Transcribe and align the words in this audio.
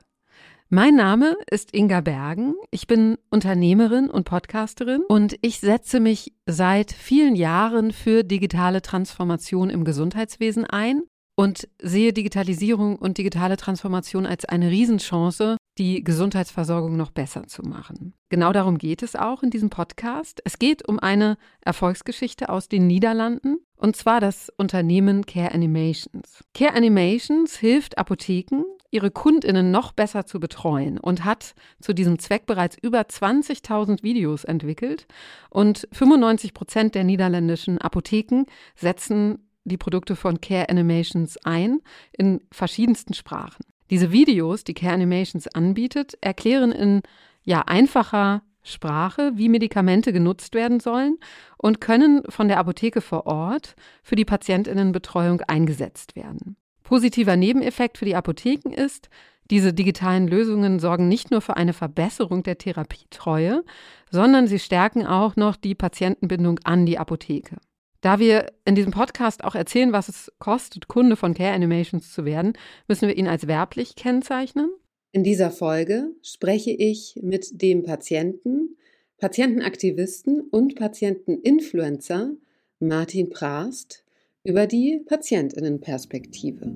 Mein 0.70 0.96
Name 0.96 1.36
ist 1.50 1.74
Inga 1.74 2.02
Bergen. 2.02 2.54
Ich 2.70 2.86
bin 2.86 3.18
Unternehmerin 3.32 4.12
und 4.12 4.26
Podcasterin 4.26 5.02
und 5.08 5.40
ich 5.42 5.60
setze 5.60 6.00
mich 6.00 6.34
seit 6.46 6.92
vielen 6.92 7.36
Jahren 7.36 7.94
für 7.94 8.24
digitale 8.24 8.84
Transformation 8.84 9.72
im 9.72 9.86
Gesundheitswesen 9.86 10.66
ein 10.66 11.02
und 11.36 11.68
sehe 11.80 12.14
Digitalisierung 12.14 12.96
und 12.96 13.18
digitale 13.18 13.58
Transformation 13.58 14.26
als 14.26 14.46
eine 14.46 14.70
Riesenchance, 14.70 15.58
die 15.78 16.04
Gesundheitsversorgung 16.04 16.96
noch 16.96 17.12
besser 17.12 17.48
zu 17.48 17.64
machen. 17.64 18.14
Genau 18.30 18.54
darum 18.54 18.78
geht 18.78 19.02
es 19.02 19.16
auch 19.16 19.42
in 19.42 19.50
diesem 19.50 19.70
Podcast. 19.70 20.42
Es 20.46 20.60
geht 20.60 20.88
um 20.88 21.00
eine 21.00 21.38
Erfolgsgeschichte 21.62 22.50
aus 22.50 22.68
den 22.68 22.86
Niederlanden 22.86 23.58
und 23.76 23.96
zwar 23.96 24.22
das 24.22 24.52
Unternehmen 24.58 25.26
Care 25.26 25.52
Animations. 25.52 26.44
Care 26.54 26.76
Animations 26.76 27.58
hilft 27.58 27.98
Apotheken, 27.98 28.64
ihre 28.92 29.10
Kundinnen 29.10 29.72
noch 29.72 29.92
besser 29.92 30.28
zu 30.28 30.40
betreuen 30.40 31.00
und 31.00 31.26
hat 31.26 31.56
zu 31.82 31.94
diesem 31.94 32.20
Zweck 32.20 32.46
bereits 32.46 32.78
über 32.80 33.02
20.000 33.02 34.04
Videos 34.04 34.44
entwickelt 34.44 35.08
und 35.50 35.88
95 35.92 36.54
Prozent 36.54 36.94
der 36.94 37.04
niederländischen 37.04 37.80
Apotheken 37.80 38.46
setzen 38.76 39.40
die 39.66 39.78
Produkte 39.78 40.16
von 40.16 40.42
Care 40.42 40.70
Animations 40.70 41.38
ein 41.44 41.80
in 42.12 42.42
verschiedensten 42.52 43.14
Sprachen. 43.14 43.66
Diese 43.90 44.12
Videos, 44.12 44.64
die 44.64 44.74
Care 44.74 44.94
Animations 44.94 45.48
anbietet, 45.48 46.18
erklären 46.22 46.72
in 46.72 47.02
ja 47.44 47.62
einfacher 47.62 48.42
Sprache, 48.64 49.34
wie 49.36 49.50
Medikamente 49.50 50.14
genutzt 50.14 50.56
werden 50.56 50.80
sollen 50.80 51.18
und 51.58 51.82
können 51.82 52.24
von 52.30 52.48
der 52.48 52.60
Apotheke 52.60 53.02
vor 53.02 53.26
Ort 53.26 53.76
für 54.02 54.16
die 54.16 54.26
Patientinnenbetreuung 54.26 55.42
eingesetzt 55.42 56.16
werden. 56.16 56.56
Positiver 56.84 57.36
Nebeneffekt 57.36 57.98
für 57.98 58.06
die 58.06 58.16
Apotheken 58.16 58.72
ist, 58.72 59.10
diese 59.52 59.74
digitalen 59.74 60.28
Lösungen 60.28 60.80
sorgen 60.80 61.10
nicht 61.10 61.32
nur 61.32 61.42
für 61.42 61.58
eine 61.58 61.74
Verbesserung 61.74 62.44
der 62.44 62.58
Therapietreue, 62.58 63.64
sondern 64.10 64.48
sie 64.48 64.60
stärken 64.60 65.06
auch 65.06 65.36
noch 65.36 65.58
die 65.58 65.76
Patientenbindung 65.76 66.60
an 66.64 66.86
die 66.86 66.98
Apotheke. 66.98 67.58
Da 68.04 68.20
wir 68.20 68.48
in 68.66 68.76
diesem 68.76 68.92
Podcast 68.92 69.46
auch 69.46 69.56
erzählen, 69.56 69.94
was 69.94 70.10
es 70.10 70.30
kostet, 70.38 70.90
Kunde 70.90 71.16
von 71.16 71.34
Care 71.34 71.54
Animations 71.54 72.12
zu 72.12 72.26
werden, 72.26 72.52
müssen 72.90 73.08
wir 73.08 73.16
ihn 73.16 73.30
als 73.30 73.48
werblich 73.48 73.96
kennzeichnen. 73.96 74.70
In 75.14 75.24
dieser 75.24 75.52
Folge 75.52 76.10
spreche 76.22 76.72
ich 76.72 77.18
mit 77.24 77.62
dem 77.62 77.84
Patienten, 77.84 78.76
Patientenaktivisten 79.20 80.42
und 80.42 80.76
Patienteninfluencer 80.76 82.32
Martin 82.80 83.30
Prast 83.30 84.04
über 84.44 84.68
die 84.68 85.02
Patientinnenperspektive. 85.06 86.74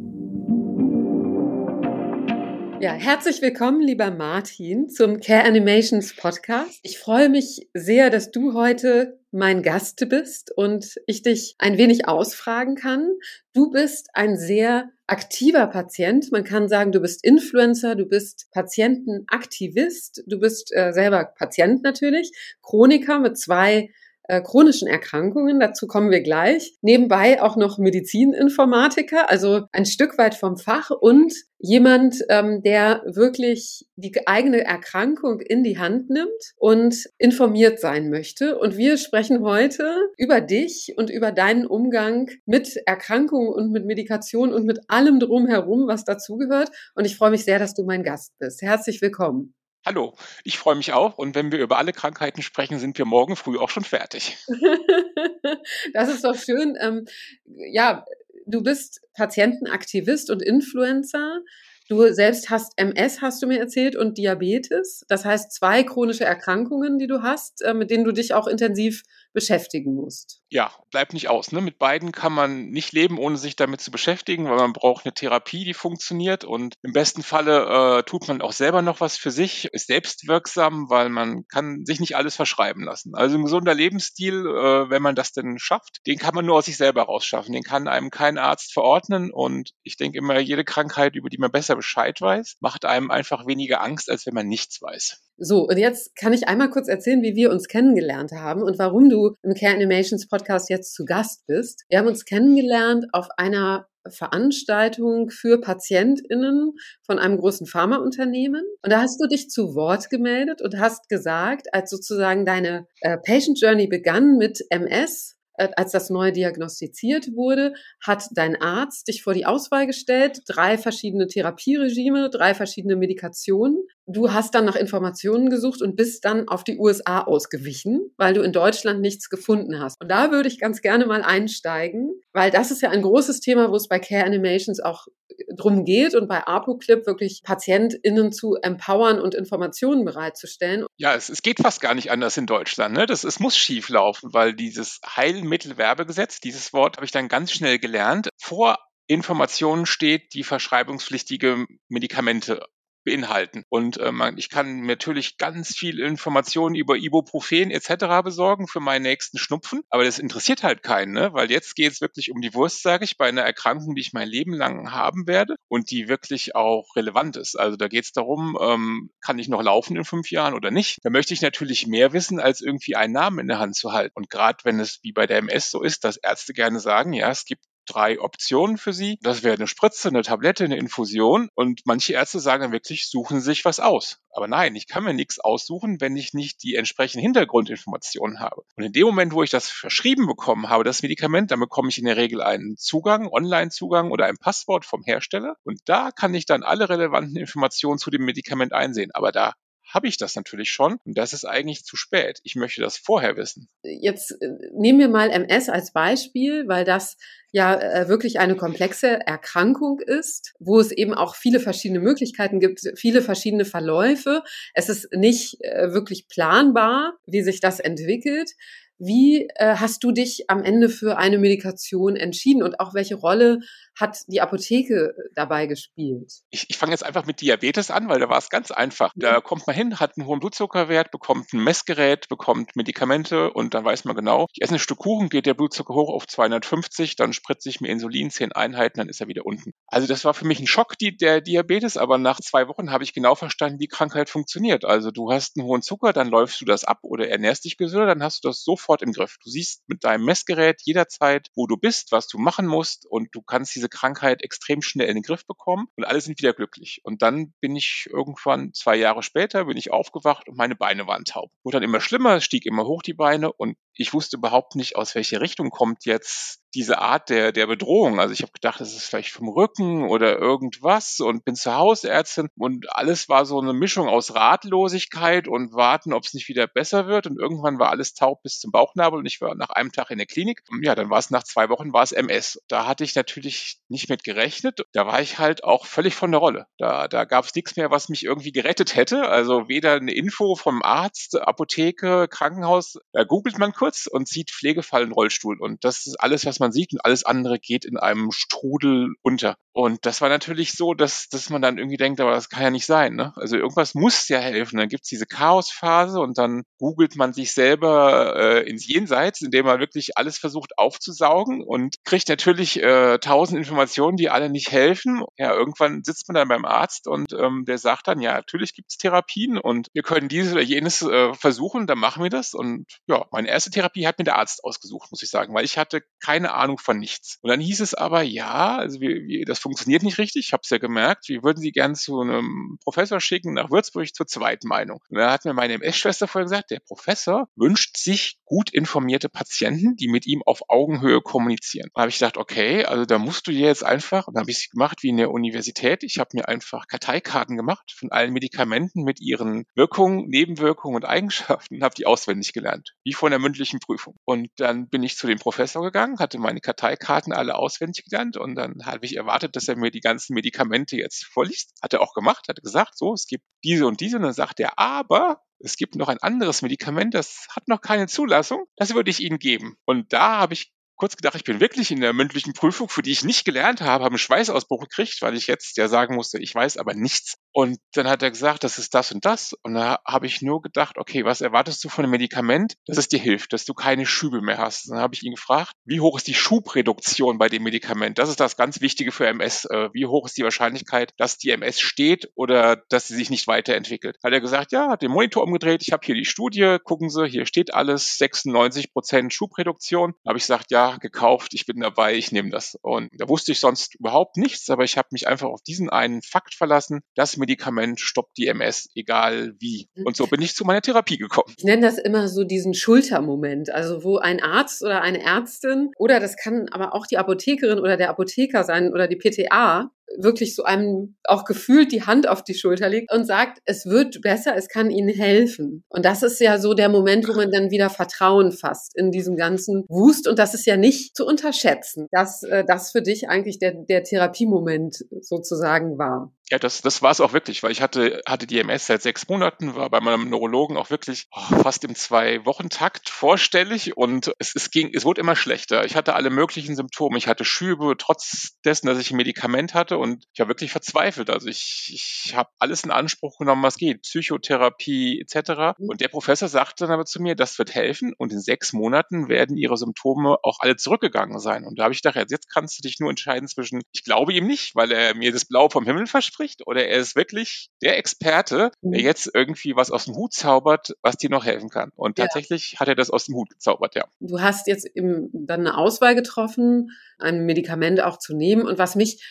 Ja, 2.80 2.94
herzlich 2.94 3.42
willkommen, 3.42 3.82
lieber 3.82 4.12
Martin, 4.12 4.88
zum 4.88 5.20
Care 5.20 5.44
Animations 5.44 6.16
Podcast. 6.16 6.80
Ich 6.84 7.00
freue 7.00 7.28
mich 7.28 7.68
sehr, 7.74 8.10
dass 8.10 8.32
du 8.32 8.54
heute 8.54 9.20
mein 9.38 9.62
Gast 9.62 10.04
bist 10.10 10.52
und 10.56 10.96
ich 11.06 11.22
dich 11.22 11.56
ein 11.60 11.78
wenig 11.78 12.08
ausfragen 12.08 12.76
kann. 12.76 13.12
Du 13.54 13.70
bist 13.70 14.10
ein 14.14 14.36
sehr 14.36 14.90
aktiver 15.06 15.68
Patient. 15.68 16.32
Man 16.32 16.44
kann 16.44 16.68
sagen, 16.68 16.92
du 16.92 17.00
bist 17.00 17.24
Influencer, 17.24 17.96
du 17.96 18.06
bist 18.06 18.48
Patientenaktivist, 18.52 20.24
du 20.26 20.40
bist 20.40 20.74
äh, 20.76 20.92
selber 20.92 21.26
Patient 21.38 21.84
natürlich, 21.84 22.32
Chroniker 22.64 23.20
mit 23.20 23.38
zwei 23.38 23.90
äh, 24.28 24.42
chronischen 24.42 24.88
Erkrankungen. 24.88 25.60
Dazu 25.60 25.88
kommen 25.88 26.12
wir 26.12 26.22
gleich. 26.22 26.74
Nebenbei 26.82 27.42
auch 27.42 27.56
noch 27.56 27.78
Medizininformatiker, 27.78 29.30
also 29.30 29.64
ein 29.72 29.86
Stück 29.86 30.18
weit 30.18 30.36
vom 30.36 30.58
Fach 30.58 30.90
und 30.90 31.34
jemand, 31.60 32.24
ähm, 32.30 32.62
der 32.62 33.02
wirklich 33.06 33.88
die 33.96 34.28
eigene 34.28 34.64
Erkrankung 34.64 35.40
in 35.40 35.64
die 35.64 35.80
Hand 35.80 36.10
nimmt 36.10 36.54
und 36.58 37.10
informiert 37.18 37.80
sein 37.80 38.10
möchte. 38.10 38.58
Und 38.58 38.78
wir 38.78 38.98
sprechen 38.98 39.42
heute 39.42 39.92
über 40.18 40.42
dich 40.42 40.94
und 40.98 41.10
über 41.10 41.32
deinen 41.32 41.66
Umgang 41.66 42.30
mit 42.46 42.78
Erkrankungen 42.86 43.50
und 43.50 43.72
mit 43.72 43.86
Medikation 43.86 44.54
und 44.54 44.66
mit 44.66 44.82
allem 44.88 45.20
drumherum, 45.20 45.88
was 45.88 46.04
dazugehört. 46.04 46.70
Und 46.96 47.06
ich 47.06 47.18
freue 47.18 47.32
mich 47.32 47.44
sehr, 47.44 47.60
dass 47.60 47.74
du 47.74 47.84
mein 47.84 48.04
Gast 48.04 48.38
bist. 48.40 48.62
Herzlich 48.62 49.02
willkommen. 49.02 49.57
Hallo, 49.88 50.16
ich 50.44 50.58
freue 50.58 50.76
mich 50.76 50.92
auch 50.92 51.18
und 51.18 51.34
wenn 51.34 51.50
wir 51.50 51.60
über 51.60 51.78
alle 51.78 51.94
Krankheiten 51.94 52.42
sprechen, 52.42 52.78
sind 52.78 52.98
wir 52.98 53.06
morgen 53.06 53.38
früh 53.38 53.58
auch 53.58 53.70
schon 53.70 53.86
fertig. 53.86 54.36
das 55.94 56.10
ist 56.10 56.26
doch 56.26 56.36
schön. 56.36 56.78
Ähm, 56.78 57.06
ja, 57.46 58.04
du 58.46 58.62
bist 58.62 59.00
Patientenaktivist 59.14 60.30
und 60.30 60.42
Influencer. 60.42 61.40
Du 61.88 62.12
selbst 62.14 62.50
hast 62.50 62.74
MS, 62.76 63.22
hast 63.22 63.42
du 63.42 63.48
mir 63.48 63.60
erzählt, 63.60 63.96
und 63.96 64.18
Diabetes. 64.18 65.06
Das 65.08 65.24
heißt 65.24 65.54
zwei 65.54 65.84
chronische 65.84 66.26
Erkrankungen, 66.26 67.00
die 67.00 67.08
du 67.08 67.22
hast, 67.22 67.62
äh, 67.62 67.74
mit 67.74 67.90
denen 67.90 68.04
du 68.04 68.12
dich 68.12 68.34
auch 68.34 68.48
intensiv 68.48 69.04
beschäftigen 69.38 69.94
musst. 69.94 70.42
Ja, 70.50 70.72
bleibt 70.90 71.14
nicht 71.14 71.30
aus. 71.30 71.52
Ne? 71.52 71.62
Mit 71.62 71.78
beiden 71.78 72.12
kann 72.12 72.34
man 72.34 72.70
nicht 72.70 72.92
leben, 72.92 73.20
ohne 73.20 73.38
sich 73.38 73.56
damit 73.56 73.82
zu 73.82 73.92
beschäftigen, 73.92 74.50
weil 74.50 74.58
man 74.58 74.74
braucht 74.74 75.06
eine 75.06 75.14
Therapie, 75.14 75.64
die 75.64 75.76
funktioniert 75.76 76.44
und 76.44 76.74
im 76.82 76.92
besten 76.92 77.22
Falle 77.22 78.00
äh, 78.00 78.04
tut 78.04 78.28
man 78.28 78.42
auch 78.42 78.52
selber 78.52 78.82
noch 78.82 79.00
was 79.00 79.16
für 79.16 79.30
sich, 79.30 79.66
ist 79.74 79.88
selbstwirksam, 79.88 80.90
weil 80.90 81.10
man 81.10 81.46
kann 81.50 81.86
sich 81.86 82.00
nicht 82.00 82.16
alles 82.16 82.36
verschreiben 82.36 82.84
lassen. 82.84 83.14
Also 83.14 83.38
ein 83.38 83.44
gesunder 83.44 83.76
Lebensstil, 83.76 84.48
äh, 84.48 84.90
wenn 84.90 85.04
man 85.04 85.14
das 85.14 85.34
denn 85.34 85.60
schafft, 85.60 86.00
den 86.08 86.18
kann 86.18 86.34
man 86.34 86.46
nur 86.46 86.56
aus 86.56 86.66
sich 86.66 86.78
selber 86.78 87.04
rausschaffen. 87.04 87.54
Den 87.54 87.64
kann 87.64 87.88
einem 87.88 88.10
kein 88.10 88.40
Arzt 88.40 88.74
verordnen 88.74 89.32
und 89.32 89.70
ich 89.84 89.98
denke 89.98 90.18
immer, 90.18 90.40
jede 90.40 90.66
Krankheit, 90.66 91.16
über 91.16 91.30
die 91.30 91.38
man 91.38 91.52
besser 91.52 91.77
Bescheid 91.78 92.20
weiß, 92.20 92.58
macht 92.60 92.86
einem 92.86 93.12
einfach 93.12 93.48
weniger 93.48 93.82
Angst, 93.82 94.10
als 94.10 94.26
wenn 94.26 94.34
man 94.34 94.48
nichts 94.48 94.82
weiß. 94.82 95.22
So, 95.38 95.68
und 95.68 95.78
jetzt 95.78 96.16
kann 96.16 96.34
ich 96.34 96.48
einmal 96.48 96.70
kurz 96.70 96.88
erzählen, 96.88 97.22
wie 97.22 97.36
wir 97.36 97.52
uns 97.52 97.68
kennengelernt 97.68 98.32
haben 98.32 98.64
und 98.64 98.80
warum 98.80 99.10
du 99.10 99.36
im 99.44 99.54
Care 99.54 99.76
Animations 99.76 100.28
Podcast 100.28 100.70
jetzt 100.70 100.94
zu 100.94 101.06
Gast 101.06 101.46
bist. 101.46 101.84
Wir 101.90 102.00
haben 102.00 102.08
uns 102.08 102.26
kennengelernt 102.26 103.06
auf 103.14 103.28
einer 103.38 103.88
Veranstaltung 104.10 105.30
für 105.30 105.60
PatientInnen 105.60 106.74
von 107.06 107.20
einem 107.20 107.38
großen 107.38 107.68
Pharmaunternehmen. 107.68 108.64
Und 108.82 108.92
da 108.92 109.02
hast 109.02 109.22
du 109.22 109.28
dich 109.28 109.50
zu 109.50 109.76
Wort 109.76 110.10
gemeldet 110.10 110.62
und 110.62 110.80
hast 110.80 111.10
gesagt, 111.10 111.74
als 111.74 111.90
sozusagen 111.90 112.46
deine 112.46 112.88
äh, 113.02 113.18
Patient 113.18 113.60
Journey 113.60 113.88
begann 113.88 114.38
mit 114.38 114.62
MS, 114.70 115.37
als 115.58 115.92
das 115.92 116.10
neu 116.10 116.32
diagnostiziert 116.32 117.36
wurde, 117.36 117.74
hat 118.02 118.26
dein 118.32 118.62
Arzt 118.62 119.08
dich 119.08 119.24
vor 119.24 119.34
die 119.34 119.46
Auswahl 119.46 119.88
gestellt, 119.88 120.42
drei 120.48 120.78
verschiedene 120.78 121.28
Therapieregime, 121.28 122.30
drei 122.30 122.54
verschiedene 122.54 122.96
Medikationen. 122.96 123.84
Du 124.06 124.32
hast 124.32 124.56
dann 124.56 124.66
nach 124.66 124.76
Informationen 124.76 125.50
gesucht 125.50 125.82
und 125.82 125.96
bist 125.96 126.24
dann 126.24 126.48
auf 126.48 126.64
die 126.64 126.78
USA 126.78 127.22
ausgewichen, 127.22 128.12
weil 128.18 128.34
du 128.34 128.42
in 128.42 128.54
Deutschland 128.54 129.02
nichts 129.02 129.30
gefunden 129.30 129.80
hast. 129.80 130.00
Und 130.02 130.10
da 130.10 130.32
würde 130.32 130.48
ich 130.48 130.60
ganz 130.60 130.82
gerne 130.82 131.06
mal 131.06 131.24
einsteigen, 131.24 132.14
weil 132.32 132.52
das 132.52 132.72
ist 132.72 132.82
ja 132.82 132.90
ein 132.90 133.02
großes 133.02 133.42
Thema, 133.42 133.72
wo 133.72 133.76
es 133.76 133.88
bei 133.88 134.00
Care 134.00 134.26
Animations 134.26 134.80
auch 134.80 135.08
drum 135.56 135.86
geht 135.86 136.16
und 136.16 136.28
bei 136.28 136.46
ApoClip 136.46 137.06
wirklich 137.06 137.42
PatientInnen 137.44 138.32
zu 138.32 138.56
empowern 138.62 139.20
und 139.20 139.36
Informationen 139.36 140.06
bereitzustellen. 140.06 140.86
Ja, 140.98 141.16
es, 141.16 141.30
es 141.30 141.42
geht 141.42 141.60
fast 141.60 141.82
gar 141.82 141.94
nicht 141.94 142.12
anders 142.12 142.38
in 142.38 142.46
Deutschland. 142.46 142.94
Ne? 142.96 143.06
Das, 143.06 143.24
es 143.24 143.40
muss 143.40 143.58
schief 143.58 143.90
laufen, 143.90 144.34
weil 144.34 144.54
dieses 144.54 145.00
Heilmittelwerbegesetz, 145.06 146.40
dieses 146.40 146.74
Wort 146.74 146.98
habe 146.98 147.06
ich 147.06 147.12
dann 147.12 147.28
ganz 147.28 147.52
schnell 147.52 147.80
gelernt, 147.80 148.30
vor 148.38 148.78
Informationen 149.08 149.86
steht, 149.86 150.34
die 150.34 150.44
verschreibungspflichtige 150.44 151.66
Medikamente 151.88 152.66
beinhalten. 153.08 153.64
Und 153.70 153.98
äh, 153.98 154.12
ich 154.36 154.50
kann 154.50 154.86
natürlich 154.86 155.38
ganz 155.38 155.76
viel 155.76 156.00
Informationen 156.00 156.76
über 156.76 156.98
Ibuprofen 156.98 157.72
etc. 157.72 158.22
besorgen 158.24 158.68
für 158.68 158.82
meinen 158.82 159.04
nächsten 159.04 159.38
Schnupfen, 159.38 159.82
aber 159.90 160.04
das 160.04 160.20
interessiert 160.20 160.64
halt 160.64 160.84
keinen, 160.84 161.14
ne? 161.14 161.32
weil 161.32 161.50
jetzt 161.50 161.76
geht 161.76 161.94
es 161.94 162.02
wirklich 162.02 162.32
um 162.32 162.42
die 162.42 162.54
Wurst, 162.54 162.84
sage 162.84 163.06
ich, 163.06 163.18
bei 163.18 163.30
einer 163.30 163.44
Erkrankung, 163.44 163.96
die 163.96 164.02
ich 164.02 164.12
mein 164.12 164.28
Leben 164.28 164.54
lang 164.54 164.92
haben 164.92 165.26
werde 165.26 165.56
und 165.70 165.90
die 165.90 166.10
wirklich 166.10 166.56
auch 166.56 166.96
relevant 166.98 167.38
ist. 167.38 167.58
Also 167.58 167.78
da 167.78 167.88
geht 167.88 168.04
es 168.04 168.12
darum, 168.12 168.58
ähm, 168.60 169.10
kann 169.22 169.40
ich 169.40 169.48
noch 169.48 169.64
laufen 169.64 169.96
in 169.96 170.04
fünf 170.04 170.30
Jahren 170.30 170.54
oder 170.54 170.70
nicht? 170.70 171.00
Da 171.04 171.10
möchte 171.10 171.34
ich 171.34 171.42
natürlich 171.42 171.88
mehr 171.88 172.12
wissen, 172.12 172.42
als 172.42 172.60
irgendwie 172.60 172.98
einen 172.98 173.14
Namen 173.14 173.40
in 173.40 173.48
der 173.48 173.60
Hand 173.60 173.76
zu 173.76 173.94
halten. 173.94 174.14
Und 174.16 174.30
gerade 174.30 174.58
wenn 174.64 174.82
es 174.82 175.00
wie 175.02 175.14
bei 175.14 175.28
der 175.28 175.38
MS 175.38 175.72
so 175.72 175.82
ist, 175.82 176.04
dass 176.04 176.18
Ärzte 176.18 176.54
gerne 176.54 176.82
sagen, 176.82 177.14
ja, 177.14 177.30
es 177.30 177.46
gibt 177.46 177.64
drei 177.88 178.20
Optionen 178.20 178.78
für 178.78 178.94
Sie. 178.94 179.18
Das 179.22 179.44
wäre 179.44 179.56
eine 179.56 179.68
Spritze, 179.68 180.10
eine 180.10 180.22
Tablette, 180.22 180.66
eine 180.66 180.78
Infusion. 180.78 181.50
Und 181.56 181.82
manche 181.86 182.14
Ärzte 182.14 182.40
sagen 182.40 182.62
dann 182.62 182.72
wirklich, 182.72 183.10
suchen 183.10 183.42
sich 183.42 183.66
was 183.66 183.80
aus. 183.80 184.20
Aber 184.32 184.48
nein, 184.48 184.76
ich 184.76 184.88
kann 184.88 185.04
mir 185.04 185.14
nichts 185.14 185.40
aussuchen, 185.40 186.00
wenn 186.00 186.16
ich 186.16 186.34
nicht 186.34 186.62
die 186.62 186.76
entsprechenden 186.76 187.24
Hintergrundinformationen 187.24 188.40
habe. 188.40 188.64
Und 188.76 188.84
in 188.84 188.94
dem 188.94 189.08
Moment, 189.08 189.34
wo 189.34 189.42
ich 189.42 189.50
das 189.50 189.70
verschrieben 189.70 190.28
bekommen 190.28 190.70
habe, 190.70 190.84
das 190.84 191.02
Medikament, 191.02 191.50
dann 191.52 191.60
bekomme 191.60 191.90
ich 191.90 191.98
in 191.98 192.06
der 192.06 192.18
Regel 192.18 192.42
einen 192.42 192.78
Zugang, 192.78 193.28
Online-Zugang 193.28 194.12
oder 194.12 194.26
ein 194.26 194.38
Passwort 194.38 194.86
vom 194.86 195.04
Hersteller. 195.04 195.56
Und 195.64 195.80
da 195.86 196.12
kann 196.12 196.34
ich 196.36 196.46
dann 196.46 196.64
alle 196.64 196.90
relevanten 196.90 197.36
Informationen 197.36 197.98
zu 197.98 198.12
dem 198.12 198.26
Medikament 198.26 198.74
einsehen. 198.74 199.12
Aber 199.14 199.32
da 199.32 199.54
habe 199.88 200.08
ich 200.08 200.18
das 200.18 200.36
natürlich 200.36 200.70
schon 200.70 200.98
und 201.06 201.18
das 201.18 201.34
ist 201.34 201.46
eigentlich 201.46 201.86
zu 201.86 201.96
spät. 201.96 202.40
Ich 202.44 202.56
möchte 202.56 202.82
das 202.82 202.98
vorher 202.98 203.38
wissen. 203.38 203.70
Jetzt 203.84 204.32
äh, 204.42 204.50
nehmen 204.74 205.00
wir 205.00 205.10
mal 205.10 205.30
MS 205.30 205.70
als 205.70 205.94
Beispiel, 205.94 206.68
weil 206.68 206.84
das 206.84 207.18
ja 207.52 207.76
äh, 207.76 208.10
wirklich 208.10 208.40
eine 208.40 208.56
komplexe 208.56 209.26
Erkrankung 209.26 210.00
ist, 210.00 210.54
wo 210.60 210.80
es 210.80 210.92
eben 210.92 211.14
auch 211.14 211.36
viele 211.36 211.60
verschiedene 211.60 212.02
Möglichkeiten 212.02 212.60
gibt, 212.60 212.82
viele 212.96 213.22
verschiedene 213.22 213.66
Verläufe. 213.66 214.44
Es 214.74 214.90
ist 214.90 215.08
nicht 215.14 215.62
äh, 215.62 215.94
wirklich 215.94 216.28
planbar, 216.28 217.18
wie 217.26 217.42
sich 217.42 217.62
das 217.62 217.80
entwickelt. 217.80 218.52
Wie 219.00 219.48
äh, 219.56 219.76
hast 219.76 220.04
du 220.04 220.12
dich 220.12 220.50
am 220.50 220.64
Ende 220.64 220.90
für 220.90 221.18
eine 221.18 221.38
Medikation 221.38 222.16
entschieden 222.16 222.64
und 222.64 222.80
auch 222.80 222.94
welche 222.94 223.16
Rolle 223.16 223.60
hat 224.00 224.20
die 224.28 224.42
Apotheke 224.42 225.16
äh, 225.18 225.30
dabei 225.34 225.68
gespielt? 225.68 226.32
Ich, 226.50 226.66
ich 226.70 226.78
fange 226.78 226.92
jetzt 226.92 227.06
einfach 227.06 227.26
mit 227.26 227.42
Diabetes 227.42 227.92
an, 227.92 228.10
weil 228.10 228.20
da 228.20 228.30
war 228.30 228.38
es 228.38 228.50
ganz 228.50 228.72
einfach. 228.72 229.12
Da 229.16 229.42
kommt 229.42 229.68
man 229.68 229.76
hin, 229.76 230.00
hat 230.00 230.18
einen 230.18 230.28
hohen 230.28 230.40
Blutzuckerwert, 230.40 231.12
bekommt 231.12 231.54
ein 231.54 231.64
Messgerät, 231.64 232.28
bekommt 232.28 232.76
Medikamente 232.76 233.52
und 233.52 233.74
dann 233.74 233.86
weiß 233.86 234.06
man 234.06 234.16
genau, 234.16 234.48
ich 234.54 234.62
esse 234.62 234.76
ein 234.76 234.80
Stück 234.80 234.98
Kuchen, 234.98 235.30
geht 235.30 235.46
der 235.46 235.54
Blutzucker 235.54 235.94
hoch 235.94 236.10
auf 236.10 236.28
250, 236.28 237.16
dann 237.16 237.34
spritze 237.34 237.70
ich 237.70 237.82
mir 237.82 237.90
Insulin, 237.90 238.32
10 238.32 238.52
Einheiten, 238.52 239.00
dann 239.00 239.10
ist 239.10 239.22
er 239.22 239.28
wieder 239.28 239.46
unten. 239.46 239.74
Also 239.88 240.08
das 240.08 240.26
war 240.26 240.34
für 240.34 240.46
mich 240.46 240.60
ein 240.60 240.68
Schock, 240.68 240.98
die, 240.98 241.16
der 241.16 241.42
Diabetes, 241.42 241.98
aber 241.98 242.18
nach 242.18 242.40
zwei 242.42 242.68
Wochen 242.68 242.92
habe 242.92 243.04
ich 243.04 243.14
genau 243.14 243.36
verstanden, 243.36 243.80
wie 243.80 243.88
Krankheit 243.88 244.30
funktioniert. 244.30 244.86
Also 244.86 245.12
du 245.12 245.32
hast 245.32 245.58
einen 245.58 245.68
hohen 245.68 245.82
Zucker, 245.82 246.14
dann 246.14 246.28
läufst 246.28 246.60
du 246.62 246.66
das 246.66 246.84
ab 246.84 247.00
oder 247.04 247.30
ernährst 247.30 247.66
dich 247.66 247.78
gesünder, 247.78 248.08
dann 248.08 248.24
hast 248.24 248.44
du 248.44 248.50
das 248.50 248.64
sofort 248.64 248.87
sofort 248.88 249.02
im 249.02 249.12
Griff. 249.12 249.38
Du 249.44 249.50
siehst 249.50 249.84
mit 249.88 250.04
deinem 250.04 250.24
Messgerät 250.24 250.82
jederzeit, 250.84 251.50
wo 251.56 251.68
du 251.68 251.76
bist, 251.78 252.12
was 252.12 252.28
du 252.28 252.38
machen 252.38 252.66
musst 252.66 253.06
und 253.06 253.30
du 253.34 253.42
kannst 253.42 253.76
diese 253.76 253.90
Krankheit 253.90 254.42
extrem 254.44 254.82
schnell 254.82 255.10
in 255.10 255.16
den 255.16 255.24
Griff 255.24 255.46
bekommen 255.46 255.88
und 255.98 256.06
alle 256.06 256.22
sind 256.22 256.40
wieder 256.40 256.54
glücklich. 256.54 257.02
Und 257.04 257.22
dann 257.22 257.54
bin 257.60 257.76
ich 257.76 258.08
irgendwann 258.10 258.74
zwei 258.74 258.96
Jahre 258.96 259.24
später, 259.24 259.66
bin 259.66 259.78
ich 259.78 259.92
aufgewacht 259.92 260.48
und 260.48 260.58
meine 260.58 260.76
Beine 260.76 261.06
waren 261.06 261.26
taub. 261.26 261.52
Wurde 261.64 261.78
dann 261.78 261.84
immer 261.84 262.00
schlimmer, 262.00 262.40
stieg 262.40 262.66
immer 262.66 262.86
hoch 262.86 263.02
die 263.02 263.14
Beine 263.14 263.52
und 263.52 263.78
ich 263.98 264.14
wusste 264.14 264.38
überhaupt 264.38 264.76
nicht, 264.76 264.96
aus 264.96 265.16
welcher 265.16 265.42
Richtung 265.42 265.70
kommt 265.70 266.06
jetzt 266.06 266.62
diese 266.78 267.00
Art 267.00 267.30
der, 267.30 267.52
der 267.52 267.66
Bedrohung. 267.66 268.20
Also 268.20 268.34
ich 268.34 268.42
habe 268.42 268.52
gedacht, 268.52 268.80
das 268.80 268.94
ist 268.94 269.06
vielleicht 269.06 269.32
vom 269.32 269.50
Rücken 269.50 270.08
oder 270.08 270.38
irgendwas 270.38 271.20
und 271.20 271.44
bin 271.44 271.56
zur 271.56 271.76
Hausärztin 271.76 272.50
und 272.56 272.96
alles 272.96 273.30
war 273.30 273.46
so 273.46 273.60
eine 273.60 273.74
Mischung 273.74 274.08
aus 274.08 274.36
Ratlosigkeit 274.36 275.48
und 275.48 275.74
warten, 275.74 276.14
ob 276.14 276.24
es 276.24 276.34
nicht 276.34 276.50
wieder 276.50 276.68
besser 276.68 277.08
wird. 277.08 277.26
Und 277.26 277.40
irgendwann 277.40 277.80
war 277.80 277.90
alles 277.90 278.14
taub 278.14 278.44
bis 278.44 278.60
zum 278.60 278.72
Bauchnabel 278.72 279.20
und 279.20 279.26
ich 279.26 279.42
war 279.42 279.56
nach 279.56 279.70
einem 279.70 279.92
Tag 279.92 280.12
in 280.12 280.18
der 280.18 280.28
Klinik. 280.28 280.62
Ja, 280.82 280.94
dann 280.94 281.10
war 281.10 281.18
es 281.20 281.32
nach 281.32 281.44
zwei 281.44 281.70
Wochen 281.70 281.94
war 281.94 282.04
es 282.04 282.12
MS. 282.12 282.62
Da 282.68 282.86
hatte 282.86 283.04
ich 283.04 283.16
natürlich 283.16 283.80
nicht 283.88 284.10
mit 284.10 284.24
gerechnet. 284.24 284.82
Da 284.94 285.08
war 285.08 285.22
ich 285.22 285.40
halt 285.40 285.64
auch 285.64 285.86
völlig 285.86 286.16
von 286.16 286.32
der 286.32 286.40
Rolle. 286.40 286.68
Da, 286.78 287.08
da 287.08 287.26
gab 287.26 287.46
es 287.46 287.56
nichts 287.56 287.76
mehr, 287.76 287.92
was 287.92 288.10
mich 288.10 288.24
irgendwie 288.24 288.52
gerettet 288.52 288.96
hätte. 288.96 289.28
Also 289.30 289.68
weder 289.68 289.94
eine 289.94 290.14
Info 290.14 290.56
vom 290.56 290.84
Arzt, 290.84 291.42
Apotheke, 291.42 292.28
Krankenhaus. 292.28 293.00
Da 293.14 293.24
googelt 293.24 293.58
man 293.58 293.74
kurz 293.74 293.87
und 294.08 294.28
sieht 294.28 294.52
Pflegefall 294.52 295.08
Rollstuhl. 295.12 295.58
Und 295.60 295.84
das 295.84 296.08
ist 296.08 296.20
alles, 296.20 296.46
was 296.46 296.60
man 296.60 296.72
sieht 296.72 296.94
und 296.94 297.04
alles 297.04 297.24
andere 297.24 297.60
geht 297.60 297.86
in 297.86 297.98
einem 297.98 298.32
Strudel 298.32 299.14
unter. 299.22 299.56
Und 299.74 300.06
das 300.08 300.22
war 300.22 300.30
natürlich 300.30 300.74
so, 300.74 300.96
dass, 300.96 301.30
dass 301.30 301.52
man 301.52 301.62
dann 301.62 301.78
irgendwie 301.78 301.98
denkt, 301.98 302.20
aber 302.20 302.32
das 302.32 302.50
kann 302.50 302.64
ja 302.64 302.72
nicht 302.72 302.88
sein. 302.88 303.16
Ne? 303.16 303.34
Also 303.36 303.58
irgendwas 303.58 303.94
muss 303.94 304.28
ja 304.28 304.40
helfen. 304.40 304.78
Dann 304.78 304.90
gibt's 304.90 305.10
diese 305.10 305.28
Chaosphase 305.28 306.20
und 306.20 306.38
dann 306.40 306.64
googelt 306.80 307.16
man 307.16 307.32
sich 307.32 307.54
selber 307.54 308.36
äh, 308.36 308.68
ins 308.68 308.88
Jenseits, 308.88 309.42
indem 309.42 309.66
man 309.66 309.80
wirklich 309.80 310.18
alles 310.18 310.40
versucht 310.40 310.78
aufzusaugen 310.80 311.64
und 311.64 311.96
kriegt 312.06 312.28
natürlich 312.30 312.82
äh, 312.82 313.20
tausend 313.20 313.60
Informationen, 313.60 314.18
die 314.18 314.32
alle 314.32 314.50
nicht 314.50 314.72
helfen. 314.72 315.24
Ja, 315.38 315.54
irgendwann 315.54 316.04
sitzt 316.04 316.28
man 316.28 316.36
dann 316.36 316.48
beim 316.48 316.66
Arzt 316.66 317.08
und 317.08 317.32
ähm, 317.34 317.66
der 317.68 317.78
sagt 317.78 318.08
dann, 318.08 318.20
ja, 318.20 318.34
natürlich 318.34 318.74
gibt's 318.74 318.98
Therapien 318.98 319.60
und 319.60 319.90
wir 319.94 320.02
können 320.02 320.28
dieses 320.28 320.54
oder 320.54 320.64
jenes 320.64 321.04
äh, 321.04 321.36
versuchen, 321.36 321.86
dann 321.86 322.00
machen 322.00 322.24
wir 322.24 322.32
das. 322.32 322.56
Und 322.56 322.86
ja, 323.06 323.26
meine 323.32 323.48
erste 323.48 323.70
Therapie 323.78 324.08
hat 324.08 324.18
mir 324.18 324.26
der 324.26 324.38
Arzt 324.38 324.64
ausgesucht, 324.64 325.12
muss 325.12 325.22
ich 325.22 325.30
sagen, 325.30 325.54
weil 325.54 325.64
ich 325.64 325.78
hatte 325.78 326.02
keine 326.20 326.54
Ahnung 326.54 326.80
von 326.80 326.98
nichts. 326.98 327.38
Und 327.42 327.52
dann 327.52 327.60
hieß 327.60 327.80
es 327.82 327.94
aber, 327.94 328.24
ja, 328.24 328.76
also 328.76 329.00
wir, 329.00 329.10
wir, 329.28 329.46
das 329.46 329.60
funktioniert 329.60 330.02
nicht 330.02 330.18
richtig, 330.18 330.48
ich 330.48 330.54
habe 330.54 330.62
es 330.64 330.70
ja 330.70 330.80
gemerkt, 330.80 331.30
wir 331.30 331.44
würden 331.44 331.62
Sie 331.62 331.72
gern 331.72 331.94
zu 331.94 332.20
einem 332.20 332.80
Professor 332.84 333.20
schicken 333.20 333.54
nach 333.54 333.70
Würzburg 333.70 334.14
zur 334.16 334.26
zweiten 334.26 334.68
Meinung. 334.68 335.00
Und 335.10 335.18
da 335.20 335.32
hat 335.32 335.46
mir 335.46 335.54
meine 335.54 335.76
MS-Schwester 335.76 336.28
vorher 336.28 336.46
gesagt, 336.46 336.72
der 336.72 336.80
Professor 336.80 337.48
wünscht 337.56 337.98
sich 337.98 338.40
gut 338.46 338.72
informierte 338.74 339.30
Patienten, 339.30 339.96
die 339.96 340.08
mit 340.08 340.26
ihm 340.26 340.42
auf 340.44 340.62
Augenhöhe 340.70 341.22
kommunizieren. 341.22 341.90
Da 341.94 342.02
habe 342.02 342.10
ich 342.10 342.18
gedacht, 342.18 342.38
okay, 342.38 342.86
also 342.86 343.06
da 343.06 343.20
musst 343.20 343.46
du 343.46 343.52
jetzt 343.52 343.84
einfach, 343.84 344.28
und 344.28 344.36
dann 344.36 344.42
habe 344.42 344.52
ich 344.52 344.58
es 344.58 344.70
gemacht 344.70 345.04
wie 345.04 345.10
in 345.10 345.18
der 345.18 345.32
Universität, 345.32 346.04
ich 346.04 346.18
habe 346.18 346.30
mir 346.34 346.48
einfach 346.48 346.88
Karteikarten 346.88 347.58
gemacht 347.58 347.94
von 347.96 348.12
allen 348.12 348.34
Medikamenten 348.34 349.04
mit 349.04 349.22
ihren 349.22 349.66
Wirkungen, 349.76 350.28
Nebenwirkungen 350.30 350.96
und 350.96 351.06
Eigenschaften 351.06 351.76
und 351.76 351.84
habe 351.84 351.96
die 351.96 352.08
auswendig 352.08 352.54
gelernt, 352.54 352.94
wie 353.04 353.14
von 353.14 353.32
der 353.32 353.40
mündlichen 353.40 353.67
Prüfung. 353.80 354.16
Und 354.26 354.50
dann 354.58 354.90
bin 354.90 355.04
ich 355.04 355.18
zu 355.18 355.28
dem 355.28 355.40
Professor 355.40 355.84
gegangen, 355.84 356.20
hatte 356.20 356.40
meine 356.40 356.62
Karteikarten 356.62 357.34
alle 357.34 357.56
auswendig 357.56 358.06
gelernt 358.06 358.38
und 358.38 358.56
dann 358.56 358.86
habe 358.86 359.06
ich 359.06 359.18
erwartet, 359.18 359.56
dass 359.56 359.68
er 359.68 359.76
mir 359.76 359.92
die 359.92 360.00
ganzen 360.00 360.34
Medikamente 360.34 360.98
jetzt 360.98 361.26
vorliest. 361.26 361.74
Hat 361.82 361.94
er 361.94 362.02
auch 362.02 362.14
gemacht, 362.14 362.48
hat 362.48 362.62
gesagt, 362.62 362.98
so, 362.98 363.14
es 363.14 363.28
gibt 363.28 363.44
diese 363.64 363.86
und 363.86 364.00
diese 364.00 364.18
und 364.18 364.24
dann 364.24 364.34
sagt 364.34 364.60
er, 364.60 364.80
aber 364.80 365.42
es 365.60 365.76
gibt 365.76 365.96
noch 365.96 366.08
ein 366.08 366.20
anderes 366.20 366.62
Medikament, 366.62 367.14
das 367.14 367.48
hat 367.56 367.68
noch 367.68 367.82
keine 367.82 368.08
Zulassung, 368.08 368.66
das 368.76 368.94
würde 368.94 369.10
ich 369.10 369.22
Ihnen 369.22 369.40
geben. 369.40 369.76
Und 369.86 370.14
da 370.14 370.38
habe 370.38 370.54
ich 370.54 370.72
kurz 370.98 371.16
gedacht, 371.16 371.36
ich 371.36 371.44
bin 371.44 371.60
wirklich 371.60 371.92
in 371.92 372.02
der 372.02 372.14
mündlichen 372.14 372.54
Prüfung, 372.54 372.90
für 372.90 373.02
die 373.02 373.12
ich 373.12 373.24
nicht 373.24 373.46
gelernt 373.46 373.82
habe, 373.82 374.04
habe 374.04 374.14
einen 374.14 374.18
Schweißausbruch 374.18 374.82
gekriegt, 374.82 375.22
weil 375.22 375.36
ich 375.36 375.48
jetzt 375.48 375.78
ja 375.78 375.88
sagen 375.88 376.16
musste, 376.16 376.40
ich 376.40 376.54
weiß 376.54 376.78
aber 376.78 376.94
nichts. 376.94 377.36
Und 377.54 377.80
dann 377.94 378.08
hat 378.08 378.22
er 378.22 378.32
gesagt, 378.32 378.64
das 378.64 378.78
ist 378.78 378.94
das 378.94 379.12
und 379.12 379.26
das. 379.26 379.54
Und 379.64 379.76
da 379.76 380.00
habe 380.06 380.26
ich 380.26 380.42
nur 380.42 380.62
gedacht, 380.62 380.98
okay, 380.98 381.26
was 381.26 381.42
erwartest 381.42 381.84
du 381.84 381.90
von 381.90 382.04
einem 382.04 382.12
Medikament, 382.12 382.76
dass 382.86 382.98
es 382.98 383.08
dir 383.08 383.20
hilft, 383.20 383.54
dass 383.54 383.66
du 383.66 383.74
keine 383.74 384.06
Schübe 384.06 384.42
mehr 384.42 384.58
hast? 384.58 384.90
Dann 384.90 385.00
habe 385.00 385.16
ich 385.16 385.24
ihn 385.24 385.34
gefragt, 385.36 385.72
wie 385.86 386.00
hoch 386.00 386.18
ist 386.18 386.28
die 386.28 386.34
Schubreduktion 386.34 387.38
bei 387.38 387.50
dem 387.50 387.64
Medikament? 387.64 388.18
Das 388.20 388.30
ist 388.30 388.40
das 388.40 388.58
ganz 388.58 388.82
Wichtige 388.82 389.12
für 389.12 389.28
MS. 389.28 389.66
Äh, 389.66 389.90
wie 389.94 390.06
hoch 390.06 390.26
ist 390.26 390.38
die 390.38 390.44
Wahrscheinlichkeit, 390.44 391.14
dass 391.18 391.38
die 391.38 391.52
MS 391.52 391.80
steht 391.80 392.30
oder 392.36 392.84
dass 392.90 393.08
sie 393.08 393.16
sich 393.16 393.30
nicht 393.30 393.48
weiterentwickelt? 393.48 394.18
Hat 394.24 394.34
er 394.34 394.42
gesagt, 394.42 394.72
ja, 394.72 394.90
hat 394.90 395.02
den 395.02 395.12
Monitor 395.12 395.44
umgedreht, 395.44 395.82
ich 395.86 395.94
habe 395.94 396.06
hier 396.06 396.16
die 396.16 396.26
Studie, 396.26 396.78
gucken 396.84 397.10
Sie, 397.10 397.28
hier 397.28 397.46
steht 397.46 397.74
alles, 397.74 398.18
96 398.18 398.94
Prozent 398.94 399.34
Schubreduktion. 399.34 400.14
Da 400.24 400.30
habe 400.30 400.38
ich 400.38 400.44
gesagt, 400.44 400.72
ja, 400.72 400.87
gekauft, 400.96 401.54
ich 401.54 401.66
bin 401.66 401.82
dabei, 401.82 402.16
ich 402.16 402.32
nehme 402.32 402.50
das. 402.50 402.78
Und 402.82 403.10
da 403.18 403.28
wusste 403.28 403.52
ich 403.52 403.60
sonst 403.60 403.96
überhaupt 403.96 404.38
nichts, 404.38 404.70
aber 404.70 404.84
ich 404.84 404.98
habe 404.98 405.10
mich 405.12 405.28
einfach 405.28 405.50
auf 405.50 405.62
diesen 405.62 405.90
einen 405.90 406.22
Fakt 406.22 406.56
verlassen, 406.56 407.02
das 407.16 407.38
Medikament 407.38 408.00
stoppt 408.00 408.38
die 408.38 408.48
MS, 408.48 408.90
egal 408.96 409.54
wie. 409.60 409.90
Und 410.06 410.16
so 410.16 410.28
bin 410.28 410.42
ich 410.42 410.56
zu 410.56 410.66
meiner 410.66 410.82
Therapie 410.82 411.18
gekommen. 411.18 411.54
Ich 411.58 411.64
nenne 411.64 411.82
das 411.82 411.98
immer 411.98 412.28
so 412.28 412.44
diesen 412.44 412.74
Schultermoment, 412.74 413.70
also 413.70 414.04
wo 414.04 414.18
ein 414.18 414.42
Arzt 414.42 414.84
oder 414.84 415.02
eine 415.02 415.22
Ärztin 415.22 415.92
oder 415.98 416.20
das 416.20 416.38
kann 416.38 416.70
aber 416.70 416.94
auch 416.94 417.06
die 417.08 417.18
Apothekerin 417.18 417.80
oder 417.80 417.98
der 417.98 418.10
Apotheker 418.10 418.64
sein 418.64 418.94
oder 418.94 419.08
die 419.08 419.18
PTA 419.18 419.92
wirklich 420.18 420.56
so 420.56 420.64
einem 420.64 421.16
auch 421.24 421.46
gefühlt 421.46 421.92
die 421.92 422.04
Hand 422.04 422.28
auf 422.28 422.44
die 422.44 422.54
Schulter 422.54 422.90
legt 422.90 423.12
und 423.12 423.26
sagt, 423.26 423.60
es 423.66 423.86
wird 423.86 424.22
besser, 424.22 424.56
es 424.56 424.68
kann 424.70 424.90
ihnen 424.90 425.10
helfen. 425.10 425.84
Und 425.90 426.06
das 426.06 426.24
ist 426.24 426.40
ja 426.40 426.60
so 426.60 426.74
der 426.74 426.90
Moment, 426.90 427.28
wo 427.28 427.34
man 427.34 427.52
dann 427.52 427.72
wieder 427.72 427.90
Vertrauen 427.90 428.52
fasst 428.52 428.96
in 428.96 429.12
diesem 429.12 429.36
ganzen 429.36 429.86
Wust. 429.90 430.28
Und 430.28 430.40
das 430.40 430.54
ist 430.54 430.66
ja 430.66 430.78
nicht 430.78 431.16
zu 431.16 431.26
unterschätzen, 431.26 432.08
dass 432.12 432.44
äh, 432.44 432.64
das 432.66 432.92
für 432.92 433.02
dich 433.02 433.30
eigentlich 433.30 433.60
der, 433.60 433.74
der 433.74 434.04
Therapiemoment 434.04 435.06
sozusagen 435.22 435.98
war. 435.98 436.32
Ja, 436.50 436.60
das, 436.60 436.82
das 436.82 437.02
war 437.02 437.12
es 437.12 437.20
auch 437.20 437.34
wirklich, 437.34 437.62
weil 437.62 437.72
ich 437.72 437.82
hatte, 437.82 438.22
hatte 438.26 438.48
die 438.48 438.60
MS 438.60 438.88
seit 438.88 439.02
sechs 439.02 439.28
Monaten, 439.28 439.76
war 439.76 439.90
bei 439.90 440.00
meinem 440.00 440.30
Neurologen 440.30 440.78
auch 440.78 440.90
wirklich 440.90 441.28
oh, 441.36 441.62
fast 441.62 441.84
im 441.84 441.94
Zwei-Wochen-Takt 441.94 443.10
vorstellig 443.10 443.98
und 443.98 444.32
es, 444.40 444.56
es 444.56 444.72
ging, 444.72 444.92
es 444.94 445.04
wurde 445.04 445.20
immer 445.20 445.36
schlechter. 445.36 445.84
Ich 445.84 445.98
hatte 445.98 446.14
alle 446.14 446.30
möglichen 446.30 446.78
Symptome. 446.78 447.18
Ich 447.18 447.28
hatte 447.28 447.44
Schübe, 447.44 447.96
trotz 447.98 448.58
dessen, 448.64 448.88
dass 448.88 448.98
ich 448.98 449.12
ein 449.12 449.18
Medikament 449.18 449.74
hatte 449.74 449.97
hatte 449.98 450.12
und 450.14 450.26
ich 450.34 450.40
war 450.40 450.48
wirklich 450.48 450.72
verzweifelt. 450.72 451.30
Also 451.30 451.48
ich, 451.48 451.92
ich 451.94 452.36
habe 452.36 452.50
alles 452.60 452.84
in 452.84 452.92
Anspruch 452.92 453.38
genommen, 453.38 453.64
was 453.64 453.78
geht, 453.78 454.04
Psychotherapie 454.04 455.20
etc. 455.22 455.78
Mhm. 455.78 455.90
Und 455.90 456.02
der 456.02 456.08
Professor 456.08 456.48
sagte 456.48 456.86
dann 456.86 456.94
aber 456.94 457.06
zu 457.06 457.22
mir, 457.22 457.36
das 457.36 457.58
wird 457.58 457.74
helfen 457.76 458.14
und 458.18 458.32
in 458.32 458.40
sechs 458.40 458.74
Monaten 458.74 459.30
werden 459.30 459.58
ihre 459.58 459.78
Symptome 459.78 460.38
auch 460.44 460.60
alle 460.60 460.76
zurückgegangen 460.76 461.40
sein. 461.40 461.66
Und 461.66 461.80
da 461.80 461.84
habe 461.84 461.94
ich 461.94 462.02
gedacht, 462.02 462.30
jetzt 462.30 462.52
kannst 462.52 462.78
du 462.78 462.82
dich 462.88 463.00
nur 463.00 463.10
entscheiden 463.10 463.48
zwischen, 463.48 463.82
ich 463.92 464.04
glaube 464.04 464.34
ihm 464.34 464.48
nicht, 464.48 464.76
weil 464.76 464.92
er 464.92 465.16
mir 465.16 465.32
das 465.32 465.46
Blau 465.46 465.70
vom 465.70 465.86
Himmel 465.86 466.08
verspricht, 466.08 466.66
oder 466.66 466.86
er 466.86 467.00
ist 467.00 467.16
wirklich 467.16 467.70
der 467.82 467.98
Experte, 467.98 468.72
der 468.82 469.00
mhm. 469.00 469.06
jetzt 469.06 469.30
irgendwie 469.34 469.76
was 469.76 469.92
aus 469.92 470.06
dem 470.06 470.16
Hut 470.16 470.34
zaubert, 470.34 470.96
was 471.02 471.18
dir 471.18 471.30
noch 471.30 471.46
helfen 471.46 471.70
kann. 471.70 471.92
Und 471.96 472.18
tatsächlich 472.18 472.74
ja. 472.74 472.80
hat 472.80 472.88
er 472.88 472.96
das 472.96 473.10
aus 473.10 473.26
dem 473.26 473.36
Hut 473.36 473.50
gezaubert, 473.50 473.96
ja. 473.96 474.06
Du 474.20 474.42
hast 474.42 474.68
jetzt 474.68 474.88
eben 474.96 475.30
dann 475.34 475.62
eine 475.62 475.78
Auswahl 475.78 476.16
getroffen, 476.16 476.92
ein 477.20 477.46
Medikament 477.46 478.02
auch 478.02 478.20
zu 478.20 478.36
nehmen. 478.36 478.66
Und 478.66 478.78
was 478.78 478.96
mich 478.96 479.24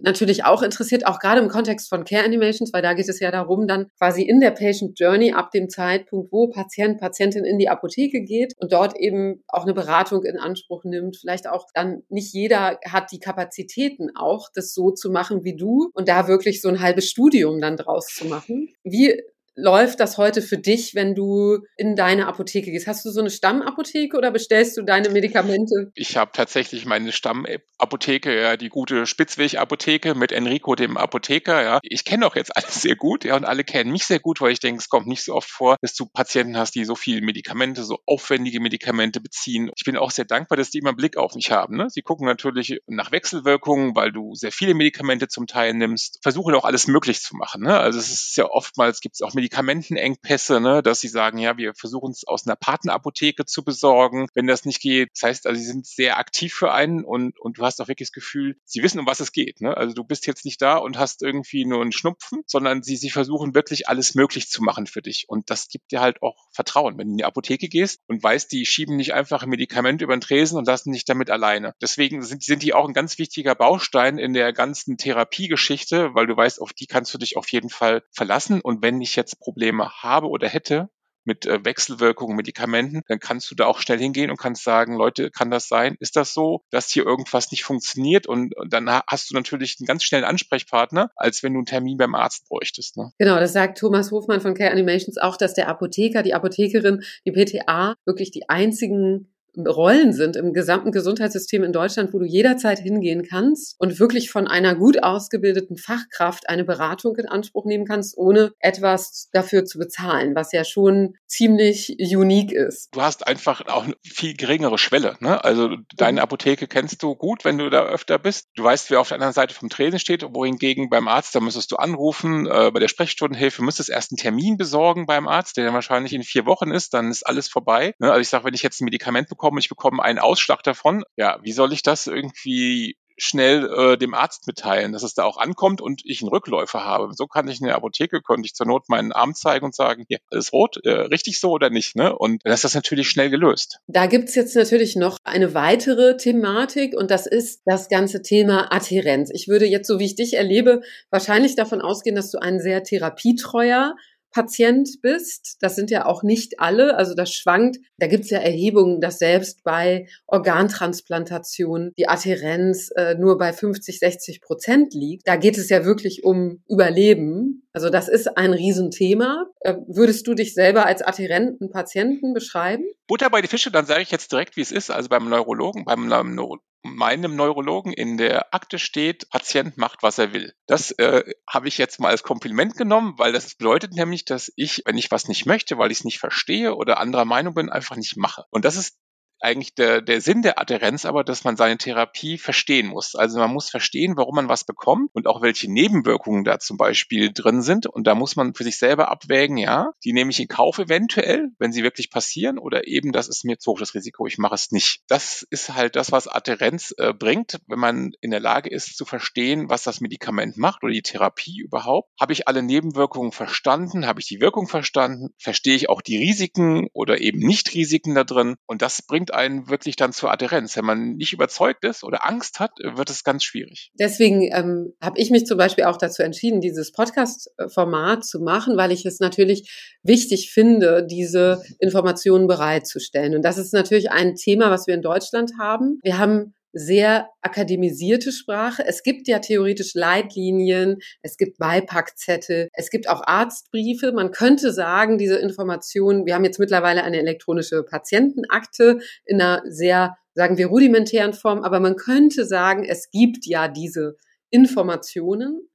natürlich 0.00 0.44
auch 0.44 0.62
interessiert, 0.62 1.06
auch 1.06 1.18
gerade 1.18 1.40
im 1.40 1.48
Kontext 1.48 1.88
von 1.88 2.04
Care 2.04 2.24
Animations, 2.24 2.72
weil 2.72 2.82
da 2.82 2.94
geht 2.94 3.08
es 3.08 3.20
ja 3.20 3.30
darum, 3.30 3.66
dann 3.66 3.88
quasi 3.98 4.22
in 4.22 4.40
der 4.40 4.50
Patient 4.50 4.98
Journey 4.98 5.32
ab 5.32 5.50
dem 5.50 5.68
Zeitpunkt, 5.68 6.32
wo 6.32 6.48
Patient, 6.48 6.98
Patientin 6.98 7.44
in 7.44 7.58
die 7.58 7.68
Apotheke 7.68 8.22
geht 8.22 8.54
und 8.58 8.72
dort 8.72 8.96
eben 8.96 9.42
auch 9.48 9.64
eine 9.64 9.74
Beratung 9.74 10.24
in 10.24 10.38
Anspruch 10.38 10.84
nimmt. 10.84 11.16
Vielleicht 11.18 11.48
auch 11.48 11.66
dann 11.74 12.02
nicht 12.08 12.32
jeder 12.32 12.78
hat 12.88 13.12
die 13.12 13.20
Kapazitäten 13.20 14.10
auch, 14.16 14.48
das 14.54 14.74
so 14.74 14.90
zu 14.90 15.10
machen 15.10 15.44
wie 15.44 15.56
du 15.56 15.90
und 15.94 16.08
da 16.08 16.28
wirklich 16.28 16.62
so 16.62 16.68
ein 16.68 16.80
halbes 16.80 17.10
Studium 17.10 17.60
dann 17.60 17.76
draus 17.76 18.06
zu 18.06 18.26
machen. 18.26 18.70
Wie 18.84 19.20
läuft 19.54 20.00
das 20.00 20.18
heute 20.18 20.42
für 20.42 20.58
dich, 20.58 20.94
wenn 20.94 21.14
du 21.14 21.58
in 21.76 21.96
deine 21.96 22.26
Apotheke 22.26 22.70
gehst? 22.70 22.86
Hast 22.86 23.04
du 23.04 23.10
so 23.10 23.20
eine 23.20 23.30
Stammapotheke 23.30 24.16
oder 24.16 24.30
bestellst 24.30 24.76
du 24.76 24.82
deine 24.82 25.10
Medikamente? 25.10 25.90
Ich 25.94 26.16
habe 26.16 26.32
tatsächlich 26.32 26.86
meine 26.86 27.12
Stammapotheke, 27.12 28.40
ja, 28.40 28.56
die 28.56 28.68
gute 28.68 29.06
Spitzweg-Apotheke 29.06 30.14
mit 30.14 30.32
Enrico, 30.32 30.74
dem 30.74 30.96
Apotheker. 30.96 31.62
Ja. 31.62 31.80
Ich 31.82 32.04
kenne 32.04 32.26
auch 32.26 32.36
jetzt 32.36 32.56
alles 32.56 32.82
sehr 32.82 32.96
gut, 32.96 33.24
ja, 33.24 33.36
und 33.36 33.44
alle 33.44 33.64
kennen 33.64 33.92
mich 33.92 34.04
sehr 34.04 34.20
gut, 34.20 34.40
weil 34.40 34.52
ich 34.52 34.60
denke, 34.60 34.80
es 34.80 34.88
kommt 34.88 35.06
nicht 35.06 35.24
so 35.24 35.34
oft 35.34 35.50
vor, 35.50 35.76
dass 35.82 35.94
du 35.94 36.06
Patienten 36.06 36.56
hast, 36.56 36.74
die 36.74 36.84
so 36.84 36.94
viele 36.94 37.20
Medikamente, 37.20 37.84
so 37.84 37.98
aufwendige 38.06 38.60
Medikamente 38.60 39.20
beziehen. 39.20 39.70
Ich 39.76 39.84
bin 39.84 39.96
auch 39.96 40.10
sehr 40.10 40.24
dankbar, 40.24 40.56
dass 40.56 40.70
die 40.70 40.78
immer 40.78 40.94
Blick 40.94 41.16
auf 41.16 41.34
mich 41.34 41.50
haben. 41.50 41.76
Ne? 41.76 41.88
Sie 41.90 42.02
gucken 42.02 42.26
natürlich 42.26 42.80
nach 42.86 43.12
Wechselwirkungen, 43.12 43.94
weil 43.94 44.12
du 44.12 44.34
sehr 44.34 44.52
viele 44.52 44.74
Medikamente 44.74 45.28
zum 45.28 45.46
Teil 45.46 45.74
nimmst, 45.74 46.18
versuchen 46.22 46.54
auch 46.54 46.64
alles 46.64 46.86
möglich 46.86 47.20
zu 47.20 47.36
machen. 47.36 47.62
Ne? 47.62 47.78
Also 47.78 47.98
es 47.98 48.10
ist 48.10 48.36
ja 48.36 48.48
oftmals 48.48 49.00
gibt 49.00 49.16
es 49.16 49.22
auch 49.22 49.34
Medikamentenengpässe, 49.42 50.60
ne, 50.60 50.82
dass 50.82 51.00
sie 51.00 51.08
sagen, 51.08 51.38
ja, 51.38 51.56
wir 51.56 51.74
versuchen 51.74 52.12
es 52.12 52.24
aus 52.26 52.46
einer 52.46 52.54
Partnerapotheke 52.54 53.44
zu 53.44 53.64
besorgen, 53.64 54.28
wenn 54.34 54.46
das 54.46 54.64
nicht 54.64 54.80
geht. 54.80 55.10
Das 55.14 55.24
heißt, 55.24 55.46
also 55.48 55.60
sie 55.60 55.66
sind 55.66 55.84
sehr 55.84 56.18
aktiv 56.18 56.54
für 56.54 56.72
einen 56.72 57.04
und, 57.04 57.40
und 57.40 57.58
du 57.58 57.64
hast 57.64 57.80
auch 57.80 57.88
wirklich 57.88 58.08
das 58.08 58.12
Gefühl, 58.12 58.56
sie 58.64 58.84
wissen, 58.84 59.00
um 59.00 59.06
was 59.06 59.18
es 59.18 59.32
geht. 59.32 59.60
Ne? 59.60 59.76
Also 59.76 59.94
du 59.94 60.04
bist 60.04 60.28
jetzt 60.28 60.44
nicht 60.44 60.62
da 60.62 60.76
und 60.76 60.96
hast 60.96 61.22
irgendwie 61.22 61.64
nur 61.64 61.82
einen 61.82 61.90
Schnupfen, 61.90 62.42
sondern 62.46 62.84
sie, 62.84 62.96
sie 62.96 63.10
versuchen 63.10 63.54
wirklich 63.54 63.88
alles 63.88 64.14
möglich 64.14 64.48
zu 64.48 64.62
machen 64.62 64.86
für 64.86 65.02
dich. 65.02 65.24
Und 65.26 65.50
das 65.50 65.68
gibt 65.68 65.90
dir 65.90 66.00
halt 66.00 66.22
auch 66.22 66.36
Vertrauen, 66.52 66.96
wenn 66.98 67.08
du 67.08 67.12
in 67.12 67.18
die 67.18 67.24
Apotheke 67.24 67.68
gehst 67.68 68.00
und 68.06 68.22
weißt, 68.22 68.52
die 68.52 68.64
schieben 68.64 68.96
nicht 68.96 69.12
einfach 69.12 69.42
ein 69.42 69.48
Medikament 69.48 70.02
über 70.02 70.16
den 70.16 70.20
Tresen 70.20 70.56
und 70.56 70.68
lassen 70.68 70.92
dich 70.92 71.04
damit 71.04 71.30
alleine. 71.30 71.74
Deswegen 71.82 72.22
sind, 72.22 72.44
sind 72.44 72.62
die 72.62 72.74
auch 72.74 72.86
ein 72.86 72.94
ganz 72.94 73.18
wichtiger 73.18 73.56
Baustein 73.56 74.18
in 74.18 74.34
der 74.34 74.52
ganzen 74.52 74.98
Therapiegeschichte, 74.98 76.14
weil 76.14 76.28
du 76.28 76.36
weißt, 76.36 76.60
auf 76.60 76.72
die 76.72 76.86
kannst 76.86 77.12
du 77.12 77.18
dich 77.18 77.36
auf 77.36 77.50
jeden 77.50 77.70
Fall 77.70 78.04
verlassen. 78.12 78.60
Und 78.60 78.82
wenn 78.82 79.00
ich 79.00 79.16
jetzt 79.16 79.31
Probleme 79.36 79.90
habe 80.02 80.28
oder 80.28 80.48
hätte 80.48 80.88
mit 81.24 81.46
äh, 81.46 81.64
Wechselwirkungen, 81.64 82.36
Medikamenten, 82.36 83.02
dann 83.06 83.20
kannst 83.20 83.50
du 83.50 83.54
da 83.54 83.66
auch 83.66 83.78
schnell 83.78 83.98
hingehen 83.98 84.30
und 84.30 84.38
kannst 84.38 84.64
sagen, 84.64 84.96
Leute, 84.96 85.30
kann 85.30 85.50
das 85.50 85.68
sein? 85.68 85.96
Ist 86.00 86.16
das 86.16 86.34
so, 86.34 86.62
dass 86.70 86.90
hier 86.90 87.06
irgendwas 87.06 87.50
nicht 87.50 87.64
funktioniert? 87.64 88.26
Und, 88.26 88.56
und 88.56 88.72
dann 88.72 88.90
hast 89.06 89.30
du 89.30 89.34
natürlich 89.34 89.76
einen 89.78 89.86
ganz 89.86 90.04
schnellen 90.04 90.24
Ansprechpartner, 90.24 91.10
als 91.16 91.42
wenn 91.42 91.52
du 91.52 91.60
einen 91.60 91.66
Termin 91.66 91.96
beim 91.96 92.14
Arzt 92.14 92.48
bräuchtest. 92.48 92.96
Ne? 92.96 93.12
Genau, 93.18 93.38
das 93.38 93.52
sagt 93.52 93.78
Thomas 93.78 94.10
Hofmann 94.10 94.40
von 94.40 94.54
Care 94.54 94.70
Animations 94.70 95.18
auch, 95.18 95.36
dass 95.36 95.54
der 95.54 95.68
Apotheker, 95.68 96.22
die 96.22 96.34
Apothekerin, 96.34 97.02
die 97.26 97.32
PTA 97.32 97.94
wirklich 98.04 98.30
die 98.30 98.48
einzigen 98.48 99.31
Rollen 99.56 100.12
sind 100.12 100.36
im 100.36 100.52
gesamten 100.52 100.92
Gesundheitssystem 100.92 101.62
in 101.62 101.72
Deutschland, 101.72 102.12
wo 102.12 102.18
du 102.18 102.24
jederzeit 102.24 102.78
hingehen 102.78 103.24
kannst 103.28 103.74
und 103.78 104.00
wirklich 104.00 104.30
von 104.30 104.48
einer 104.48 104.74
gut 104.74 105.02
ausgebildeten 105.02 105.76
Fachkraft 105.76 106.48
eine 106.48 106.64
Beratung 106.64 107.16
in 107.16 107.26
Anspruch 107.26 107.66
nehmen 107.66 107.84
kannst, 107.84 108.16
ohne 108.16 108.52
etwas 108.58 109.28
dafür 109.32 109.64
zu 109.64 109.78
bezahlen, 109.78 110.34
was 110.34 110.52
ja 110.52 110.64
schon 110.64 111.14
ziemlich 111.26 111.96
unique 111.98 112.52
ist. 112.52 112.88
Du 112.92 113.02
hast 113.02 113.26
einfach 113.26 113.66
auch 113.66 113.84
eine 113.84 113.94
viel 114.02 114.34
geringere 114.34 114.78
Schwelle. 114.78 115.16
Ne? 115.20 115.42
Also 115.44 115.76
deine 115.96 116.20
mhm. 116.20 116.24
Apotheke 116.24 116.66
kennst 116.66 117.02
du 117.02 117.14
gut, 117.14 117.44
wenn 117.44 117.58
du 117.58 117.68
da 117.68 117.84
öfter 117.84 118.18
bist. 118.18 118.48
Du 118.54 118.64
weißt, 118.64 118.90
wer 118.90 119.00
auf 119.00 119.08
der 119.08 119.16
anderen 119.16 119.34
Seite 119.34 119.54
vom 119.54 119.68
Tresen 119.68 119.98
steht, 119.98 120.22
wohingegen 120.22 120.88
beim 120.88 121.08
Arzt, 121.08 121.34
da 121.34 121.40
müsstest 121.40 121.72
du 121.72 121.76
anrufen, 121.76 122.46
äh, 122.46 122.70
bei 122.72 122.80
der 122.80 122.88
Sprechstundenhilfe 122.88 123.62
müsstest 123.62 123.90
erst 123.90 124.12
einen 124.12 124.18
Termin 124.18 124.56
besorgen 124.56 125.06
beim 125.06 125.28
Arzt, 125.28 125.56
der 125.56 125.64
dann 125.64 125.74
wahrscheinlich 125.74 126.12
in 126.14 126.22
vier 126.22 126.46
Wochen 126.46 126.70
ist, 126.70 126.94
dann 126.94 127.10
ist 127.10 127.24
alles 127.24 127.48
vorbei. 127.48 127.94
Ne? 127.98 128.10
Also 128.10 128.20
ich 128.20 128.28
sage, 128.28 128.44
wenn 128.44 128.54
ich 128.54 128.62
jetzt 128.62 128.80
ein 128.80 128.86
Medikament 128.86 129.28
bekomme, 129.28 129.41
bekommen, 129.42 129.58
ich 129.58 129.68
bekomme 129.68 130.02
einen 130.02 130.20
Ausschlag 130.20 130.62
davon. 130.62 131.02
Ja, 131.16 131.40
wie 131.42 131.50
soll 131.50 131.72
ich 131.72 131.82
das 131.82 132.06
irgendwie 132.06 132.96
schnell 133.18 133.68
äh, 133.70 133.98
dem 133.98 134.14
Arzt 134.14 134.46
mitteilen, 134.46 134.92
dass 134.92 135.02
es 135.02 135.14
da 135.14 135.24
auch 135.24 135.36
ankommt 135.36 135.80
und 135.80 136.00
ich 136.04 136.22
einen 136.22 136.30
Rückläufer 136.30 136.84
habe. 136.84 137.12
So 137.14 137.26
kann 137.26 137.46
ich 137.48 137.60
in 137.60 137.66
der 137.66 137.76
Apotheke, 137.76 138.22
könnte 138.22 138.46
ich 138.46 138.54
zur 138.54 138.66
Not 138.66 138.88
meinen 138.88 139.12
Arm 139.12 139.34
zeigen 139.34 139.66
und 139.66 139.74
sagen, 139.74 140.04
hier, 140.08 140.18
alles 140.30 140.52
rot, 140.52 140.78
äh, 140.84 140.90
richtig 140.90 141.38
so 141.38 141.50
oder 141.50 141.68
nicht. 141.68 141.94
Ne? 141.94 142.16
Und 142.16 142.40
dann 142.44 142.52
ist 142.52 142.64
das 142.64 142.74
natürlich 142.74 143.08
schnell 143.08 143.30
gelöst. 143.30 143.80
Da 143.86 144.06
gibt's 144.06 144.34
jetzt 144.34 144.56
natürlich 144.56 144.96
noch 144.96 145.18
eine 145.24 145.54
weitere 145.54 146.16
Thematik 146.16 146.96
und 146.96 147.10
das 147.10 147.26
ist 147.26 147.62
das 147.66 147.88
ganze 147.88 148.22
Thema 148.22 148.72
Adhärenz. 148.72 149.30
Ich 149.32 149.48
würde 149.48 149.66
jetzt, 149.66 149.88
so 149.88 149.98
wie 149.98 150.06
ich 150.06 150.14
dich 150.14 150.34
erlebe, 150.34 150.80
wahrscheinlich 151.10 151.54
davon 151.54 151.82
ausgehen, 151.82 152.16
dass 152.16 152.30
du 152.30 152.38
ein 152.38 152.60
sehr 152.60 152.82
therapietreuer 152.82 153.94
Patient 154.32 154.88
bist. 155.02 155.58
Das 155.60 155.76
sind 155.76 155.90
ja 155.90 156.06
auch 156.06 156.22
nicht 156.22 156.60
alle, 156.60 156.96
also 156.96 157.14
das 157.14 157.32
schwankt. 157.32 157.78
Da 157.98 158.06
gibt 158.06 158.24
es 158.24 158.30
ja 158.30 158.38
Erhebungen, 158.38 159.00
dass 159.00 159.18
selbst 159.18 159.62
bei 159.62 160.06
Organtransplantation 160.26 161.92
die 161.96 162.08
Adhärenz 162.08 162.90
äh, 162.96 163.14
nur 163.14 163.38
bei 163.38 163.52
50, 163.52 163.98
60 163.98 164.40
Prozent 164.40 164.94
liegt. 164.94 165.28
Da 165.28 165.36
geht 165.36 165.58
es 165.58 165.68
ja 165.68 165.84
wirklich 165.84 166.24
um 166.24 166.62
Überleben. 166.68 167.68
Also 167.72 167.90
das 167.90 168.08
ist 168.08 168.36
ein 168.36 168.52
Riesenthema. 168.52 169.46
Äh, 169.60 169.74
würdest 169.86 170.26
du 170.26 170.34
dich 170.34 170.54
selber 170.54 170.86
als 170.86 171.02
adhärenten 171.02 171.70
Patienten 171.70 172.34
beschreiben? 172.34 172.84
Butter 173.06 173.30
bei 173.30 173.42
die 173.42 173.48
Fische, 173.48 173.70
dann 173.70 173.86
sage 173.86 174.02
ich 174.02 174.10
jetzt 174.10 174.32
direkt, 174.32 174.56
wie 174.56 174.62
es 174.62 174.72
ist. 174.72 174.90
Also 174.90 175.08
beim 175.08 175.28
Neurologen, 175.28 175.84
beim 175.84 176.08
Neuro 176.08 176.58
meinem 176.82 177.36
Neurologen 177.36 177.92
in 177.92 178.16
der 178.16 178.54
Akte 178.54 178.78
steht, 178.78 179.28
Patient 179.30 179.76
macht, 179.76 180.02
was 180.02 180.18
er 180.18 180.32
will. 180.32 180.54
Das 180.66 180.90
äh, 180.92 181.22
habe 181.48 181.68
ich 181.68 181.78
jetzt 181.78 182.00
mal 182.00 182.08
als 182.08 182.22
Kompliment 182.22 182.76
genommen, 182.76 183.14
weil 183.18 183.32
das 183.32 183.54
bedeutet 183.54 183.92
nämlich, 183.92 184.24
dass 184.24 184.52
ich, 184.56 184.82
wenn 184.84 184.98
ich 184.98 185.10
was 185.10 185.28
nicht 185.28 185.46
möchte, 185.46 185.78
weil 185.78 185.92
ich 185.92 185.98
es 185.98 186.04
nicht 186.04 186.18
verstehe 186.18 186.74
oder 186.74 186.98
anderer 186.98 187.24
Meinung 187.24 187.54
bin, 187.54 187.70
einfach 187.70 187.96
nicht 187.96 188.16
mache. 188.16 188.44
Und 188.50 188.64
das 188.64 188.76
ist 188.76 188.96
eigentlich 189.42 189.74
der, 189.74 190.00
der 190.00 190.20
Sinn 190.20 190.42
der 190.42 190.58
Adherenz 190.58 191.04
aber, 191.04 191.24
dass 191.24 191.44
man 191.44 191.56
seine 191.56 191.78
Therapie 191.78 192.38
verstehen 192.38 192.88
muss. 192.88 193.14
Also 193.14 193.38
man 193.38 193.52
muss 193.52 193.70
verstehen, 193.70 194.16
warum 194.16 194.36
man 194.36 194.48
was 194.48 194.64
bekommt 194.64 195.10
und 195.14 195.26
auch 195.26 195.42
welche 195.42 195.70
Nebenwirkungen 195.70 196.44
da 196.44 196.58
zum 196.58 196.76
Beispiel 196.76 197.32
drin 197.32 197.62
sind. 197.62 197.86
Und 197.86 198.06
da 198.06 198.14
muss 198.14 198.36
man 198.36 198.54
für 198.54 198.64
sich 198.64 198.78
selber 198.78 199.10
abwägen, 199.10 199.56
ja, 199.56 199.92
die 200.04 200.12
nehme 200.12 200.30
ich 200.30 200.40
in 200.40 200.48
Kauf 200.48 200.78
eventuell, 200.78 201.50
wenn 201.58 201.72
sie 201.72 201.82
wirklich 201.82 202.10
passieren, 202.10 202.58
oder 202.58 202.86
eben, 202.86 203.12
das 203.12 203.28
ist 203.28 203.44
mir 203.44 203.58
zu 203.58 203.72
hoch 203.72 203.80
das 203.80 203.94
Risiko, 203.94 204.26
ich 204.26 204.38
mache 204.38 204.54
es 204.54 204.70
nicht. 204.70 205.02
Das 205.08 205.46
ist 205.50 205.74
halt 205.74 205.96
das, 205.96 206.12
was 206.12 206.28
Adherenz 206.28 206.94
äh, 206.98 207.12
bringt, 207.12 207.60
wenn 207.66 207.78
man 207.78 208.12
in 208.20 208.30
der 208.30 208.40
Lage 208.40 208.70
ist 208.70 208.96
zu 208.96 209.04
verstehen, 209.04 209.68
was 209.68 209.82
das 209.82 210.00
Medikament 210.00 210.56
macht 210.56 210.82
oder 210.82 210.92
die 210.92 211.02
Therapie 211.02 211.60
überhaupt. 211.60 212.10
Habe 212.20 212.32
ich 212.32 212.48
alle 212.48 212.62
Nebenwirkungen 212.62 213.32
verstanden? 213.32 214.06
Habe 214.06 214.20
ich 214.20 214.26
die 214.26 214.40
Wirkung 214.40 214.68
verstanden? 214.68 215.34
Verstehe 215.38 215.74
ich 215.74 215.88
auch 215.88 216.00
die 216.00 216.18
Risiken 216.18 216.88
oder 216.92 217.20
eben 217.20 217.40
Nicht-Risiken 217.40 218.14
da 218.14 218.24
drin? 218.24 218.56
Und 218.66 218.82
das 218.82 219.02
bringt 219.02 219.31
einen 219.32 219.68
wirklich 219.68 219.96
dann 219.96 220.12
zur 220.12 220.30
Adherenz. 220.30 220.76
Wenn 220.76 220.84
man 220.84 221.16
nicht 221.16 221.32
überzeugt 221.32 221.84
ist 221.84 222.04
oder 222.04 222.26
Angst 222.26 222.60
hat, 222.60 222.72
wird 222.78 223.10
es 223.10 223.24
ganz 223.24 223.44
schwierig. 223.44 223.90
Deswegen 223.98 224.42
ähm, 224.52 224.94
habe 225.00 225.18
ich 225.18 225.30
mich 225.30 225.46
zum 225.46 225.58
Beispiel 225.58 225.84
auch 225.84 225.96
dazu 225.96 226.22
entschieden, 226.22 226.60
dieses 226.60 226.92
Podcast-Format 226.92 228.24
zu 228.24 228.40
machen, 228.40 228.76
weil 228.76 228.92
ich 228.92 229.04
es 229.06 229.20
natürlich 229.20 229.70
wichtig 230.02 230.50
finde, 230.50 231.06
diese 231.06 231.62
Informationen 231.78 232.46
bereitzustellen. 232.46 233.34
Und 233.34 233.42
das 233.42 233.58
ist 233.58 233.72
natürlich 233.72 234.10
ein 234.10 234.34
Thema, 234.34 234.70
was 234.70 234.86
wir 234.86 234.94
in 234.94 235.02
Deutschland 235.02 235.52
haben. 235.58 235.98
Wir 236.02 236.18
haben 236.18 236.54
sehr 236.72 237.28
akademisierte 237.42 238.32
Sprache. 238.32 238.84
Es 238.86 239.02
gibt 239.02 239.28
ja 239.28 239.38
theoretisch 239.38 239.94
Leitlinien, 239.94 240.98
es 241.22 241.36
gibt 241.36 241.58
Beipackzettel, 241.58 242.68
es 242.72 242.90
gibt 242.90 243.08
auch 243.08 243.22
Arztbriefe. 243.22 244.12
Man 244.12 244.30
könnte 244.30 244.72
sagen, 244.72 245.18
diese 245.18 245.36
Informationen, 245.36 246.26
wir 246.26 246.34
haben 246.34 246.44
jetzt 246.44 246.58
mittlerweile 246.58 247.04
eine 247.04 247.18
elektronische 247.18 247.82
Patientenakte 247.82 249.00
in 249.24 249.40
einer 249.40 249.62
sehr, 249.66 250.16
sagen 250.34 250.56
wir, 250.56 250.68
rudimentären 250.68 251.34
Form, 251.34 251.62
aber 251.62 251.80
man 251.80 251.96
könnte 251.96 252.46
sagen, 252.46 252.84
es 252.84 253.10
gibt 253.10 253.46
ja 253.46 253.68
diese 253.68 254.16
Informationen. 254.50 255.68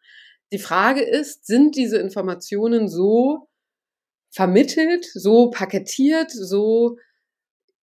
Die 0.52 0.60
Frage 0.60 1.02
ist, 1.02 1.46
sind 1.46 1.76
diese 1.76 1.98
Informationen 1.98 2.88
so 2.88 3.48
vermittelt, 4.32 5.06
so 5.14 5.50
paketiert, 5.50 6.32
so 6.32 6.98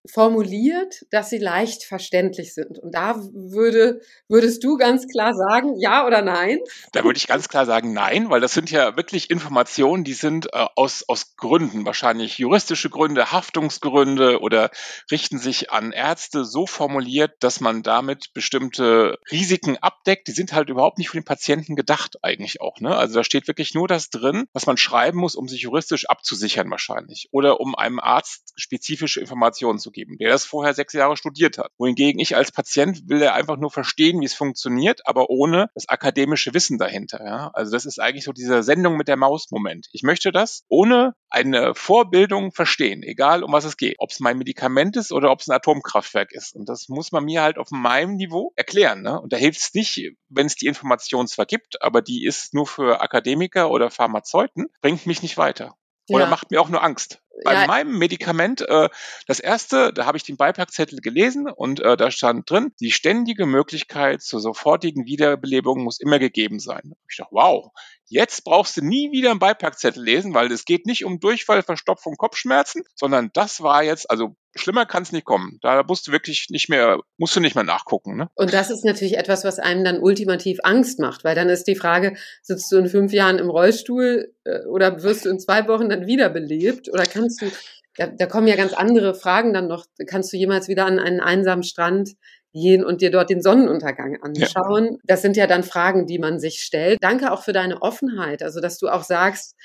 formuliert, 0.07 1.07
dass 1.11 1.31
sie 1.31 1.39
leicht 1.39 1.85
verständlich 1.85 2.53
sind. 2.55 2.79
Und 2.79 2.95
da 2.95 3.17
würde, 3.33 4.01
würdest 4.29 4.63
du 4.63 4.77
ganz 4.77 5.09
klar 5.09 5.33
sagen, 5.35 5.79
ja 5.79 6.07
oder 6.07 6.21
nein? 6.21 6.59
Da 6.93 7.05
würde 7.05 7.17
ich 7.17 7.27
ganz 7.27 7.49
klar 7.49 7.65
sagen, 7.65 7.93
nein, 7.93 8.29
weil 8.29 8.41
das 8.41 8.53
sind 8.53 8.71
ja 8.71 8.97
wirklich 8.97 9.31
Informationen, 9.31 10.05
die 10.05 10.13
sind 10.13 10.47
äh, 10.53 10.67
aus, 10.77 11.05
aus 11.09 11.37
Gründen, 11.37 11.87
wahrscheinlich 11.87 12.39
juristische 12.39 12.91
Gründe, 12.91 13.33
Haftungsgründe 13.33 14.41
oder 14.41 14.71
richten 15.11 15.39
sich 15.39 15.71
an 15.71 15.93
Ärzte 15.93 16.45
so 16.45 16.67
formuliert, 16.67 17.33
dass 17.41 17.61
man 17.61 17.83
damit 17.83 18.35
bestimmte 18.35 19.19
Risiken 19.31 19.79
abdeckt. 19.79 20.29
Die 20.29 20.33
sind 20.33 20.53
halt 20.53 20.69
überhaupt 20.69 20.99
nicht 20.99 21.09
für 21.09 21.19
den 21.19 21.25
Patienten 21.25 21.77
gedacht 21.77 22.19
eigentlich 22.23 22.61
auch. 22.61 22.81
Ne? 22.81 22.95
Also 22.95 23.15
da 23.15 23.25
steht 23.25 23.49
wirklich 23.49 23.73
nur 23.75 23.89
das 23.89 24.11
drin, 24.11 24.45
was 24.53 24.67
man 24.67 24.77
schreiben 24.77 25.19
muss, 25.19 25.35
um 25.35 25.49
sich 25.49 25.63
juristisch 25.63 26.09
abzusichern 26.11 26.71
wahrscheinlich 26.71 27.29
oder 27.33 27.61
um 27.61 27.75
einem 27.75 28.01
Arzt 28.01 28.53
spezifische 28.57 29.21
Informationen 29.21 29.79
zu 29.79 29.94
geben, 29.95 30.19
der 30.19 30.31
das 30.31 30.45
vorher 30.45 30.75
sechs 30.75 30.93
Jahre 30.93 31.17
studiert 31.17 31.59
hat. 31.59 31.71
Wohingegen 31.79 32.21
ich 32.21 32.37
als 32.37 32.53
Patient 32.53 33.09
will 33.09 33.23
er 33.23 33.35
einfach 33.35 33.57
nur 33.57 33.71
verstehen, 33.71 34.21
wie 34.21 34.27
es 34.27 34.35
funktioniert, 34.35 35.07
aber 35.07 35.31
ohne 35.31 35.71
das 35.75 35.89
akademische 35.89 36.53
Wissen 36.53 36.79
dahinter. 36.79 37.25
Ja? 37.25 37.51
Also 37.55 37.73
das 37.73 37.87
ist 37.87 38.01
eigentlich 38.01 38.25
so 38.25 38.33
dieser 38.33 38.63
Sendung 38.63 38.97
mit 38.97 39.09
der 39.09 39.17
Maus-Moment. 39.17 39.89
Ich 39.93 40.03
möchte 40.03 40.33
das 40.33 40.65
ohne 40.69 41.15
eine 41.31 41.75
Vorbildung 41.75 42.53
verstehen, 42.53 43.03
egal 43.03 43.43
um 43.43 43.53
was 43.53 43.65
es 43.65 43.77
geht. 43.77 43.97
Ob 43.99 44.11
es 44.11 44.21
mein 44.21 44.39
Medikament 44.39 44.97
ist 44.97 45.13
oder 45.13 45.31
ob 45.31 45.41
es 45.41 45.49
ein 45.49 45.57
Atomkraftwerk 45.57 46.33
ist. 46.33 46.55
Und 46.55 46.69
das 46.69 46.89
muss 46.89 47.13
man 47.13 47.25
mir 47.25 47.43
halt 47.43 47.59
auf 47.59 47.71
meinem 47.71 48.17
Niveau 48.17 48.53
erklären. 48.57 49.03
Ne? 49.03 49.21
Und 49.21 49.33
da 49.33 49.37
hilft 49.37 49.61
es 49.61 49.75
nicht, 49.75 50.15
wenn 50.29 50.47
es 50.47 50.57
die 50.57 50.67
Information 50.67 51.27
zwar 51.27 51.47
gibt, 51.47 51.81
aber 51.83 52.03
die 52.03 52.25
ist 52.25 52.55
nur 52.55 52.67
für 52.67 53.01
Akademiker 53.01 53.71
oder 53.71 53.91
Pharmazeuten, 53.91 54.67
bringt 54.81 55.07
mich 55.07 55.23
nicht 55.23 55.37
weiter. 55.37 55.75
Oder 56.09 56.25
ja. 56.25 56.31
macht 56.31 56.51
mir 56.51 56.61
auch 56.61 56.69
nur 56.69 56.83
Angst. 56.83 57.21
Bei 57.45 57.55
ja. 57.55 57.67
meinem 57.67 57.99
Medikament, 57.99 58.61
äh, 58.61 58.89
das 59.27 59.41
erste, 59.41 59.93
da 59.93 60.07
habe 60.07 60.17
ich 60.17 60.23
den 60.23 60.37
Beipackzettel 60.37 61.01
gelesen 61.01 61.49
und 61.49 61.81
äh, 61.81 61.97
da 61.97 62.11
stand 62.11 62.49
drin, 62.49 62.73
die 62.79 62.93
ständige 62.93 63.45
Möglichkeit 63.47 64.23
zur 64.23 64.41
sofortigen 64.41 65.07
Wiederbelebung 65.07 65.83
muss 65.83 65.99
immer 65.99 66.19
gegeben 66.19 66.61
sein. 66.61 66.95
Ich 67.11 67.17
dachte, 67.17 67.33
wow, 67.33 67.73
jetzt 68.07 68.45
brauchst 68.45 68.77
du 68.77 68.83
nie 68.85 69.11
wieder 69.11 69.31
einen 69.31 69.41
Beipackzettel 69.41 70.03
lesen, 70.03 70.33
weil 70.35 70.53
es 70.53 70.65
geht 70.65 70.87
nicht 70.87 71.05
um 71.05 71.19
Durchfall, 71.19 71.63
Verstopfung, 71.63 72.17
Kopfschmerzen, 72.17 72.85
sondern 72.95 73.31
das 73.33 73.63
war 73.63 73.83
jetzt, 73.83 74.11
also 74.11 74.37
schlimmer 74.57 74.87
kann 74.87 75.03
es 75.03 75.13
nicht 75.13 75.25
kommen. 75.25 75.59
Da 75.61 75.83
musst 75.83 76.07
du 76.07 76.13
wirklich 76.13 76.47
nicht 76.49 76.69
mehr, 76.69 77.01
musst 77.19 77.37
du 77.37 77.41
nicht 77.41 77.55
mehr 77.55 77.65
nachgucken. 77.65 78.17
Ne? 78.17 78.31
Und 78.35 78.53
das 78.53 78.71
ist 78.71 78.85
natürlich 78.85 79.19
etwas, 79.19 79.45
was 79.45 79.59
einem 79.59 79.85
dann 79.85 79.99
ultimativ 79.99 80.61
Angst 80.63 80.99
macht, 80.99 81.25
weil 81.25 81.35
dann 81.35 81.49
ist 81.49 81.65
die 81.65 81.77
Frage, 81.77 82.17
sitzt 82.43 82.71
du 82.73 82.79
in 82.79 82.89
fünf 82.89 83.13
Jahren 83.13 83.39
im 83.39 83.51
Rollstuhl 83.51 84.33
äh, 84.45 84.61
oder 84.67 85.03
wirst 85.03 85.25
du 85.25 85.31
in 85.31 85.41
zwei 85.41 85.67
Wochen 85.69 85.89
dann 85.89 86.07
wiederbelebt 86.07 86.89
oder 86.93 87.05
kannst 87.05 87.25
kannst 87.25 87.43
du, 87.43 87.59
da, 87.97 88.07
da 88.07 88.27
kommen 88.27 88.49
ja 88.49 88.57
ganz 88.57 88.73
andere 88.73 89.15
Fragen 89.15 89.53
dann 89.53 89.69
noch. 89.69 89.87
Kannst 90.07 90.33
du 90.33 90.37
jemals 90.37 90.69
wieder 90.69 90.87
an 90.87 90.99
einen 90.99 91.21
einsamen 91.21 91.63
Strand 91.63 92.11
gehen 92.53 92.85
und 92.85 93.01
dir 93.01 93.11
dort 93.11 93.31
den 93.31 93.43
Sonnenuntergang 93.43 94.21
anschauen? 94.23 94.85
Ja. 94.85 94.99
Das 95.05 95.23
sind 95.23 95.37
ja 95.37 95.47
dann 95.47 95.63
Fragen, 95.63 96.07
die 96.07 96.19
man 96.19 96.39
sich 96.39 96.61
stellt. 96.61 97.03
Danke 97.03 97.33
auch 97.33 97.43
für 97.43 97.53
deine 97.53 97.83
Offenheit, 97.83 98.43
also 98.43 98.61
dass 98.61 98.79
du 98.79 98.89
auch 98.89 99.05
sagst, 99.05 99.57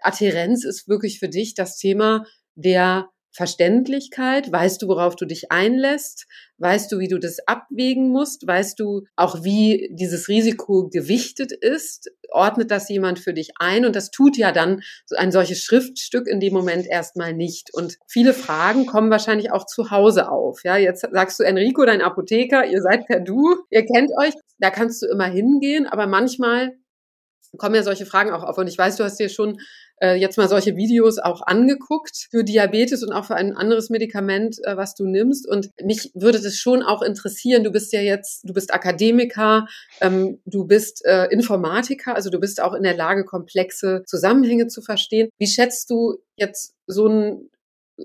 Adherenz 0.00 0.64
ist 0.64 0.88
wirklich 0.88 1.18
für 1.18 1.28
dich 1.28 1.54
das 1.54 1.76
Thema 1.76 2.24
der 2.54 3.08
Verständlichkeit? 3.34 4.50
Weißt 4.50 4.80
du, 4.80 4.86
worauf 4.86 5.16
du 5.16 5.26
dich 5.26 5.50
einlässt? 5.50 6.26
Weißt 6.58 6.90
du, 6.92 7.00
wie 7.00 7.08
du 7.08 7.18
das 7.18 7.38
abwägen 7.46 8.10
musst? 8.10 8.46
Weißt 8.46 8.78
du 8.78 9.06
auch, 9.16 9.42
wie 9.42 9.90
dieses 9.92 10.28
Risiko 10.28 10.88
gewichtet 10.88 11.50
ist? 11.50 12.12
Ordnet 12.30 12.70
das 12.70 12.88
jemand 12.88 13.18
für 13.18 13.34
dich 13.34 13.50
ein? 13.58 13.84
Und 13.84 13.96
das 13.96 14.12
tut 14.12 14.36
ja 14.36 14.52
dann 14.52 14.82
ein 15.16 15.32
solches 15.32 15.62
Schriftstück 15.62 16.28
in 16.28 16.38
dem 16.38 16.54
Moment 16.54 16.86
erstmal 16.86 17.34
nicht. 17.34 17.74
Und 17.74 17.98
viele 18.06 18.34
Fragen 18.34 18.86
kommen 18.86 19.10
wahrscheinlich 19.10 19.50
auch 19.50 19.66
zu 19.66 19.90
Hause 19.90 20.30
auf. 20.30 20.62
Ja, 20.62 20.76
jetzt 20.76 21.00
sagst 21.10 21.40
du 21.40 21.42
Enrico, 21.42 21.84
dein 21.84 22.02
Apotheker, 22.02 22.64
ihr 22.64 22.82
seid 22.82 23.06
per 23.06 23.18
Du, 23.18 23.56
ihr 23.70 23.84
kennt 23.84 24.10
euch, 24.16 24.34
da 24.58 24.70
kannst 24.70 25.02
du 25.02 25.06
immer 25.06 25.26
hingehen, 25.26 25.86
aber 25.86 26.06
manchmal 26.06 26.72
kommen 27.58 27.74
ja 27.74 27.82
solche 27.82 28.06
Fragen 28.06 28.32
auch 28.32 28.42
auf. 28.42 28.58
Und 28.58 28.68
ich 28.68 28.78
weiß, 28.78 28.96
du 28.96 29.04
hast 29.04 29.18
dir 29.18 29.28
schon 29.28 29.58
äh, 30.00 30.14
jetzt 30.14 30.38
mal 30.38 30.48
solche 30.48 30.76
Videos 30.76 31.18
auch 31.18 31.42
angeguckt 31.42 32.28
für 32.30 32.44
Diabetes 32.44 33.02
und 33.02 33.12
auch 33.12 33.24
für 33.24 33.36
ein 33.36 33.56
anderes 33.56 33.90
Medikament, 33.90 34.58
äh, 34.64 34.76
was 34.76 34.94
du 34.94 35.06
nimmst. 35.06 35.48
Und 35.48 35.70
mich 35.82 36.10
würde 36.14 36.40
das 36.40 36.56
schon 36.56 36.82
auch 36.82 37.02
interessieren. 37.02 37.64
Du 37.64 37.70
bist 37.70 37.92
ja 37.92 38.00
jetzt, 38.00 38.48
du 38.48 38.52
bist 38.52 38.72
Akademiker, 38.72 39.66
ähm, 40.00 40.40
du 40.44 40.66
bist 40.66 41.04
äh, 41.04 41.26
Informatiker, 41.26 42.14
also 42.14 42.30
du 42.30 42.40
bist 42.40 42.60
auch 42.60 42.74
in 42.74 42.82
der 42.82 42.96
Lage, 42.96 43.24
komplexe 43.24 44.02
Zusammenhänge 44.06 44.66
zu 44.66 44.82
verstehen. 44.82 45.28
Wie 45.38 45.46
schätzt 45.46 45.90
du 45.90 46.16
jetzt 46.36 46.74
so 46.86 47.06
ein 47.06 47.50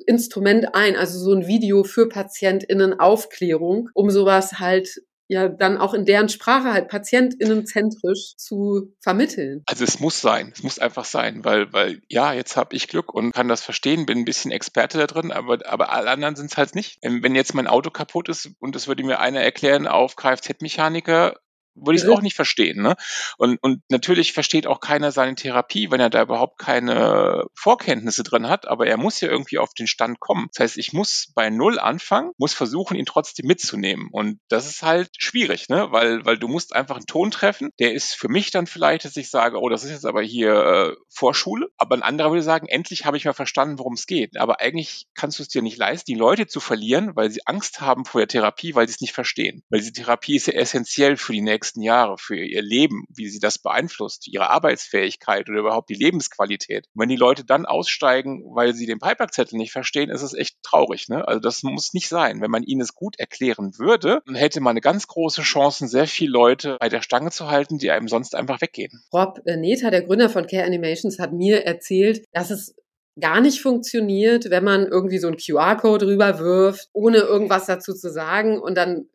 Instrument 0.05 0.75
ein, 0.75 0.95
also 0.95 1.17
so 1.17 1.33
ein 1.33 1.47
Video 1.47 1.83
für 1.83 2.07
PatientInnen 2.07 2.99
Aufklärung, 2.99 3.89
um 3.93 4.11
sowas 4.11 4.59
halt 4.59 5.01
ja 5.29 5.47
dann 5.47 5.77
auch 5.77 5.93
in 5.93 6.05
deren 6.05 6.27
Sprache 6.27 6.73
halt 6.73 6.89
patientinnenzentrisch 6.89 8.35
zu 8.35 8.95
vermitteln. 8.99 9.63
Also 9.67 9.83
es 9.83 9.99
muss 9.99 10.19
sein, 10.19 10.51
es 10.53 10.63
muss 10.63 10.79
einfach 10.79 11.05
sein, 11.05 11.45
weil, 11.45 11.71
weil 11.71 12.01
ja, 12.09 12.33
jetzt 12.33 12.57
habe 12.57 12.75
ich 12.75 12.87
Glück 12.87 13.13
und 13.13 13.31
kann 13.31 13.47
das 13.47 13.63
verstehen, 13.63 14.07
bin 14.07 14.17
ein 14.17 14.25
bisschen 14.25 14.51
Experte 14.51 14.97
da 14.97 15.05
drin, 15.07 15.31
aber, 15.31 15.59
aber 15.67 15.91
alle 15.91 16.09
anderen 16.09 16.35
sind 16.35 16.51
es 16.51 16.57
halt 16.57 16.73
nicht. 16.73 16.97
Wenn 17.03 17.35
jetzt 17.35 17.53
mein 17.53 17.67
Auto 17.67 17.91
kaputt 17.91 18.27
ist 18.27 18.49
und 18.59 18.75
das 18.75 18.87
würde 18.87 19.03
mir 19.03 19.19
einer 19.19 19.41
erklären 19.41 19.87
auf 19.87 20.15
Kfz-Mechaniker, 20.15 21.35
würde 21.75 21.97
ich 21.97 22.03
es 22.03 22.09
auch 22.09 22.21
nicht 22.21 22.35
verstehen. 22.35 22.81
Ne? 22.81 22.95
Und, 23.37 23.57
und 23.61 23.81
natürlich 23.89 24.33
versteht 24.33 24.67
auch 24.67 24.79
keiner 24.79 25.11
seine 25.11 25.35
Therapie, 25.35 25.91
wenn 25.91 25.99
er 25.99 26.09
da 26.09 26.21
überhaupt 26.21 26.57
keine 26.57 27.45
Vorkenntnisse 27.53 28.23
drin 28.23 28.49
hat, 28.49 28.67
aber 28.67 28.87
er 28.87 28.97
muss 28.97 29.21
ja 29.21 29.29
irgendwie 29.29 29.57
auf 29.57 29.73
den 29.73 29.87
Stand 29.87 30.19
kommen. 30.19 30.47
Das 30.53 30.63
heißt, 30.63 30.77
ich 30.77 30.93
muss 30.93 31.31
bei 31.35 31.49
Null 31.49 31.79
anfangen, 31.79 32.31
muss 32.37 32.53
versuchen, 32.53 32.97
ihn 32.97 33.05
trotzdem 33.05 33.47
mitzunehmen. 33.47 34.09
Und 34.11 34.39
das 34.49 34.67
ist 34.67 34.83
halt 34.83 35.09
schwierig, 35.17 35.69
ne? 35.69 35.91
weil, 35.91 36.25
weil 36.25 36.37
du 36.37 36.47
musst 36.47 36.75
einfach 36.75 36.97
einen 36.97 37.05
Ton 37.05 37.31
treffen, 37.31 37.71
der 37.79 37.93
ist 37.93 38.15
für 38.15 38.29
mich 38.29 38.51
dann 38.51 38.67
vielleicht, 38.67 39.05
dass 39.05 39.17
ich 39.17 39.29
sage, 39.29 39.59
oh, 39.59 39.69
das 39.69 39.83
ist 39.83 39.91
jetzt 39.91 40.05
aber 40.05 40.21
hier 40.21 40.53
äh, 40.53 40.95
Vorschule, 41.09 41.67
aber 41.77 41.95
ein 41.95 42.03
anderer 42.03 42.31
würde 42.31 42.43
sagen, 42.43 42.67
endlich 42.67 43.05
habe 43.05 43.17
ich 43.17 43.25
mal 43.25 43.33
verstanden, 43.33 43.79
worum 43.79 43.93
es 43.93 44.05
geht. 44.05 44.37
Aber 44.37 44.59
eigentlich 44.59 45.07
kannst 45.15 45.39
du 45.39 45.43
es 45.43 45.49
dir 45.49 45.61
nicht 45.61 45.77
leisten, 45.77 46.11
die 46.11 46.15
Leute 46.17 46.47
zu 46.47 46.59
verlieren, 46.59 47.15
weil 47.15 47.31
sie 47.31 47.45
Angst 47.45 47.81
haben 47.81 48.05
vor 48.05 48.21
der 48.21 48.27
Therapie, 48.27 48.75
weil 48.75 48.87
sie 48.87 48.95
es 48.95 49.01
nicht 49.01 49.13
verstehen. 49.13 49.63
Weil 49.69 49.79
diese 49.79 49.93
Therapie 49.93 50.35
ist 50.35 50.47
ja 50.47 50.53
essentiell 50.53 51.17
für 51.17 51.33
die 51.33 51.41
nächsten 51.41 51.58
nächsten 51.59 51.81
Jahre, 51.81 52.17
für 52.17 52.37
ihr 52.37 52.61
Leben, 52.61 53.03
wie 53.13 53.27
sie 53.27 53.39
das 53.39 53.59
beeinflusst, 53.59 54.27
ihre 54.29 54.49
Arbeitsfähigkeit 54.49 55.49
oder 55.49 55.59
überhaupt 55.59 55.89
die 55.89 55.95
Lebensqualität. 55.95 56.85
Und 56.93 57.01
wenn 57.01 57.09
die 57.09 57.17
Leute 57.17 57.43
dann 57.43 57.65
aussteigen, 57.65 58.43
weil 58.53 58.73
sie 58.73 58.85
den 58.85 58.99
Pipeback-Zettel 58.99 59.57
nicht 59.57 59.73
verstehen, 59.73 60.09
ist 60.09 60.21
es 60.21 60.33
echt 60.33 60.55
traurig. 60.63 61.09
Ne? 61.09 61.27
Also 61.27 61.41
das 61.41 61.63
muss 61.63 61.93
nicht 61.93 62.07
sein. 62.07 62.39
Wenn 62.39 62.49
man 62.49 62.63
ihnen 62.63 62.79
es 62.79 62.95
gut 62.95 63.19
erklären 63.19 63.77
würde, 63.77 64.21
dann 64.25 64.35
hätte 64.35 64.61
man 64.61 64.71
eine 64.71 64.81
ganz 64.81 65.07
große 65.07 65.41
Chance, 65.41 65.87
sehr 65.89 66.07
viele 66.07 66.31
Leute 66.31 66.77
bei 66.79 66.87
der 66.87 67.01
Stange 67.01 67.31
zu 67.31 67.49
halten, 67.49 67.77
die 67.77 67.91
einem 67.91 68.07
sonst 68.07 68.35
einfach 68.35 68.61
weggehen. 68.61 69.03
Rob 69.13 69.41
Neta, 69.45 69.89
der 69.89 70.03
Gründer 70.03 70.29
von 70.29 70.47
Care 70.47 70.65
Animations, 70.65 71.19
hat 71.19 71.33
mir 71.33 71.65
erzählt, 71.65 72.23
dass 72.31 72.51
es 72.51 72.73
gar 73.19 73.41
nicht 73.41 73.61
funktioniert, 73.61 74.49
wenn 74.49 74.63
man 74.63 74.87
irgendwie 74.87 75.17
so 75.17 75.27
einen 75.27 75.35
QR-Code 75.35 76.07
rüberwirft, 76.07 76.87
ohne 76.93 77.17
irgendwas 77.17 77.65
dazu 77.65 77.93
zu 77.93 78.09
sagen 78.09 78.59
und 78.61 78.75
dann 78.75 79.09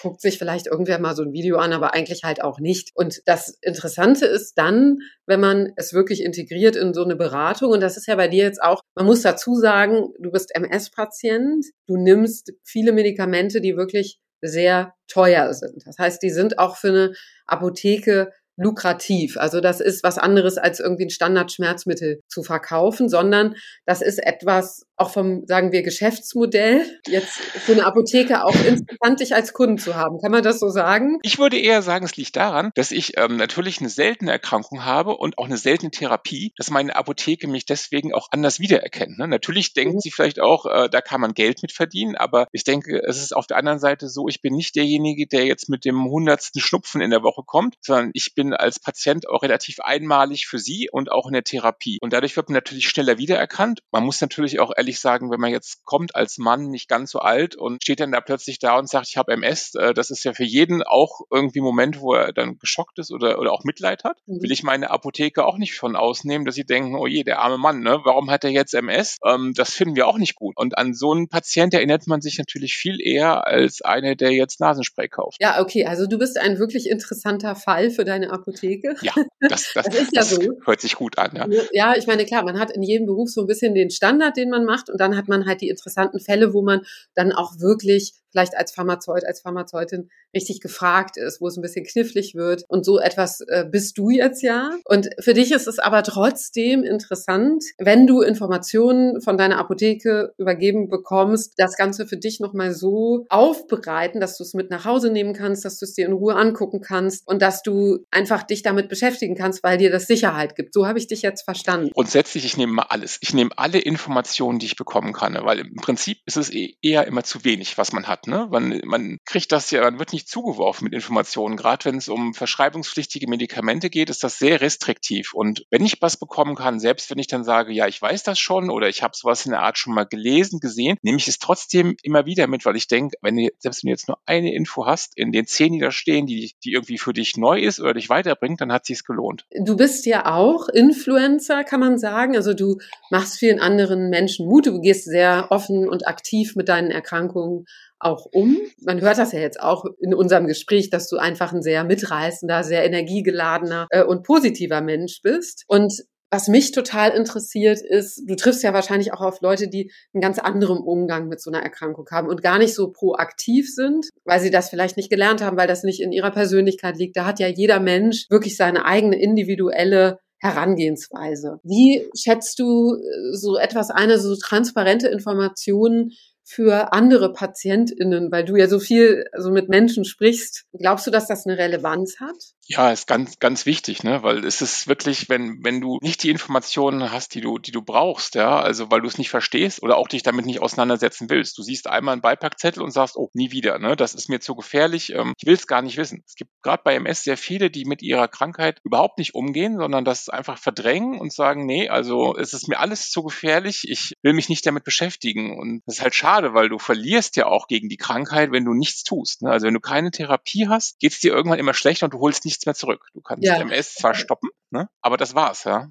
guckt 0.00 0.20
sich 0.20 0.38
vielleicht 0.38 0.66
irgendwer 0.66 0.98
mal 0.98 1.14
so 1.14 1.22
ein 1.22 1.32
Video 1.32 1.58
an, 1.58 1.72
aber 1.72 1.94
eigentlich 1.94 2.24
halt 2.24 2.42
auch 2.42 2.58
nicht. 2.58 2.90
Und 2.94 3.22
das 3.26 3.58
Interessante 3.60 4.26
ist 4.26 4.58
dann, 4.58 4.98
wenn 5.26 5.40
man 5.40 5.72
es 5.76 5.92
wirklich 5.92 6.22
integriert 6.22 6.76
in 6.76 6.94
so 6.94 7.04
eine 7.04 7.16
Beratung, 7.16 7.72
und 7.72 7.80
das 7.80 7.96
ist 7.96 8.06
ja 8.06 8.16
bei 8.16 8.28
dir 8.28 8.44
jetzt 8.44 8.62
auch, 8.62 8.80
man 8.94 9.06
muss 9.06 9.22
dazu 9.22 9.54
sagen, 9.54 10.12
du 10.18 10.30
bist 10.30 10.54
MS-Patient, 10.54 11.64
du 11.86 11.96
nimmst 11.96 12.52
viele 12.64 12.92
Medikamente, 12.92 13.60
die 13.60 13.76
wirklich 13.76 14.18
sehr 14.40 14.94
teuer 15.08 15.52
sind. 15.54 15.82
Das 15.86 15.98
heißt, 15.98 16.22
die 16.22 16.30
sind 16.30 16.58
auch 16.58 16.76
für 16.76 16.88
eine 16.88 17.12
Apotheke 17.46 18.30
lukrativ. 18.56 19.36
Also 19.36 19.60
das 19.60 19.80
ist 19.80 20.02
was 20.02 20.18
anderes 20.18 20.58
als 20.58 20.80
irgendwie 20.80 21.06
ein 21.06 21.10
Standardschmerzmittel 21.10 22.20
zu 22.28 22.42
verkaufen, 22.42 23.08
sondern 23.08 23.54
das 23.86 24.02
ist 24.02 24.18
etwas, 24.18 24.84
auch 24.98 25.10
vom, 25.10 25.46
sagen 25.46 25.72
wir, 25.72 25.82
Geschäftsmodell, 25.82 26.84
jetzt 27.06 27.32
für 27.32 27.72
eine 27.72 27.86
Apotheke 27.86 28.44
auch 28.44 28.54
interessant, 28.64 29.20
dich 29.20 29.34
als 29.34 29.52
Kunden 29.52 29.78
zu 29.78 29.94
haben. 29.94 30.20
Kann 30.20 30.32
man 30.32 30.42
das 30.42 30.58
so 30.58 30.68
sagen? 30.68 31.18
Ich 31.22 31.38
würde 31.38 31.58
eher 31.58 31.82
sagen, 31.82 32.04
es 32.04 32.16
liegt 32.16 32.36
daran, 32.36 32.70
dass 32.74 32.90
ich 32.90 33.16
ähm, 33.16 33.36
natürlich 33.36 33.80
eine 33.80 33.88
seltene 33.88 34.32
Erkrankung 34.32 34.84
habe 34.84 35.16
und 35.16 35.38
auch 35.38 35.46
eine 35.46 35.56
seltene 35.56 35.90
Therapie, 35.90 36.52
dass 36.56 36.70
meine 36.70 36.96
Apotheke 36.96 37.48
mich 37.48 37.64
deswegen 37.64 38.12
auch 38.12 38.28
anders 38.30 38.60
wiedererkennt. 38.60 39.18
Ne? 39.18 39.28
Natürlich 39.28 39.72
denken 39.72 39.96
mhm. 39.96 40.00
sie 40.00 40.10
vielleicht 40.10 40.40
auch, 40.40 40.66
äh, 40.66 40.88
da 40.88 41.00
kann 41.00 41.20
man 41.20 41.34
Geld 41.34 41.62
mit 41.62 41.72
verdienen, 41.72 42.16
aber 42.16 42.48
ich 42.52 42.64
denke, 42.64 43.02
es 43.02 43.22
ist 43.22 43.34
auf 43.34 43.46
der 43.46 43.56
anderen 43.56 43.78
Seite 43.78 44.08
so, 44.08 44.28
ich 44.28 44.42
bin 44.42 44.54
nicht 44.54 44.74
derjenige, 44.76 45.26
der 45.26 45.46
jetzt 45.46 45.68
mit 45.68 45.84
dem 45.84 46.04
hundertsten 46.04 46.60
Schnupfen 46.60 47.00
in 47.00 47.10
der 47.10 47.22
Woche 47.22 47.42
kommt, 47.44 47.76
sondern 47.80 48.10
ich 48.14 48.34
bin 48.34 48.52
als 48.54 48.80
Patient 48.80 49.28
auch 49.28 49.42
relativ 49.42 49.80
einmalig 49.80 50.46
für 50.46 50.58
sie 50.58 50.88
und 50.90 51.12
auch 51.12 51.26
in 51.26 51.34
der 51.34 51.44
Therapie. 51.44 51.98
Und 52.00 52.12
dadurch 52.12 52.36
wird 52.36 52.48
man 52.48 52.54
natürlich 52.54 52.88
schneller 52.88 53.18
wiedererkannt. 53.18 53.80
Man 53.90 54.04
muss 54.04 54.20
natürlich 54.20 54.60
auch 54.60 54.72
ehrlich 54.76 54.87
ehrlich 54.88 55.00
sagen, 55.00 55.30
wenn 55.30 55.40
man 55.40 55.50
jetzt 55.50 55.84
kommt 55.84 56.16
als 56.16 56.38
Mann, 56.38 56.70
nicht 56.70 56.88
ganz 56.88 57.10
so 57.10 57.18
alt 57.18 57.56
und 57.56 57.82
steht 57.82 58.00
dann 58.00 58.10
da 58.10 58.22
plötzlich 58.22 58.58
da 58.58 58.78
und 58.78 58.88
sagt, 58.88 59.08
ich 59.08 59.18
habe 59.18 59.32
MS, 59.32 59.74
äh, 59.74 59.92
das 59.92 60.08
ist 60.08 60.24
ja 60.24 60.32
für 60.32 60.44
jeden 60.44 60.82
auch 60.82 61.20
irgendwie 61.30 61.60
ein 61.60 61.64
Moment, 61.64 62.00
wo 62.00 62.14
er 62.14 62.32
dann 62.32 62.58
geschockt 62.58 62.98
ist 62.98 63.12
oder, 63.12 63.38
oder 63.38 63.52
auch 63.52 63.64
Mitleid 63.64 64.04
hat. 64.04 64.16
Mhm. 64.26 64.42
Will 64.42 64.50
ich 64.50 64.62
meine 64.62 64.88
Apotheke 64.90 65.44
auch 65.44 65.58
nicht 65.58 65.74
von 65.74 65.94
ausnehmen, 65.94 66.46
dass 66.46 66.54
sie 66.54 66.64
denken, 66.64 66.94
oh 66.96 67.06
je, 67.06 67.22
der 67.22 67.40
arme 67.40 67.58
Mann, 67.58 67.80
ne? 67.80 68.00
warum 68.04 68.30
hat 68.30 68.44
er 68.44 68.50
jetzt 68.50 68.72
MS? 68.72 69.18
Ähm, 69.26 69.52
das 69.54 69.74
finden 69.74 69.94
wir 69.94 70.06
auch 70.06 70.16
nicht 70.16 70.36
gut. 70.36 70.56
Und 70.56 70.78
an 70.78 70.94
so 70.94 71.12
einen 71.12 71.28
Patient 71.28 71.74
erinnert 71.74 72.06
man 72.06 72.22
sich 72.22 72.38
natürlich 72.38 72.74
viel 72.74 72.96
eher 72.98 73.46
als 73.46 73.82
eine, 73.82 74.16
der 74.16 74.32
jetzt 74.32 74.58
Nasenspray 74.58 75.08
kauft. 75.08 75.36
Ja, 75.38 75.60
okay, 75.60 75.84
also 75.84 76.06
du 76.06 76.16
bist 76.16 76.38
ein 76.38 76.58
wirklich 76.58 76.88
interessanter 76.88 77.54
Fall 77.56 77.90
für 77.90 78.06
deine 78.06 78.30
Apotheke. 78.30 78.94
Ja, 79.02 79.12
das, 79.40 79.70
das, 79.74 79.84
das 79.84 79.94
ist 79.94 80.14
ja 80.14 80.20
das 80.22 80.30
so. 80.30 80.40
hört 80.64 80.80
sich 80.80 80.94
gut 80.94 81.18
an. 81.18 81.36
Ja. 81.36 81.46
ja, 81.72 81.94
ich 81.96 82.06
meine, 82.06 82.24
klar, 82.24 82.42
man 82.42 82.58
hat 82.58 82.70
in 82.70 82.82
jedem 82.82 83.06
Beruf 83.06 83.28
so 83.28 83.42
ein 83.42 83.46
bisschen 83.46 83.74
den 83.74 83.90
Standard, 83.90 84.36
den 84.38 84.48
man 84.48 84.64
macht 84.64 84.77
und 84.88 85.00
dann 85.00 85.16
hat 85.16 85.28
man 85.28 85.46
halt 85.46 85.60
die 85.60 85.68
interessanten 85.68 86.20
Fälle, 86.20 86.52
wo 86.52 86.62
man 86.62 86.82
dann 87.14 87.32
auch 87.32 87.58
wirklich 87.58 88.14
vielleicht 88.30 88.56
als 88.56 88.72
Pharmazeut, 88.72 89.24
als 89.24 89.40
Pharmazeutin 89.40 90.10
richtig 90.34 90.60
gefragt 90.60 91.16
ist, 91.16 91.40
wo 91.40 91.48
es 91.48 91.56
ein 91.56 91.62
bisschen 91.62 91.84
knifflig 91.84 92.34
wird. 92.34 92.64
Und 92.68 92.84
so 92.84 92.98
etwas 92.98 93.40
äh, 93.48 93.64
bist 93.70 93.96
du 93.96 94.10
jetzt 94.10 94.42
ja. 94.42 94.70
Und 94.84 95.08
für 95.20 95.34
dich 95.34 95.52
ist 95.52 95.66
es 95.66 95.78
aber 95.78 96.02
trotzdem 96.02 96.84
interessant, 96.84 97.64
wenn 97.78 98.06
du 98.06 98.20
Informationen 98.20 99.20
von 99.22 99.38
deiner 99.38 99.58
Apotheke 99.58 100.34
übergeben 100.36 100.88
bekommst, 100.88 101.54
das 101.56 101.76
Ganze 101.76 102.06
für 102.06 102.18
dich 102.18 102.40
nochmal 102.40 102.74
so 102.74 103.24
aufbereiten, 103.30 104.20
dass 104.20 104.36
du 104.36 104.44
es 104.44 104.54
mit 104.54 104.70
nach 104.70 104.84
Hause 104.84 105.10
nehmen 105.10 105.32
kannst, 105.32 105.64
dass 105.64 105.78
du 105.78 105.86
es 105.86 105.94
dir 105.94 106.06
in 106.06 106.12
Ruhe 106.12 106.36
angucken 106.36 106.80
kannst 106.80 107.26
und 107.26 107.40
dass 107.40 107.62
du 107.62 108.00
einfach 108.10 108.42
dich 108.42 108.62
damit 108.62 108.88
beschäftigen 108.88 109.34
kannst, 109.34 109.62
weil 109.62 109.78
dir 109.78 109.90
das 109.90 110.06
Sicherheit 110.06 110.54
gibt. 110.54 110.74
So 110.74 110.86
habe 110.86 110.98
ich 110.98 111.06
dich 111.06 111.22
jetzt 111.22 111.42
verstanden. 111.42 111.90
Grundsätzlich, 111.94 112.44
ich 112.44 112.56
nehme 112.56 112.74
mal 112.74 112.86
alles. 112.88 113.18
Ich 113.22 113.32
nehme 113.32 113.50
alle 113.56 113.78
Informationen, 113.78 114.58
die 114.58 114.66
ich 114.68 114.76
bekommen 114.76 115.12
kann, 115.12 115.36
weil 115.42 115.58
im 115.60 115.76
Prinzip 115.76 116.18
ist 116.26 116.36
es 116.36 116.52
eh 116.52 116.76
eher 116.82 117.06
immer 117.06 117.24
zu 117.24 117.44
wenig, 117.44 117.78
was 117.78 117.92
man 117.92 118.06
hat. 118.06 118.26
Ne? 118.26 118.48
Man, 118.50 118.80
man 118.84 119.18
kriegt 119.24 119.52
das 119.52 119.70
ja, 119.70 119.82
man 119.82 119.98
wird 119.98 120.12
nicht 120.12 120.28
zugeworfen 120.28 120.84
mit 120.84 120.94
Informationen. 120.94 121.56
Gerade 121.56 121.84
wenn 121.86 121.96
es 121.96 122.08
um 122.08 122.34
verschreibungspflichtige 122.34 123.28
Medikamente 123.28 123.90
geht, 123.90 124.10
ist 124.10 124.24
das 124.24 124.38
sehr 124.38 124.60
restriktiv. 124.60 125.34
Und 125.34 125.64
wenn 125.70 125.84
ich 125.84 126.00
was 126.00 126.16
bekommen 126.16 126.54
kann, 126.54 126.80
selbst 126.80 127.10
wenn 127.10 127.18
ich 127.18 127.26
dann 127.26 127.44
sage, 127.44 127.72
ja, 127.72 127.86
ich 127.86 128.00
weiß 128.00 128.22
das 128.22 128.38
schon 128.38 128.70
oder 128.70 128.88
ich 128.88 129.02
habe 129.02 129.16
sowas 129.16 129.44
in 129.46 129.52
der 129.52 129.62
Art 129.62 129.78
schon 129.78 129.94
mal 129.94 130.04
gelesen, 130.04 130.60
gesehen, 130.60 130.98
nehme 131.02 131.18
ich 131.18 131.28
es 131.28 131.38
trotzdem 131.38 131.96
immer 132.02 132.26
wieder 132.26 132.46
mit, 132.46 132.64
weil 132.64 132.76
ich 132.76 132.88
denke, 132.88 133.16
wenn 133.22 133.36
du, 133.36 133.48
selbst 133.58 133.82
wenn 133.82 133.88
du 133.88 133.92
jetzt 133.92 134.08
nur 134.08 134.18
eine 134.26 134.54
Info 134.54 134.86
hast, 134.86 135.16
in 135.16 135.32
den 135.32 135.46
zehn, 135.46 135.72
die 135.72 135.80
da 135.80 135.90
stehen, 135.90 136.26
die, 136.26 136.52
die 136.64 136.72
irgendwie 136.72 136.98
für 136.98 137.12
dich 137.12 137.36
neu 137.36 137.60
ist 137.60 137.80
oder 137.80 137.94
dich 137.94 138.08
weiterbringt, 138.08 138.60
dann 138.60 138.72
hat 138.72 138.86
sich's 138.86 139.04
gelohnt. 139.04 139.46
Du 139.58 139.76
bist 139.76 140.06
ja 140.06 140.34
auch 140.34 140.68
Influencer, 140.68 141.64
kann 141.64 141.80
man 141.80 141.98
sagen. 141.98 142.36
Also 142.36 142.54
du 142.54 142.78
machst 143.10 143.38
vielen 143.38 143.60
anderen 143.60 144.10
Menschen 144.10 144.46
Mut. 144.46 144.57
Du 144.66 144.80
gehst 144.80 145.04
sehr 145.04 145.48
offen 145.50 145.88
und 145.88 146.06
aktiv 146.06 146.56
mit 146.56 146.68
deinen 146.68 146.90
Erkrankungen 146.90 147.64
auch 147.98 148.26
um. 148.26 148.56
Man 148.80 149.00
hört 149.00 149.18
das 149.18 149.32
ja 149.32 149.40
jetzt 149.40 149.60
auch 149.60 149.84
in 150.00 150.14
unserem 150.14 150.46
Gespräch, 150.46 150.90
dass 150.90 151.08
du 151.08 151.16
einfach 151.16 151.52
ein 151.52 151.62
sehr 151.62 151.84
mitreißender, 151.84 152.62
sehr 152.64 152.84
energiegeladener 152.84 153.86
äh, 153.90 154.04
und 154.04 154.22
positiver 154.22 154.80
Mensch 154.80 155.20
bist. 155.22 155.64
Und 155.66 155.92
was 156.30 156.48
mich 156.48 156.72
total 156.72 157.12
interessiert 157.12 157.80
ist, 157.80 158.22
du 158.26 158.36
triffst 158.36 158.62
ja 158.62 158.74
wahrscheinlich 158.74 159.14
auch 159.14 159.22
auf 159.22 159.40
Leute, 159.40 159.68
die 159.68 159.90
einen 160.12 160.20
ganz 160.20 160.38
anderen 160.38 160.78
Umgang 160.78 161.28
mit 161.28 161.40
so 161.40 161.50
einer 161.50 161.62
Erkrankung 161.62 162.06
haben 162.10 162.28
und 162.28 162.42
gar 162.42 162.58
nicht 162.58 162.74
so 162.74 162.90
proaktiv 162.90 163.72
sind, 163.74 164.10
weil 164.24 164.40
sie 164.40 164.50
das 164.50 164.68
vielleicht 164.68 164.98
nicht 164.98 165.10
gelernt 165.10 165.42
haben, 165.42 165.56
weil 165.56 165.68
das 165.68 165.84
nicht 165.84 166.02
in 166.02 166.12
ihrer 166.12 166.30
Persönlichkeit 166.30 166.98
liegt. 166.98 167.16
Da 167.16 167.24
hat 167.24 167.40
ja 167.40 167.48
jeder 167.48 167.80
Mensch 167.80 168.26
wirklich 168.28 168.56
seine 168.56 168.84
eigene 168.84 169.18
individuelle 169.18 170.18
Herangehensweise. 170.38 171.60
Wie 171.62 172.08
schätzt 172.16 172.58
du 172.58 172.94
äh, 172.94 173.36
so 173.36 173.56
etwas 173.56 173.90
eine, 173.90 174.18
so 174.18 174.36
transparente 174.36 175.08
Informationen 175.08 176.12
für 176.48 176.94
andere 176.94 177.32
PatientInnen, 177.34 178.32
weil 178.32 178.44
du 178.44 178.56
ja 178.56 178.68
so 178.68 178.80
viel 178.80 179.26
also 179.32 179.50
mit 179.50 179.68
Menschen 179.68 180.06
sprichst. 180.06 180.64
Glaubst 180.72 181.06
du, 181.06 181.10
dass 181.10 181.26
das 181.26 181.46
eine 181.46 181.58
Relevanz 181.58 182.20
hat? 182.20 182.36
Ja, 182.70 182.90
ist 182.90 183.06
ganz, 183.06 183.38
ganz 183.38 183.64
wichtig, 183.64 184.02
ne? 184.02 184.22
Weil 184.22 184.44
es 184.44 184.60
ist 184.60 184.88
wirklich, 184.88 185.30
wenn, 185.30 185.64
wenn 185.64 185.80
du 185.80 185.96
nicht 186.02 186.22
die 186.22 186.28
Informationen 186.28 187.10
hast, 187.10 187.34
die 187.34 187.40
du, 187.40 187.56
die 187.58 187.70
du 187.70 187.80
brauchst, 187.80 188.34
ja, 188.34 188.60
also 188.60 188.90
weil 188.90 189.00
du 189.00 189.08
es 189.08 189.16
nicht 189.16 189.30
verstehst 189.30 189.82
oder 189.82 189.96
auch 189.96 190.06
dich 190.06 190.22
damit 190.22 190.44
nicht 190.44 190.60
auseinandersetzen 190.60 191.30
willst. 191.30 191.56
Du 191.56 191.62
siehst 191.62 191.86
einmal 191.86 192.12
einen 192.12 192.20
Beipackzettel 192.20 192.82
und 192.82 192.90
sagst, 192.90 193.16
oh, 193.16 193.30
nie 193.32 193.52
wieder, 193.52 193.78
ne? 193.78 193.96
Das 193.96 194.12
ist 194.12 194.28
mir 194.28 194.40
zu 194.40 194.54
gefährlich, 194.54 195.14
ähm, 195.14 195.32
ich 195.38 195.46
will 195.46 195.54
es 195.54 195.66
gar 195.66 195.80
nicht 195.80 195.96
wissen. 195.96 196.22
Es 196.26 196.34
gibt 196.34 196.50
gerade 196.60 196.82
bei 196.84 196.94
MS 196.96 197.24
sehr 197.24 197.38
viele, 197.38 197.70
die 197.70 197.86
mit 197.86 198.02
ihrer 198.02 198.28
Krankheit 198.28 198.82
überhaupt 198.84 199.16
nicht 199.16 199.34
umgehen, 199.34 199.78
sondern 199.78 200.04
das 200.04 200.28
einfach 200.28 200.58
verdrängen 200.58 201.18
und 201.18 201.32
sagen, 201.32 201.64
nee, 201.64 201.88
also 201.88 202.36
es 202.36 202.52
ist 202.52 202.68
mir 202.68 202.80
alles 202.80 203.08
zu 203.08 203.22
gefährlich, 203.22 203.86
ich 203.88 204.12
will 204.20 204.34
mich 204.34 204.50
nicht 204.50 204.66
damit 204.66 204.84
beschäftigen. 204.84 205.58
Und 205.58 205.80
das 205.86 205.96
ist 205.96 206.02
halt 206.02 206.14
schade, 206.14 206.52
weil 206.52 206.68
du 206.68 206.78
verlierst 206.78 207.36
ja 207.36 207.46
auch 207.46 207.66
gegen 207.66 207.88
die 207.88 207.96
Krankheit, 207.96 208.52
wenn 208.52 208.66
du 208.66 208.74
nichts 208.74 209.04
tust. 209.04 209.40
Ne? 209.40 209.50
Also 209.50 209.66
wenn 209.66 209.74
du 209.74 209.80
keine 209.80 210.10
Therapie 210.10 210.68
hast, 210.68 210.98
geht 210.98 211.12
es 211.12 211.20
dir 211.20 211.32
irgendwann 211.32 211.58
immer 211.58 211.72
schlechter 211.72 212.04
und 212.04 212.12
du 212.12 212.20
holst 212.20 212.44
nicht 212.44 212.57
nichts 212.58 212.66
mehr 212.66 212.74
zurück. 212.74 213.06
Du 213.14 213.20
kannst 213.20 213.44
ja. 213.44 213.56
MS 213.56 213.94
zwar 213.94 214.14
stoppen, 214.14 214.50
ne? 214.70 214.88
aber 215.00 215.16
das 215.16 215.34
war's, 215.34 215.64
ja. 215.64 215.90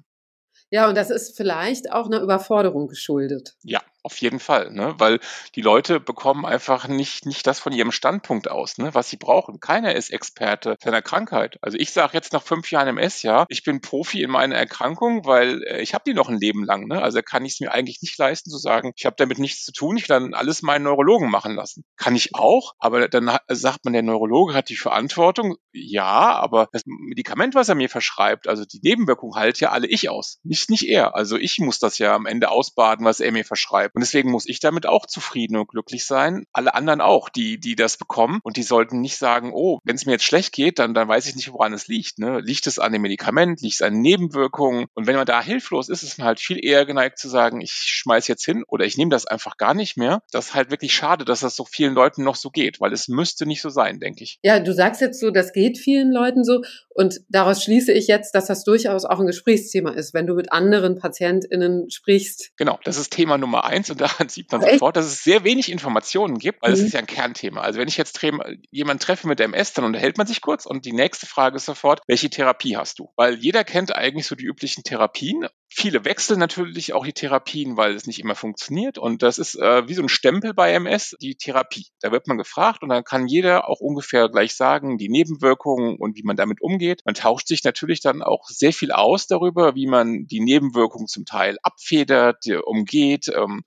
Ja, 0.70 0.86
und 0.88 0.96
das 0.96 1.08
ist 1.08 1.34
vielleicht 1.36 1.92
auch 1.92 2.06
einer 2.06 2.20
Überforderung 2.20 2.88
geschuldet. 2.88 3.56
Ja, 3.62 3.80
auf 4.02 4.16
jeden 4.18 4.40
Fall, 4.40 4.70
ne? 4.70 4.94
weil 4.98 5.20
die 5.54 5.60
Leute 5.60 6.00
bekommen 6.00 6.46
einfach 6.46 6.88
nicht, 6.88 7.26
nicht 7.26 7.46
das 7.46 7.58
von 7.58 7.72
ihrem 7.72 7.92
Standpunkt 7.92 8.50
aus, 8.50 8.78
ne? 8.78 8.94
was 8.94 9.10
sie 9.10 9.16
brauchen. 9.16 9.60
Keiner 9.60 9.94
ist 9.94 10.10
Experte 10.10 10.76
seiner 10.82 11.02
Krankheit. 11.02 11.58
Also 11.62 11.78
ich 11.78 11.92
sage 11.92 12.14
jetzt 12.14 12.32
nach 12.32 12.42
fünf 12.42 12.70
Jahren 12.70 12.88
MS, 12.88 13.22
ja, 13.22 13.44
ich 13.48 13.64
bin 13.64 13.80
Profi 13.80 14.22
in 14.22 14.30
meiner 14.30 14.56
Erkrankung, 14.56 15.26
weil 15.26 15.62
äh, 15.64 15.82
ich 15.82 15.94
habe 15.94 16.04
die 16.06 16.14
noch 16.14 16.28
ein 16.28 16.38
Leben 16.38 16.64
lang. 16.64 16.86
Ne? 16.86 17.02
Also 17.02 17.20
kann 17.22 17.44
ich 17.44 17.54
es 17.54 17.60
mir 17.60 17.72
eigentlich 17.72 18.00
nicht 18.02 18.16
leisten 18.18 18.50
zu 18.50 18.58
sagen, 18.58 18.92
ich 18.96 19.04
habe 19.04 19.16
damit 19.18 19.38
nichts 19.38 19.64
zu 19.64 19.72
tun, 19.72 19.96
ich 19.96 20.08
will 20.08 20.20
dann 20.20 20.34
alles 20.34 20.62
meinen 20.62 20.84
Neurologen 20.84 21.30
machen 21.30 21.54
lassen. 21.54 21.84
Kann 21.96 22.14
ich 22.16 22.34
auch, 22.34 22.74
aber 22.78 23.08
dann 23.08 23.36
sagt 23.48 23.84
man, 23.84 23.92
der 23.92 24.02
Neurologe 24.02 24.54
hat 24.54 24.68
die 24.68 24.76
Verantwortung. 24.76 25.56
Ja, 25.72 26.38
aber 26.38 26.68
das 26.72 26.82
Medikament, 26.86 27.54
was 27.54 27.68
er 27.68 27.74
mir 27.74 27.88
verschreibt, 27.88 28.48
also 28.48 28.64
die 28.64 28.80
Nebenwirkung 28.82 29.34
halt 29.34 29.60
ja 29.60 29.70
alle 29.70 29.86
ich 29.86 30.08
aus, 30.08 30.38
nicht, 30.44 30.70
nicht 30.70 30.88
er. 30.88 31.14
Also 31.14 31.36
ich 31.36 31.58
muss 31.58 31.78
das 31.78 31.98
ja 31.98 32.14
am 32.14 32.26
Ende 32.26 32.50
ausbaden, 32.50 33.04
was 33.04 33.20
er 33.20 33.32
mir 33.32 33.44
verschreibt. 33.44 33.87
Und 33.94 34.00
deswegen 34.00 34.30
muss 34.30 34.48
ich 34.48 34.60
damit 34.60 34.86
auch 34.86 35.06
zufrieden 35.06 35.56
und 35.56 35.68
glücklich 35.68 36.04
sein. 36.04 36.44
Alle 36.52 36.74
anderen 36.74 37.00
auch, 37.00 37.28
die, 37.28 37.58
die 37.58 37.76
das 37.76 37.96
bekommen. 37.96 38.40
Und 38.42 38.56
die 38.56 38.62
sollten 38.62 39.00
nicht 39.00 39.16
sagen, 39.16 39.50
oh, 39.52 39.78
wenn 39.84 39.96
es 39.96 40.06
mir 40.06 40.12
jetzt 40.12 40.24
schlecht 40.24 40.52
geht, 40.52 40.78
dann, 40.78 40.94
dann 40.94 41.08
weiß 41.08 41.26
ich 41.26 41.36
nicht, 41.36 41.52
woran 41.52 41.72
es 41.72 41.88
liegt. 41.88 42.18
Ne? 42.18 42.40
Liegt 42.40 42.66
es 42.66 42.78
an 42.78 42.92
dem 42.92 43.02
Medikament? 43.02 43.60
Liegt 43.60 43.74
es 43.74 43.82
an 43.82 44.00
Nebenwirkungen? 44.00 44.86
Und 44.94 45.06
wenn 45.06 45.16
man 45.16 45.26
da 45.26 45.42
hilflos 45.42 45.88
ist, 45.88 46.02
ist 46.02 46.18
man 46.18 46.26
halt 46.26 46.40
viel 46.40 46.64
eher 46.64 46.86
geneigt 46.86 47.18
zu 47.18 47.28
sagen, 47.28 47.60
ich 47.60 47.72
schmeiß 47.72 48.28
jetzt 48.28 48.44
hin 48.44 48.64
oder 48.66 48.84
ich 48.84 48.96
nehme 48.96 49.10
das 49.10 49.26
einfach 49.26 49.56
gar 49.56 49.74
nicht 49.74 49.96
mehr. 49.96 50.22
Das 50.32 50.46
ist 50.46 50.54
halt 50.54 50.70
wirklich 50.70 50.94
schade, 50.94 51.24
dass 51.24 51.40
das 51.40 51.56
so 51.56 51.64
vielen 51.64 51.94
Leuten 51.94 52.24
noch 52.24 52.36
so 52.36 52.50
geht, 52.50 52.80
weil 52.80 52.92
es 52.92 53.08
müsste 53.08 53.46
nicht 53.46 53.62
so 53.62 53.70
sein, 53.70 54.00
denke 54.00 54.24
ich. 54.24 54.38
Ja, 54.42 54.60
du 54.60 54.72
sagst 54.72 55.00
jetzt 55.00 55.20
so, 55.20 55.30
das 55.30 55.52
geht 55.52 55.78
vielen 55.78 56.10
Leuten 56.10 56.44
so. 56.44 56.62
Und 56.90 57.20
daraus 57.28 57.62
schließe 57.62 57.92
ich 57.92 58.08
jetzt, 58.08 58.34
dass 58.34 58.46
das 58.46 58.64
durchaus 58.64 59.04
auch 59.04 59.20
ein 59.20 59.26
Gesprächsthema 59.26 59.90
ist, 59.90 60.14
wenn 60.14 60.26
du 60.26 60.34
mit 60.34 60.52
anderen 60.52 60.96
PatientInnen 60.96 61.90
sprichst. 61.90 62.50
Genau, 62.56 62.78
das 62.84 62.98
ist 62.98 63.12
Thema 63.12 63.38
Nummer 63.38 63.64
eins 63.64 63.77
und 63.90 64.00
daran 64.00 64.28
sieht 64.28 64.50
man 64.52 64.62
Echt? 64.62 64.74
sofort, 64.74 64.96
dass 64.96 65.06
es 65.06 65.24
sehr 65.24 65.44
wenig 65.44 65.70
Informationen 65.70 66.38
gibt, 66.38 66.62
weil 66.62 66.70
mhm. 66.70 66.74
das 66.76 66.84
ist 66.84 66.92
ja 66.92 67.00
ein 67.00 67.06
Kernthema. 67.06 67.60
Also 67.60 67.78
wenn 67.78 67.88
ich 67.88 67.96
jetzt 67.96 68.20
jemanden 68.70 69.00
treffe 69.00 69.28
mit 69.28 69.40
MS, 69.40 69.72
dann 69.74 69.84
unterhält 69.84 70.18
man 70.18 70.26
sich 70.26 70.40
kurz 70.40 70.66
und 70.66 70.84
die 70.84 70.92
nächste 70.92 71.26
Frage 71.26 71.56
ist 71.56 71.66
sofort, 71.66 72.00
welche 72.06 72.30
Therapie 72.30 72.76
hast 72.76 72.98
du? 72.98 73.10
Weil 73.16 73.34
jeder 73.36 73.64
kennt 73.64 73.94
eigentlich 73.94 74.26
so 74.26 74.34
die 74.34 74.44
üblichen 74.44 74.82
Therapien. 74.82 75.46
Viele 75.70 76.04
wechseln 76.04 76.40
natürlich 76.40 76.94
auch 76.94 77.04
die 77.04 77.12
Therapien, 77.12 77.76
weil 77.76 77.94
es 77.94 78.06
nicht 78.06 78.20
immer 78.20 78.34
funktioniert. 78.34 78.96
Und 78.96 79.22
das 79.22 79.38
ist 79.38 79.54
äh, 79.54 79.86
wie 79.86 79.94
so 79.94 80.02
ein 80.02 80.08
Stempel 80.08 80.54
bei 80.54 80.72
MS, 80.72 81.16
die 81.20 81.34
Therapie. 81.34 81.88
Da 82.00 82.10
wird 82.10 82.26
man 82.26 82.38
gefragt 82.38 82.82
und 82.82 82.88
dann 82.88 83.04
kann 83.04 83.26
jeder 83.26 83.68
auch 83.68 83.80
ungefähr 83.80 84.30
gleich 84.30 84.54
sagen, 84.54 84.96
die 84.96 85.10
Nebenwirkungen 85.10 85.96
und 85.98 86.16
wie 86.16 86.22
man 86.22 86.36
damit 86.36 86.62
umgeht. 86.62 87.02
Man 87.04 87.14
tauscht 87.14 87.48
sich 87.48 87.64
natürlich 87.64 88.00
dann 88.00 88.22
auch 88.22 88.48
sehr 88.48 88.72
viel 88.72 88.92
aus 88.92 89.26
darüber, 89.26 89.74
wie 89.74 89.86
man 89.86 90.26
die 90.26 90.40
Nebenwirkungen 90.40 91.06
zum 91.06 91.26
Teil 91.26 91.58
abfedert, 91.62 92.46
umgeht. 92.64 93.28
Ähm, 93.28 93.62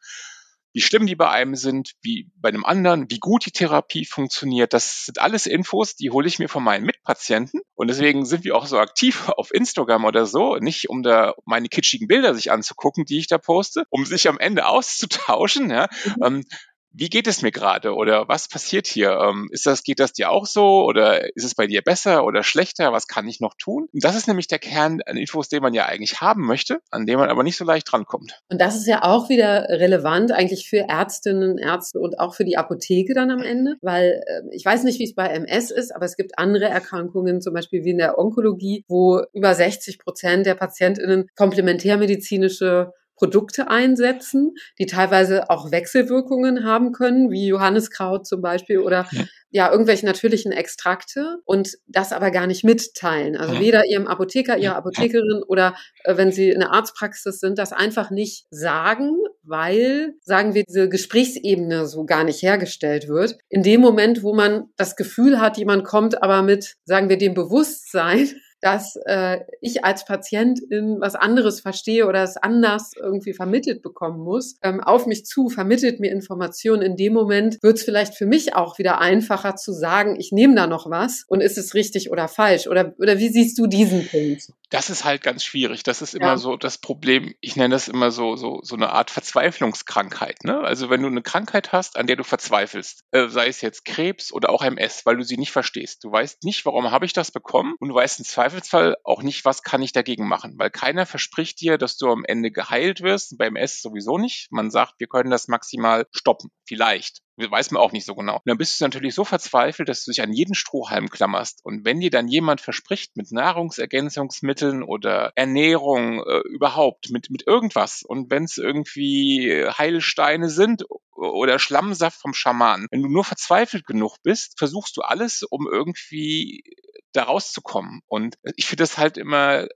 wie 0.73 0.81
schlimm 0.81 1.05
die 1.05 1.15
bei 1.15 1.29
einem 1.29 1.55
sind, 1.55 1.93
wie 2.01 2.29
bei 2.35 2.49
einem 2.49 2.65
anderen, 2.65 3.09
wie 3.09 3.19
gut 3.19 3.45
die 3.45 3.51
Therapie 3.51 4.05
funktioniert. 4.05 4.73
Das 4.73 5.05
sind 5.05 5.19
alles 5.19 5.45
Infos, 5.45 5.95
die 5.95 6.11
hole 6.11 6.27
ich 6.27 6.39
mir 6.39 6.47
von 6.47 6.63
meinen 6.63 6.85
Mitpatienten. 6.85 7.61
Und 7.75 7.89
deswegen 7.89 8.25
sind 8.25 8.43
wir 8.43 8.55
auch 8.55 8.65
so 8.65 8.77
aktiv 8.77 9.29
auf 9.37 9.53
Instagram 9.53 10.05
oder 10.05 10.25
so, 10.25 10.57
nicht 10.57 10.89
um 10.89 11.03
da 11.03 11.33
meine 11.45 11.67
kitschigen 11.67 12.07
Bilder 12.07 12.33
sich 12.33 12.51
anzugucken, 12.51 13.05
die 13.05 13.19
ich 13.19 13.27
da 13.27 13.37
poste, 13.37 13.85
um 13.89 14.05
sich 14.05 14.27
am 14.27 14.39
Ende 14.39 14.65
auszutauschen. 14.67 15.69
Ja. 15.69 15.87
Mhm. 16.17 16.43
Ähm, 16.91 16.99
wie 16.99 17.09
geht 17.09 17.27
es 17.27 17.41
mir 17.41 17.51
gerade 17.51 17.93
oder 17.95 18.27
was 18.27 18.47
passiert 18.47 18.87
hier? 18.87 19.11
Ähm, 19.11 19.49
ist 19.51 19.65
das, 19.65 19.83
geht 19.83 19.99
das 19.99 20.13
dir 20.13 20.31
auch 20.31 20.45
so 20.45 20.83
oder 20.85 21.35
ist 21.35 21.43
es 21.43 21.55
bei 21.55 21.67
dir 21.67 21.81
besser 21.81 22.25
oder 22.25 22.43
schlechter? 22.43 22.91
Was 22.91 23.07
kann 23.07 23.27
ich 23.27 23.39
noch 23.39 23.53
tun? 23.57 23.87
Und 23.93 24.03
das 24.03 24.15
ist 24.15 24.27
nämlich 24.27 24.47
der 24.47 24.59
Kern 24.59 25.01
an 25.05 25.17
Infos, 25.17 25.49
den 25.49 25.61
man 25.61 25.73
ja 25.73 25.85
eigentlich 25.85 26.21
haben 26.21 26.45
möchte, 26.45 26.79
an 26.89 27.05
dem 27.05 27.19
man 27.19 27.29
aber 27.29 27.43
nicht 27.43 27.57
so 27.57 27.65
leicht 27.65 27.91
drankommt. 27.91 28.39
Und 28.49 28.61
das 28.61 28.75
ist 28.75 28.87
ja 28.87 29.03
auch 29.03 29.29
wieder 29.29 29.67
relevant 29.69 30.31
eigentlich 30.31 30.67
für 30.69 30.89
Ärztinnen, 30.89 31.57
Ärzte 31.57 31.99
und 31.99 32.19
auch 32.19 32.35
für 32.35 32.45
die 32.45 32.57
Apotheke 32.57 33.13
dann 33.13 33.31
am 33.31 33.41
Ende, 33.41 33.75
weil 33.81 34.23
äh, 34.25 34.41
ich 34.51 34.65
weiß 34.65 34.83
nicht, 34.83 34.99
wie 34.99 35.05
es 35.05 35.15
bei 35.15 35.27
MS 35.27 35.71
ist, 35.71 35.95
aber 35.95 36.05
es 36.05 36.15
gibt 36.15 36.37
andere 36.37 36.65
Erkrankungen, 36.65 37.41
zum 37.41 37.53
Beispiel 37.53 37.83
wie 37.83 37.91
in 37.91 37.97
der 37.97 38.17
Onkologie, 38.17 38.83
wo 38.87 39.21
über 39.33 39.53
60 39.53 39.99
Prozent 39.99 40.45
der 40.45 40.55
PatientInnen 40.55 41.27
komplementärmedizinische 41.35 42.91
Produkte 43.21 43.69
einsetzen, 43.69 44.55
die 44.79 44.87
teilweise 44.87 45.51
auch 45.51 45.71
Wechselwirkungen 45.71 46.65
haben 46.65 46.91
können, 46.91 47.29
wie 47.29 47.45
Johanniskraut 47.45 48.25
zum 48.25 48.41
Beispiel 48.41 48.79
oder 48.79 49.05
ja 49.11 49.25
ja, 49.51 49.69
irgendwelche 49.69 50.05
natürlichen 50.05 50.53
Extrakte 50.53 51.39
und 51.43 51.77
das 51.85 52.13
aber 52.13 52.31
gar 52.31 52.47
nicht 52.47 52.63
mitteilen. 52.63 53.35
Also 53.35 53.59
weder 53.59 53.85
ihrem 53.85 54.07
Apotheker, 54.07 54.57
ihrer 54.57 54.77
Apothekerin 54.77 55.43
oder 55.45 55.75
äh, 56.05 56.15
wenn 56.15 56.31
sie 56.31 56.49
in 56.49 56.61
der 56.61 56.71
Arztpraxis 56.71 57.39
sind, 57.39 57.59
das 57.59 57.73
einfach 57.73 58.11
nicht 58.11 58.45
sagen, 58.49 59.17
weil, 59.43 60.13
sagen 60.23 60.53
wir, 60.53 60.63
diese 60.63 60.87
Gesprächsebene 60.87 61.85
so 61.85 62.05
gar 62.05 62.23
nicht 62.23 62.41
hergestellt 62.41 63.09
wird. 63.09 63.37
In 63.49 63.61
dem 63.61 63.81
Moment, 63.81 64.23
wo 64.23 64.33
man 64.33 64.69
das 64.77 64.95
Gefühl 64.95 65.41
hat, 65.41 65.57
jemand 65.57 65.83
kommt 65.83 66.23
aber 66.23 66.43
mit, 66.43 66.75
sagen 66.85 67.09
wir, 67.09 67.17
dem 67.17 67.33
Bewusstsein, 67.33 68.29
dass 68.61 68.95
äh, 69.05 69.39
ich 69.59 69.83
als 69.83 70.05
Patientin 70.05 71.01
was 71.01 71.15
anderes 71.15 71.59
verstehe 71.59 72.07
oder 72.07 72.23
es 72.23 72.37
anders 72.37 72.91
irgendwie 72.95 73.33
vermittelt 73.33 73.81
bekommen 73.81 74.19
muss, 74.19 74.57
ähm, 74.61 74.81
auf 74.81 75.05
mich 75.05 75.25
zu, 75.25 75.49
vermittelt 75.49 75.99
mir 75.99 76.11
Informationen. 76.11 76.81
In 76.81 76.95
dem 76.95 77.13
Moment 77.13 77.61
wird 77.61 77.77
es 77.77 77.83
vielleicht 77.83 78.15
für 78.15 78.25
mich 78.25 78.55
auch 78.55 78.77
wieder 78.77 78.99
einfacher 78.99 79.55
zu 79.55 79.73
sagen, 79.73 80.15
ich 80.19 80.31
nehme 80.31 80.55
da 80.55 80.67
noch 80.67 80.89
was 80.89 81.25
und 81.27 81.41
ist 81.41 81.57
es 81.57 81.73
richtig 81.73 82.11
oder 82.11 82.27
falsch? 82.27 82.67
Oder, 82.67 82.93
oder 82.97 83.17
wie 83.17 83.29
siehst 83.29 83.57
du 83.57 83.67
diesen 83.67 84.07
Punkt? 84.07 84.53
Das 84.69 84.89
ist 84.89 85.03
halt 85.03 85.21
ganz 85.21 85.43
schwierig. 85.43 85.83
Das 85.83 86.01
ist 86.01 86.15
immer 86.15 86.27
ja. 86.27 86.37
so 86.37 86.55
das 86.55 86.77
Problem. 86.77 87.35
Ich 87.41 87.57
nenne 87.57 87.75
das 87.75 87.89
immer 87.89 88.09
so, 88.11 88.37
so, 88.37 88.61
so 88.63 88.75
eine 88.75 88.91
Art 88.91 89.11
Verzweiflungskrankheit. 89.11 90.45
Ne? 90.45 90.59
Also 90.59 90.89
wenn 90.89 91.01
du 91.01 91.07
eine 91.07 91.21
Krankheit 91.21 91.73
hast, 91.73 91.97
an 91.97 92.07
der 92.07 92.15
du 92.15 92.23
verzweifelst, 92.23 93.03
äh, 93.11 93.27
sei 93.27 93.47
es 93.47 93.59
jetzt 93.61 93.83
Krebs 93.83 94.31
oder 94.31 94.49
auch 94.49 94.63
MS, 94.63 95.05
weil 95.05 95.17
du 95.17 95.23
sie 95.23 95.37
nicht 95.37 95.51
verstehst. 95.51 96.03
Du 96.03 96.11
weißt 96.11 96.43
nicht, 96.43 96.65
warum 96.65 96.91
habe 96.91 97.05
ich 97.05 97.13
das 97.13 97.31
bekommen 97.31 97.75
und 97.79 97.89
du 97.89 97.95
weißt 97.95 98.19
im 98.19 98.25
Zweifel 98.25 98.50
Zweifelsfall 98.51 98.97
auch 99.05 99.23
nicht, 99.23 99.45
was 99.45 99.63
kann 99.63 99.81
ich 99.81 99.93
dagegen 99.93 100.27
machen, 100.27 100.55
weil 100.57 100.69
keiner 100.69 101.05
verspricht 101.05 101.61
dir, 101.61 101.77
dass 101.77 101.97
du 101.97 102.09
am 102.09 102.25
Ende 102.25 102.51
geheilt 102.51 103.01
wirst. 103.01 103.37
Beim 103.37 103.55
S 103.55 103.81
sowieso 103.81 104.17
nicht. 104.17 104.51
Man 104.51 104.69
sagt, 104.71 104.95
wir 104.99 105.07
können 105.07 105.31
das 105.31 105.47
maximal 105.47 106.05
stoppen. 106.11 106.51
Vielleicht. 106.65 107.21
Weiß 107.37 107.71
man 107.71 107.81
auch 107.81 107.91
nicht 107.91 108.05
so 108.05 108.13
genau. 108.13 108.35
Und 108.35 108.41
dann 108.45 108.57
bist 108.57 108.79
du 108.79 108.85
natürlich 108.85 109.15
so 109.15 109.23
verzweifelt, 109.23 109.89
dass 109.89 110.03
du 110.03 110.11
dich 110.11 110.21
an 110.21 110.33
jeden 110.33 110.53
Strohhalm 110.53 111.09
klammerst. 111.09 111.61
Und 111.63 111.85
wenn 111.85 111.99
dir 111.99 112.11
dann 112.11 112.27
jemand 112.27 112.61
verspricht, 112.61 113.15
mit 113.15 113.31
Nahrungsergänzungsmitteln 113.31 114.83
oder 114.83 115.31
Ernährung 115.35 116.23
äh, 116.23 116.39
überhaupt, 116.49 117.09
mit, 117.09 117.29
mit 117.29 117.47
irgendwas, 117.47 118.03
und 118.03 118.29
wenn 118.29 118.43
es 118.43 118.57
irgendwie 118.57 119.65
Heilsteine 119.65 120.49
sind 120.49 120.83
oder 121.15 121.57
Schlammsaft 121.57 122.19
vom 122.19 122.33
Schaman, 122.33 122.87
wenn 122.91 123.01
du 123.01 123.09
nur 123.09 123.23
verzweifelt 123.23 123.85
genug 123.85 124.17
bist, 124.23 124.57
versuchst 124.57 124.97
du 124.97 125.01
alles, 125.01 125.43
um 125.43 125.67
irgendwie 125.71 126.63
da 127.13 127.23
rauszukommen. 127.23 128.01
Und 128.07 128.35
ich 128.55 128.65
finde 128.65 128.83
das 128.83 128.97
halt 128.97 129.17
immer 129.17 129.67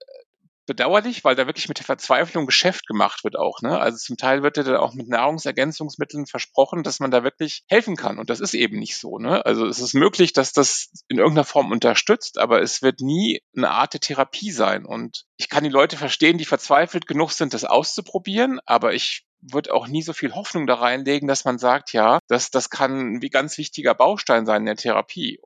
bedauerlich, 0.65 1.24
weil 1.24 1.36
da 1.36 1.45
wirklich 1.45 1.67
mit 1.67 1.78
der 1.78 1.86
Verzweiflung 1.86 2.45
Geschäft 2.45 2.88
gemacht 2.88 3.24
wird 3.24 3.38
auch. 3.38 3.62
Ne? 3.62 3.80
Also 3.80 3.98
zum 3.98 4.17
Teil 4.17 4.43
wird 4.43 4.58
ja 4.58 4.63
dann 4.63 4.78
auch 4.78 4.93
mit 4.93 5.08
Nahrungsergänzungsmitteln 5.08 6.26
versprochen, 6.26 6.84
dass 6.84 7.00
man 7.00 7.12
da 7.12 7.24
wirklich 7.24 7.63
helfen 7.67 7.95
kann. 7.95 8.17
Und 8.17 8.30
das 8.30 8.39
ist 8.39 8.54
eben 8.54 8.80
nicht 8.80 8.98
so. 8.98 9.19
Ne? 9.19 9.45
Also 9.45 9.65
es 9.67 9.80
ist 9.80 9.93
möglich, 9.93 10.34
dass 10.34 10.54
das 10.54 10.89
in 11.08 11.17
irgendeiner 11.17 11.45
Form 11.45 11.71
unterstützt, 11.71 12.38
aber 12.39 12.62
es 12.62 12.82
wird 12.82 13.02
nie 13.02 13.41
eine 13.56 13.69
Art 13.71 13.93
der 13.93 14.02
Therapie 14.02 14.52
sein. 14.52 14.86
Und 14.86 15.26
ich 15.38 15.50
kann 15.50 15.63
die 15.63 15.69
Leute 15.69 15.98
verstehen, 15.98 16.38
die 16.38 16.45
verzweifelt 16.45 17.08
genug 17.08 17.32
sind, 17.32 17.54
das 17.54 17.65
auszuprobieren, 17.65 18.60
aber 18.65 18.93
ich 18.93 19.26
würde 19.41 19.74
auch 19.74 19.88
nie 19.88 20.02
so 20.02 20.13
viel 20.13 20.34
Hoffnung 20.34 20.65
da 20.65 20.76
reinlegen, 20.76 21.28
dass 21.28 21.45
man 21.45 21.60
sagt, 21.60 21.93
ja, 21.93 22.19
das, 22.28 22.50
das 22.50 22.71
kann 22.71 23.21
wie 23.21 23.30
ganz 23.30 23.58
wichtiger 23.60 23.93
Baustein 23.93 24.48
sein 24.48 24.62
in 24.62 24.65
der 24.65 24.76
Therapie. 24.76 25.39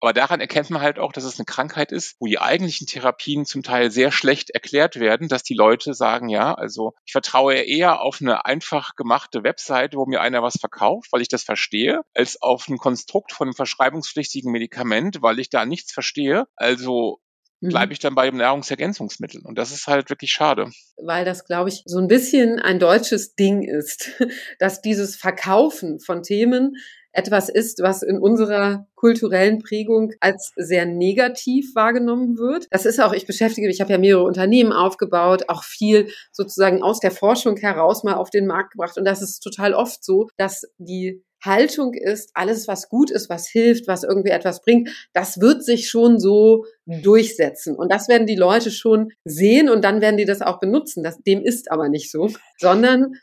Aber 0.00 0.14
daran 0.14 0.40
erkennt 0.40 0.70
man 0.70 0.80
halt 0.80 0.98
auch, 0.98 1.12
dass 1.12 1.24
es 1.24 1.38
eine 1.38 1.44
Krankheit 1.44 1.92
ist, 1.92 2.16
wo 2.18 2.26
die 2.26 2.38
eigentlichen 2.38 2.86
Therapien 2.86 3.44
zum 3.44 3.62
Teil 3.62 3.90
sehr 3.90 4.10
schlecht 4.10 4.50
erklärt 4.50 4.98
werden, 4.98 5.28
dass 5.28 5.42
die 5.42 5.54
Leute 5.54 5.92
sagen, 5.92 6.30
ja, 6.30 6.54
also 6.54 6.94
ich 7.04 7.12
vertraue 7.12 7.54
eher 7.54 8.00
auf 8.00 8.18
eine 8.20 8.46
einfach 8.46 8.96
gemachte 8.96 9.44
Webseite, 9.44 9.98
wo 9.98 10.06
mir 10.06 10.22
einer 10.22 10.42
was 10.42 10.56
verkauft, 10.58 11.12
weil 11.12 11.20
ich 11.20 11.28
das 11.28 11.42
verstehe, 11.42 12.00
als 12.14 12.40
auf 12.40 12.68
ein 12.68 12.78
Konstrukt 12.78 13.32
von 13.32 13.48
einem 13.48 13.54
verschreibungspflichtigen 13.54 14.50
Medikament, 14.50 15.18
weil 15.20 15.38
ich 15.38 15.50
da 15.50 15.66
nichts 15.66 15.92
verstehe. 15.92 16.46
Also 16.56 17.20
mhm. 17.60 17.68
bleibe 17.68 17.92
ich 17.92 17.98
dann 17.98 18.14
bei 18.14 18.26
dem 18.26 18.38
Nahrungsergänzungsmittel. 18.38 19.42
Und 19.44 19.58
das 19.58 19.70
ist 19.70 19.86
halt 19.86 20.08
wirklich 20.08 20.30
schade. 20.30 20.70
Weil 20.96 21.26
das, 21.26 21.44
glaube 21.44 21.68
ich, 21.68 21.82
so 21.84 21.98
ein 21.98 22.08
bisschen 22.08 22.58
ein 22.58 22.78
deutsches 22.78 23.34
Ding 23.34 23.62
ist, 23.62 24.10
dass 24.58 24.80
dieses 24.80 25.16
Verkaufen 25.16 26.00
von 26.00 26.22
Themen 26.22 26.76
etwas 27.12 27.48
ist, 27.48 27.82
was 27.82 28.02
in 28.02 28.18
unserer 28.18 28.86
kulturellen 28.94 29.58
Prägung 29.58 30.12
als 30.20 30.52
sehr 30.56 30.86
negativ 30.86 31.74
wahrgenommen 31.74 32.36
wird. 32.36 32.66
Das 32.70 32.86
ist 32.86 33.00
auch, 33.00 33.12
ich 33.12 33.26
beschäftige 33.26 33.66
mich, 33.66 33.76
ich 33.76 33.80
habe 33.80 33.92
ja 33.92 33.98
mehrere 33.98 34.24
Unternehmen 34.24 34.72
aufgebaut, 34.72 35.48
auch 35.48 35.64
viel 35.64 36.08
sozusagen 36.32 36.82
aus 36.82 37.00
der 37.00 37.10
Forschung 37.10 37.56
heraus 37.56 38.04
mal 38.04 38.14
auf 38.14 38.30
den 38.30 38.46
Markt 38.46 38.72
gebracht. 38.72 38.96
Und 38.98 39.04
das 39.04 39.22
ist 39.22 39.40
total 39.40 39.74
oft 39.74 40.04
so, 40.04 40.28
dass 40.36 40.66
die 40.78 41.24
Haltung 41.42 41.94
ist, 41.94 42.30
alles, 42.34 42.68
was 42.68 42.88
gut 42.88 43.10
ist, 43.10 43.30
was 43.30 43.48
hilft, 43.48 43.88
was 43.88 44.04
irgendwie 44.04 44.30
etwas 44.30 44.62
bringt, 44.62 44.90
das 45.12 45.40
wird 45.40 45.64
sich 45.64 45.88
schon 45.88 46.18
so 46.18 46.66
durchsetzen. 46.86 47.76
Und 47.76 47.90
das 47.90 48.08
werden 48.08 48.26
die 48.26 48.36
Leute 48.36 48.70
schon 48.70 49.12
sehen 49.24 49.70
und 49.70 49.82
dann 49.82 50.00
werden 50.00 50.18
die 50.18 50.26
das 50.26 50.42
auch 50.42 50.60
benutzen. 50.60 51.02
Das, 51.02 51.18
dem 51.22 51.42
ist 51.42 51.70
aber 51.70 51.88
nicht 51.88 52.10
so, 52.10 52.30
sondern 52.58 53.14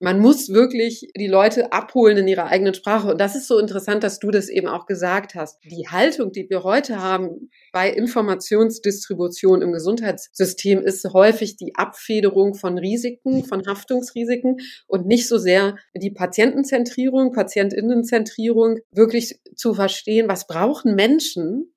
man 0.00 0.20
muss 0.20 0.48
wirklich 0.50 1.10
die 1.16 1.26
Leute 1.26 1.72
abholen 1.72 2.18
in 2.18 2.28
ihrer 2.28 2.46
eigenen 2.46 2.74
Sprache. 2.74 3.08
Und 3.08 3.20
das 3.20 3.36
ist 3.36 3.46
so 3.46 3.58
interessant, 3.58 4.02
dass 4.02 4.18
du 4.18 4.30
das 4.30 4.48
eben 4.48 4.66
auch 4.66 4.86
gesagt 4.86 5.34
hast. 5.34 5.58
Die 5.64 5.88
Haltung, 5.88 6.32
die 6.32 6.48
wir 6.50 6.62
heute 6.62 7.00
haben 7.00 7.50
bei 7.72 7.90
Informationsdistribution 7.90 9.62
im 9.62 9.72
Gesundheitssystem, 9.72 10.82
ist 10.82 11.04
häufig 11.12 11.56
die 11.56 11.74
Abfederung 11.76 12.54
von 12.54 12.78
Risiken, 12.78 13.44
von 13.44 13.66
Haftungsrisiken 13.66 14.58
und 14.86 15.06
nicht 15.06 15.28
so 15.28 15.38
sehr 15.38 15.76
die 15.94 16.10
Patientenzentrierung, 16.10 17.32
Patientinnenzentrierung, 17.32 18.78
wirklich 18.90 19.40
zu 19.54 19.74
verstehen, 19.74 20.28
was 20.28 20.46
brauchen 20.46 20.94
Menschen, 20.94 21.73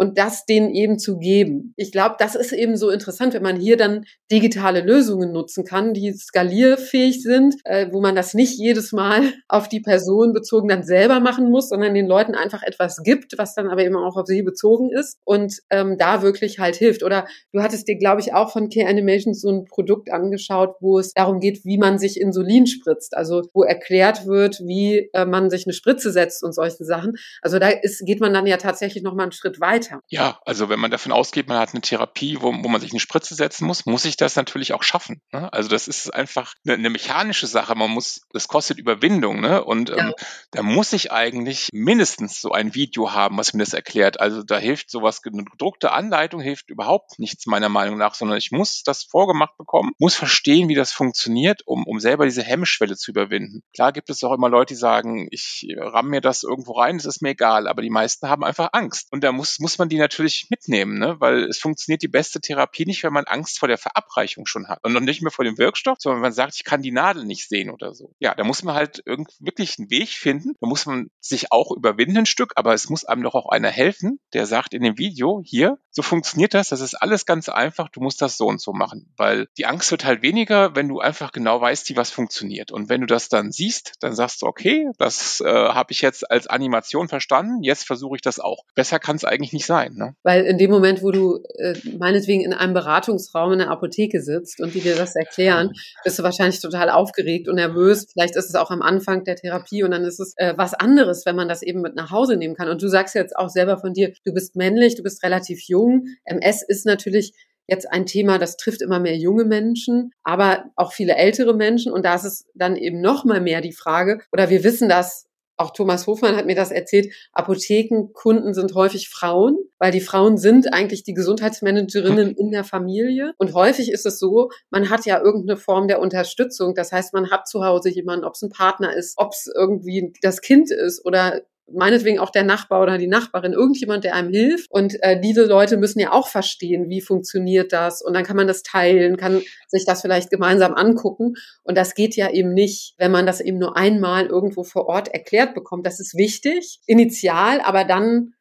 und 0.00 0.16
das 0.16 0.46
denen 0.46 0.70
eben 0.70 0.98
zu 0.98 1.18
geben. 1.18 1.74
Ich 1.76 1.92
glaube, 1.92 2.16
das 2.18 2.34
ist 2.34 2.52
eben 2.52 2.76
so 2.76 2.88
interessant, 2.88 3.34
wenn 3.34 3.42
man 3.42 3.56
hier 3.56 3.76
dann 3.76 4.06
digitale 4.32 4.80
Lösungen 4.80 5.30
nutzen 5.30 5.64
kann, 5.64 5.92
die 5.92 6.12
skalierfähig 6.12 7.22
sind, 7.22 7.56
äh, 7.64 7.88
wo 7.92 8.00
man 8.00 8.14
das 8.14 8.32
nicht 8.32 8.58
jedes 8.58 8.92
Mal 8.92 9.20
auf 9.48 9.68
die 9.68 9.80
Person 9.80 10.32
bezogen 10.32 10.68
dann 10.68 10.84
selber 10.84 11.20
machen 11.20 11.50
muss, 11.50 11.68
sondern 11.68 11.92
den 11.92 12.06
Leuten 12.06 12.34
einfach 12.34 12.62
etwas 12.62 13.02
gibt, 13.02 13.36
was 13.36 13.54
dann 13.54 13.68
aber 13.68 13.84
eben 13.84 13.94
auch 13.94 14.16
auf 14.16 14.26
sie 14.26 14.42
bezogen 14.42 14.90
ist 14.90 15.18
und 15.24 15.58
ähm, 15.68 15.98
da 15.98 16.22
wirklich 16.22 16.58
halt 16.58 16.76
hilft. 16.76 17.02
Oder 17.02 17.26
du 17.52 17.60
hattest 17.60 17.86
dir, 17.86 17.98
glaube 17.98 18.22
ich, 18.22 18.32
auch 18.32 18.52
von 18.52 18.70
Care 18.70 18.88
Animations 18.88 19.40
so 19.40 19.50
ein 19.50 19.64
Produkt 19.66 20.10
angeschaut, 20.10 20.76
wo 20.80 20.98
es 20.98 21.12
darum 21.12 21.40
geht, 21.40 21.66
wie 21.66 21.76
man 21.76 21.98
sich 21.98 22.18
Insulin 22.18 22.66
spritzt, 22.66 23.14
also 23.14 23.42
wo 23.52 23.64
erklärt 23.64 24.26
wird, 24.26 24.60
wie 24.60 25.10
äh, 25.12 25.26
man 25.26 25.50
sich 25.50 25.66
eine 25.66 25.74
Spritze 25.74 26.10
setzt 26.10 26.42
und 26.42 26.54
solche 26.54 26.84
Sachen. 26.84 27.16
Also 27.42 27.58
da 27.58 27.68
ist, 27.68 28.06
geht 28.06 28.20
man 28.20 28.32
dann 28.32 28.46
ja 28.46 28.56
tatsächlich 28.56 29.02
noch 29.02 29.14
mal 29.14 29.24
einen 29.24 29.32
Schritt 29.32 29.60
weiter 29.60 29.89
weiter. 29.90 30.02
Ja, 30.08 30.40
also 30.44 30.68
wenn 30.68 30.80
man 30.80 30.90
davon 30.90 31.12
ausgeht, 31.12 31.48
man 31.48 31.58
hat 31.58 31.72
eine 31.72 31.80
Therapie, 31.80 32.38
wo, 32.40 32.52
wo 32.52 32.68
man 32.68 32.80
sich 32.80 32.92
eine 32.92 33.00
Spritze 33.00 33.34
setzen 33.34 33.66
muss, 33.66 33.86
muss 33.86 34.04
ich 34.04 34.16
das 34.16 34.36
natürlich 34.36 34.72
auch 34.72 34.82
schaffen. 34.82 35.20
Ne? 35.32 35.52
Also 35.52 35.68
das 35.68 35.88
ist 35.88 36.10
einfach 36.10 36.54
eine, 36.64 36.74
eine, 36.74 36.90
mechanische 36.90 37.46
Sache. 37.46 37.74
Man 37.74 37.90
muss, 37.90 38.22
das 38.32 38.48
kostet 38.48 38.78
Überwindung, 38.78 39.40
ne? 39.40 39.64
Und 39.64 39.90
ja. 39.90 39.96
ähm, 39.96 40.14
da 40.50 40.62
muss 40.62 40.92
ich 40.92 41.12
eigentlich 41.12 41.68
mindestens 41.72 42.40
so 42.40 42.52
ein 42.52 42.74
Video 42.74 43.12
haben, 43.12 43.38
was 43.38 43.52
mir 43.52 43.62
das 43.62 43.74
erklärt. 43.74 44.20
Also 44.20 44.42
da 44.42 44.58
hilft 44.58 44.90
sowas, 44.90 45.20
eine 45.24 45.44
gedruckte 45.44 45.92
Anleitung 45.92 46.40
hilft 46.40 46.70
überhaupt 46.70 47.18
nichts 47.18 47.46
meiner 47.46 47.68
Meinung 47.68 47.98
nach, 47.98 48.14
sondern 48.14 48.38
ich 48.38 48.50
muss 48.50 48.82
das 48.82 49.04
vorgemacht 49.04 49.56
bekommen, 49.56 49.92
muss 49.98 50.14
verstehen, 50.14 50.68
wie 50.68 50.74
das 50.74 50.92
funktioniert, 50.92 51.62
um, 51.66 51.84
um 51.84 52.00
selber 52.00 52.24
diese 52.24 52.42
Hemmschwelle 52.42 52.96
zu 52.96 53.10
überwinden. 53.10 53.62
Klar 53.74 53.92
gibt 53.92 54.10
es 54.10 54.22
auch 54.24 54.32
immer 54.32 54.48
Leute, 54.48 54.74
die 54.74 54.78
sagen, 54.78 55.28
ich 55.30 55.66
ramm 55.76 56.08
mir 56.08 56.20
das 56.20 56.42
irgendwo 56.42 56.72
rein, 56.72 56.98
das 56.98 57.06
ist 57.06 57.22
mir 57.22 57.30
egal, 57.30 57.68
aber 57.68 57.82
die 57.82 57.90
meisten 57.90 58.28
haben 58.28 58.44
einfach 58.44 58.70
Angst. 58.72 59.08
Und 59.12 59.24
da 59.24 59.32
muss, 59.32 59.58
muss 59.58 59.69
man 59.78 59.88
die 59.88 59.98
natürlich 59.98 60.48
mitnehmen, 60.50 60.98
ne? 60.98 61.16
weil 61.20 61.44
es 61.44 61.58
funktioniert 61.58 62.02
die 62.02 62.08
beste 62.08 62.40
Therapie 62.40 62.86
nicht, 62.86 63.02
wenn 63.02 63.12
man 63.12 63.24
Angst 63.24 63.58
vor 63.58 63.68
der 63.68 63.78
Verabreichung 63.78 64.46
schon 64.46 64.68
hat 64.68 64.84
und 64.84 64.92
noch 64.92 65.00
nicht 65.00 65.22
mehr 65.22 65.30
vor 65.30 65.44
dem 65.44 65.58
Wirkstoff, 65.58 65.98
sondern 66.00 66.20
man 66.20 66.32
sagt, 66.32 66.54
ich 66.56 66.64
kann 66.64 66.82
die 66.82 66.92
Nadel 66.92 67.24
nicht 67.24 67.48
sehen 67.48 67.70
oder 67.70 67.94
so. 67.94 68.14
Ja, 68.18 68.34
da 68.34 68.44
muss 68.44 68.62
man 68.62 68.74
halt 68.74 69.02
irgendwie 69.04 69.34
wirklich 69.40 69.78
einen 69.78 69.90
Weg 69.90 70.10
finden. 70.10 70.54
Da 70.60 70.66
muss 70.66 70.86
man 70.86 71.10
sich 71.20 71.52
auch 71.52 71.70
überwinden 71.72 72.18
ein 72.18 72.26
Stück, 72.26 72.52
aber 72.56 72.74
es 72.74 72.88
muss 72.88 73.04
einem 73.04 73.22
doch 73.22 73.34
auch 73.34 73.48
einer 73.48 73.70
helfen, 73.70 74.20
der 74.32 74.46
sagt 74.46 74.74
in 74.74 74.82
dem 74.82 74.98
Video, 74.98 75.40
hier, 75.44 75.78
so 75.90 76.02
funktioniert 76.02 76.54
das, 76.54 76.68
das 76.68 76.80
ist 76.80 76.94
alles 76.94 77.26
ganz 77.26 77.48
einfach, 77.48 77.88
du 77.88 78.00
musst 78.00 78.22
das 78.22 78.36
so 78.36 78.46
und 78.46 78.60
so 78.60 78.72
machen, 78.72 79.12
weil 79.16 79.48
die 79.58 79.66
Angst 79.66 79.90
wird 79.90 80.04
halt 80.04 80.22
weniger, 80.22 80.74
wenn 80.76 80.88
du 80.88 81.00
einfach 81.00 81.32
genau 81.32 81.60
weißt, 81.60 81.88
wie 81.88 81.96
was 81.96 82.10
funktioniert. 82.10 82.72
Und 82.72 82.88
wenn 82.88 83.00
du 83.00 83.06
das 83.06 83.28
dann 83.28 83.52
siehst, 83.52 83.94
dann 84.00 84.14
sagst 84.14 84.42
du, 84.42 84.46
okay, 84.46 84.88
das 84.98 85.40
äh, 85.40 85.48
habe 85.48 85.92
ich 85.92 86.00
jetzt 86.00 86.30
als 86.30 86.46
Animation 86.46 87.08
verstanden, 87.08 87.62
jetzt 87.62 87.86
versuche 87.86 88.16
ich 88.16 88.22
das 88.22 88.38
auch. 88.38 88.64
Besser 88.74 88.98
kann 88.98 89.16
es 89.16 89.24
eigentlich 89.24 89.52
nicht 89.52 89.59
sein. 89.66 89.94
Ne? 89.94 90.14
Weil 90.22 90.44
in 90.44 90.58
dem 90.58 90.70
Moment, 90.70 91.02
wo 91.02 91.10
du 91.10 91.42
äh, 91.58 91.74
meinetwegen 91.98 92.42
in 92.42 92.52
einem 92.52 92.74
Beratungsraum 92.74 93.52
in 93.52 93.58
der 93.58 93.70
Apotheke 93.70 94.20
sitzt 94.20 94.60
und 94.60 94.74
die 94.74 94.80
dir 94.80 94.96
das 94.96 95.16
erklären, 95.16 95.72
bist 96.04 96.18
du 96.18 96.22
wahrscheinlich 96.22 96.60
total 96.60 96.90
aufgeregt 96.90 97.48
und 97.48 97.56
nervös. 97.56 98.06
Vielleicht 98.12 98.36
ist 98.36 98.48
es 98.48 98.54
auch 98.54 98.70
am 98.70 98.82
Anfang 98.82 99.24
der 99.24 99.36
Therapie 99.36 99.82
und 99.82 99.90
dann 99.90 100.04
ist 100.04 100.20
es 100.20 100.34
äh, 100.36 100.54
was 100.56 100.74
anderes, 100.74 101.24
wenn 101.26 101.36
man 101.36 101.48
das 101.48 101.62
eben 101.62 101.80
mit 101.80 101.94
nach 101.94 102.10
Hause 102.10 102.36
nehmen 102.36 102.54
kann. 102.54 102.68
Und 102.68 102.82
du 102.82 102.88
sagst 102.88 103.14
jetzt 103.14 103.36
auch 103.36 103.48
selber 103.48 103.78
von 103.78 103.92
dir, 103.92 104.12
du 104.24 104.32
bist 104.32 104.56
männlich, 104.56 104.96
du 104.96 105.02
bist 105.02 105.22
relativ 105.22 105.62
jung. 105.66 106.06
MS 106.24 106.62
ist 106.62 106.86
natürlich 106.86 107.32
jetzt 107.70 107.90
ein 107.90 108.04
Thema, 108.04 108.38
das 108.38 108.56
trifft 108.56 108.82
immer 108.82 108.98
mehr 108.98 109.16
junge 109.16 109.44
Menschen, 109.44 110.10
aber 110.24 110.64
auch 110.76 110.92
viele 110.92 111.14
ältere 111.14 111.54
Menschen. 111.54 111.92
Und 111.92 112.04
da 112.04 112.16
ist 112.16 112.24
es 112.24 112.46
dann 112.54 112.76
eben 112.76 113.00
noch 113.00 113.24
mal 113.24 113.40
mehr 113.40 113.60
die 113.60 113.72
Frage, 113.72 114.20
oder 114.32 114.50
wir 114.50 114.64
wissen 114.64 114.88
das 114.88 115.29
auch 115.60 115.72
Thomas 115.72 116.06
Hofmann 116.06 116.36
hat 116.36 116.46
mir 116.46 116.54
das 116.54 116.70
erzählt, 116.70 117.12
Apothekenkunden 117.32 118.54
sind 118.54 118.74
häufig 118.74 119.10
Frauen, 119.10 119.58
weil 119.78 119.92
die 119.92 120.00
Frauen 120.00 120.38
sind 120.38 120.72
eigentlich 120.72 121.02
die 121.02 121.14
Gesundheitsmanagerinnen 121.14 122.34
in 122.34 122.50
der 122.50 122.64
Familie. 122.64 123.34
Und 123.36 123.54
häufig 123.54 123.92
ist 123.92 124.06
es 124.06 124.18
so, 124.18 124.50
man 124.70 124.88
hat 124.88 125.04
ja 125.04 125.20
irgendeine 125.22 125.58
Form 125.58 125.86
der 125.86 126.00
Unterstützung. 126.00 126.74
Das 126.74 126.92
heißt, 126.92 127.12
man 127.12 127.30
hat 127.30 127.46
zu 127.46 127.64
Hause 127.64 127.90
jemanden, 127.90 128.24
ob 128.24 128.34
es 128.34 128.42
ein 128.42 128.50
Partner 128.50 128.94
ist, 128.94 129.18
ob 129.18 129.32
es 129.32 129.50
irgendwie 129.54 130.12
das 130.22 130.40
Kind 130.40 130.70
ist 130.70 131.04
oder 131.04 131.42
meinetwegen 131.72 132.18
auch 132.18 132.30
der 132.30 132.44
Nachbar 132.44 132.82
oder 132.82 132.98
die 132.98 133.06
Nachbarin, 133.06 133.52
irgendjemand, 133.52 134.04
der 134.04 134.14
einem 134.14 134.30
hilft. 134.30 134.70
Und 134.70 134.96
äh, 135.02 135.20
diese 135.20 135.44
Leute 135.44 135.76
müssen 135.76 136.00
ja 136.00 136.12
auch 136.12 136.28
verstehen, 136.28 136.88
wie 136.88 137.00
funktioniert 137.00 137.72
das. 137.72 138.02
Und 138.02 138.14
dann 138.14 138.24
kann 138.24 138.36
man 138.36 138.46
das 138.46 138.62
teilen, 138.62 139.16
kann 139.16 139.42
sich 139.68 139.84
das 139.84 140.02
vielleicht 140.02 140.30
gemeinsam 140.30 140.74
angucken. 140.74 141.34
Und 141.62 141.76
das 141.76 141.94
geht 141.94 142.16
ja 142.16 142.30
eben 142.30 142.52
nicht, 142.52 142.94
wenn 142.98 143.10
man 143.10 143.26
das 143.26 143.40
eben 143.40 143.58
nur 143.58 143.76
einmal 143.76 144.26
irgendwo 144.26 144.64
vor 144.64 144.86
Ort 144.86 145.08
erklärt 145.08 145.54
bekommt. 145.54 145.86
Das 145.86 146.00
ist 146.00 146.16
wichtig, 146.16 146.80
initial, 146.86 147.60
aber 147.60 147.84
dann 147.84 148.34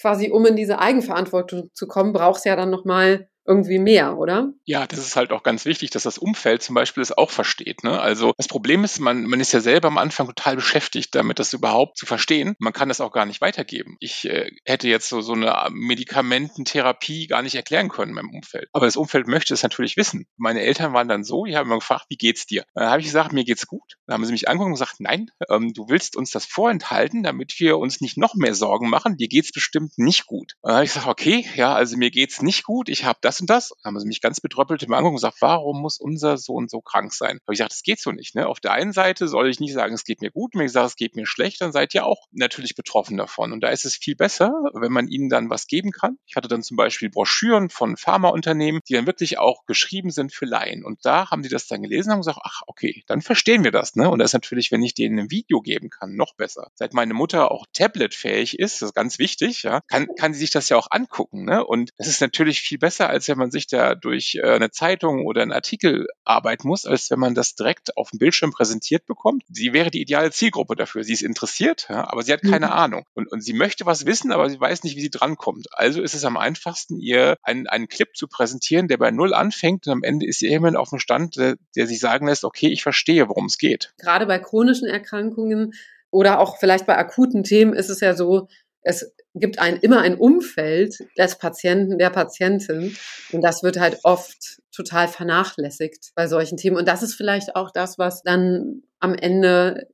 quasi, 0.00 0.30
um 0.30 0.44
in 0.46 0.56
diese 0.56 0.78
Eigenverantwortung 0.78 1.70
zu 1.74 1.86
kommen, 1.86 2.12
braucht 2.12 2.38
es 2.38 2.44
ja 2.44 2.56
dann 2.56 2.70
nochmal 2.70 3.28
irgendwie 3.46 3.78
mehr, 3.78 4.18
oder? 4.18 4.52
Ja, 4.64 4.86
das 4.86 4.98
ist 4.98 5.16
halt 5.16 5.32
auch 5.32 5.42
ganz 5.42 5.64
wichtig, 5.64 5.90
dass 5.90 6.02
das 6.02 6.18
Umfeld 6.18 6.62
zum 6.62 6.74
Beispiel 6.74 7.02
es 7.02 7.16
auch 7.16 7.30
versteht. 7.30 7.84
Ne? 7.84 8.00
Also 8.00 8.32
das 8.36 8.48
Problem 8.48 8.84
ist, 8.84 8.98
man, 9.00 9.24
man 9.24 9.40
ist 9.40 9.52
ja 9.52 9.60
selber 9.60 9.88
am 9.88 9.98
Anfang 9.98 10.26
total 10.26 10.56
beschäftigt 10.56 11.14
damit, 11.14 11.38
das 11.38 11.52
überhaupt 11.52 11.96
zu 11.96 12.06
verstehen. 12.06 12.56
Man 12.58 12.72
kann 12.72 12.88
das 12.88 13.00
auch 13.00 13.12
gar 13.12 13.26
nicht 13.26 13.40
weitergeben. 13.40 13.96
Ich 14.00 14.24
äh, 14.28 14.50
hätte 14.64 14.88
jetzt 14.88 15.08
so, 15.08 15.20
so 15.20 15.32
eine 15.32 15.68
Medikamententherapie 15.70 17.26
gar 17.26 17.42
nicht 17.42 17.54
erklären 17.54 17.88
können 17.88 18.10
in 18.10 18.16
meinem 18.16 18.34
Umfeld. 18.34 18.68
Aber 18.72 18.86
das 18.86 18.96
Umfeld 18.96 19.28
möchte 19.28 19.54
es 19.54 19.62
natürlich 19.62 19.96
wissen. 19.96 20.26
Meine 20.36 20.62
Eltern 20.62 20.92
waren 20.92 21.08
dann 21.08 21.24
so, 21.24 21.44
die 21.44 21.56
haben 21.56 21.66
immer 21.66 21.78
gefragt, 21.78 22.06
wie 22.08 22.16
geht's 22.16 22.46
dir? 22.46 22.64
Dann 22.74 22.90
habe 22.90 23.00
ich 23.00 23.06
gesagt, 23.06 23.32
mir 23.32 23.44
geht's 23.44 23.66
gut. 23.66 23.96
Dann 24.06 24.14
haben 24.14 24.24
sie 24.24 24.32
mich 24.32 24.48
angeguckt 24.48 24.68
und 24.68 24.74
gesagt, 24.74 24.96
nein, 24.98 25.30
ähm, 25.50 25.72
du 25.72 25.88
willst 25.88 26.16
uns 26.16 26.30
das 26.30 26.46
vorenthalten, 26.46 27.22
damit 27.22 27.54
wir 27.58 27.78
uns 27.78 28.00
nicht 28.00 28.16
noch 28.16 28.34
mehr 28.34 28.54
Sorgen 28.54 28.90
machen. 28.90 29.16
Dir 29.16 29.28
geht's 29.28 29.52
bestimmt 29.52 29.92
nicht 29.96 30.26
gut. 30.26 30.54
Dann 30.62 30.74
habe 30.74 30.84
ich 30.84 30.90
gesagt, 30.92 31.08
okay, 31.08 31.46
ja, 31.54 31.74
also 31.74 31.96
mir 31.96 32.10
geht's 32.10 32.42
nicht 32.42 32.64
gut. 32.64 32.88
Ich 32.88 33.04
habe 33.04 33.18
das 33.22 33.35
das 33.36 33.40
und 33.40 33.50
das. 33.50 33.72
Haben 33.84 33.98
sie 34.00 34.06
mich 34.06 34.20
ganz 34.20 34.40
betröppelt 34.40 34.82
im 34.82 34.92
angeguckt 34.92 35.12
und 35.12 35.16
gesagt, 35.16 35.36
warum 35.40 35.80
muss 35.80 35.98
unser 35.98 36.38
Sohn 36.38 36.68
so 36.68 36.80
krank 36.80 37.12
sein? 37.12 37.38
Habe 37.42 37.52
ich 37.52 37.58
gesagt, 37.58 37.72
das 37.72 37.82
geht 37.82 38.00
so 38.00 38.12
nicht. 38.12 38.34
Ne? 38.34 38.46
Auf 38.46 38.60
der 38.60 38.72
einen 38.72 38.92
Seite 38.92 39.28
soll 39.28 39.48
ich 39.48 39.60
nicht 39.60 39.74
sagen, 39.74 39.94
es 39.94 40.04
geht 40.04 40.20
mir 40.20 40.30
gut, 40.30 40.54
wenn 40.54 40.66
ich 40.66 40.72
sage, 40.72 40.86
es 40.86 40.96
geht 40.96 41.16
mir 41.16 41.26
schlecht, 41.26 41.60
dann 41.60 41.72
seid 41.72 41.94
ihr 41.94 42.06
auch 42.06 42.26
natürlich 42.32 42.74
betroffen 42.74 43.16
davon. 43.16 43.52
Und 43.52 43.60
da 43.60 43.68
ist 43.68 43.84
es 43.84 43.96
viel 43.96 44.16
besser, 44.16 44.52
wenn 44.74 44.92
man 44.92 45.08
ihnen 45.08 45.28
dann 45.28 45.50
was 45.50 45.66
geben 45.66 45.92
kann. 45.92 46.18
Ich 46.26 46.36
hatte 46.36 46.48
dann 46.48 46.62
zum 46.62 46.76
Beispiel 46.76 47.10
Broschüren 47.10 47.68
von 47.68 47.96
Pharmaunternehmen, 47.96 48.80
die 48.88 48.94
dann 48.94 49.06
wirklich 49.06 49.38
auch 49.38 49.66
geschrieben 49.66 50.10
sind 50.10 50.32
für 50.32 50.46
Laien. 50.46 50.84
Und 50.84 51.04
da 51.04 51.30
haben 51.30 51.42
die 51.42 51.48
das 51.48 51.66
dann 51.66 51.82
gelesen 51.82 52.10
und 52.10 52.12
haben 52.14 52.20
gesagt, 52.20 52.40
ach, 52.42 52.62
okay, 52.66 53.04
dann 53.06 53.22
verstehen 53.22 53.64
wir 53.64 53.72
das. 53.72 53.96
Ne? 53.96 54.08
Und 54.08 54.18
das 54.18 54.30
ist 54.30 54.34
natürlich, 54.34 54.72
wenn 54.72 54.82
ich 54.82 54.94
denen 54.94 55.18
ein 55.18 55.30
Video 55.30 55.60
geben 55.60 55.90
kann, 55.90 56.14
noch 56.14 56.34
besser. 56.34 56.70
Seit 56.74 56.94
meine 56.94 57.14
Mutter 57.14 57.50
auch 57.50 57.66
tabletfähig 57.72 58.58
ist, 58.58 58.82
das 58.82 58.90
ist 58.90 58.94
ganz 58.94 59.18
wichtig, 59.18 59.62
ja, 59.62 59.80
kann, 59.88 60.08
kann 60.16 60.32
sie 60.32 60.40
sich 60.40 60.50
das 60.50 60.68
ja 60.68 60.76
auch 60.76 60.88
angucken. 60.90 61.44
Ne? 61.44 61.64
Und 61.64 61.90
das 61.98 62.06
ist 62.06 62.20
natürlich 62.20 62.60
viel 62.60 62.78
besser, 62.78 63.08
als 63.08 63.25
wenn 63.28 63.38
man 63.38 63.50
sich 63.50 63.66
da 63.66 63.94
durch 63.94 64.36
äh, 64.36 64.48
eine 64.48 64.70
Zeitung 64.70 65.24
oder 65.24 65.42
einen 65.42 65.52
Artikel 65.52 66.06
arbeiten 66.24 66.68
muss, 66.68 66.86
als 66.86 67.10
wenn 67.10 67.18
man 67.18 67.34
das 67.34 67.54
direkt 67.54 67.96
auf 67.96 68.10
dem 68.10 68.18
Bildschirm 68.18 68.52
präsentiert 68.52 69.06
bekommt. 69.06 69.44
Sie 69.48 69.72
wäre 69.72 69.90
die 69.90 70.00
ideale 70.00 70.30
Zielgruppe 70.30 70.76
dafür. 70.76 71.04
Sie 71.04 71.12
ist 71.12 71.22
interessiert, 71.22 71.90
aber 71.90 72.22
sie 72.22 72.32
hat 72.32 72.42
keine 72.42 72.66
mhm. 72.66 72.72
Ahnung. 72.72 73.04
Und, 73.14 73.30
und 73.30 73.42
sie 73.42 73.52
möchte 73.52 73.86
was 73.86 74.06
wissen, 74.06 74.32
aber 74.32 74.50
sie 74.50 74.60
weiß 74.60 74.84
nicht, 74.84 74.96
wie 74.96 75.00
sie 75.00 75.10
drankommt. 75.10 75.66
Also 75.72 76.02
ist 76.02 76.14
es 76.14 76.24
am 76.24 76.36
einfachsten, 76.36 76.98
ihr 76.98 77.36
einen, 77.42 77.66
einen 77.66 77.88
Clip 77.88 78.14
zu 78.16 78.28
präsentieren, 78.28 78.88
der 78.88 78.98
bei 78.98 79.10
Null 79.10 79.34
anfängt 79.34 79.86
und 79.86 79.92
am 79.92 80.02
Ende 80.02 80.26
ist 80.26 80.40
sie 80.40 80.48
irgendwann 80.48 80.76
auf 80.76 80.90
dem 80.90 80.98
Stand, 80.98 81.36
der, 81.36 81.56
der 81.74 81.86
sich 81.86 82.00
sagen 82.00 82.26
lässt, 82.26 82.44
okay, 82.44 82.68
ich 82.68 82.82
verstehe, 82.82 83.28
worum 83.28 83.46
es 83.46 83.58
geht. 83.58 83.92
Gerade 83.98 84.26
bei 84.26 84.38
chronischen 84.38 84.88
Erkrankungen 84.88 85.74
oder 86.10 86.40
auch 86.40 86.58
vielleicht 86.58 86.86
bei 86.86 86.96
akuten 86.96 87.44
Themen 87.44 87.74
ist 87.74 87.90
es 87.90 88.00
ja 88.00 88.14
so, 88.14 88.48
es 88.88 89.12
gibt 89.34 89.58
ein, 89.58 89.78
immer 89.78 90.00
ein 90.00 90.14
Umfeld 90.14 90.96
des 91.18 91.38
Patienten, 91.38 91.98
der 91.98 92.10
Patientin. 92.10 92.96
Und 93.32 93.42
das 93.42 93.64
wird 93.64 93.80
halt 93.80 93.98
oft 94.04 94.60
total 94.72 95.08
vernachlässigt 95.08 96.12
bei 96.14 96.28
solchen 96.28 96.56
Themen. 96.56 96.76
Und 96.76 96.86
das 96.86 97.02
ist 97.02 97.14
vielleicht 97.14 97.56
auch 97.56 97.72
das, 97.72 97.98
was 97.98 98.22
dann 98.22 98.82
am 99.00 99.14
Ende 99.16 99.88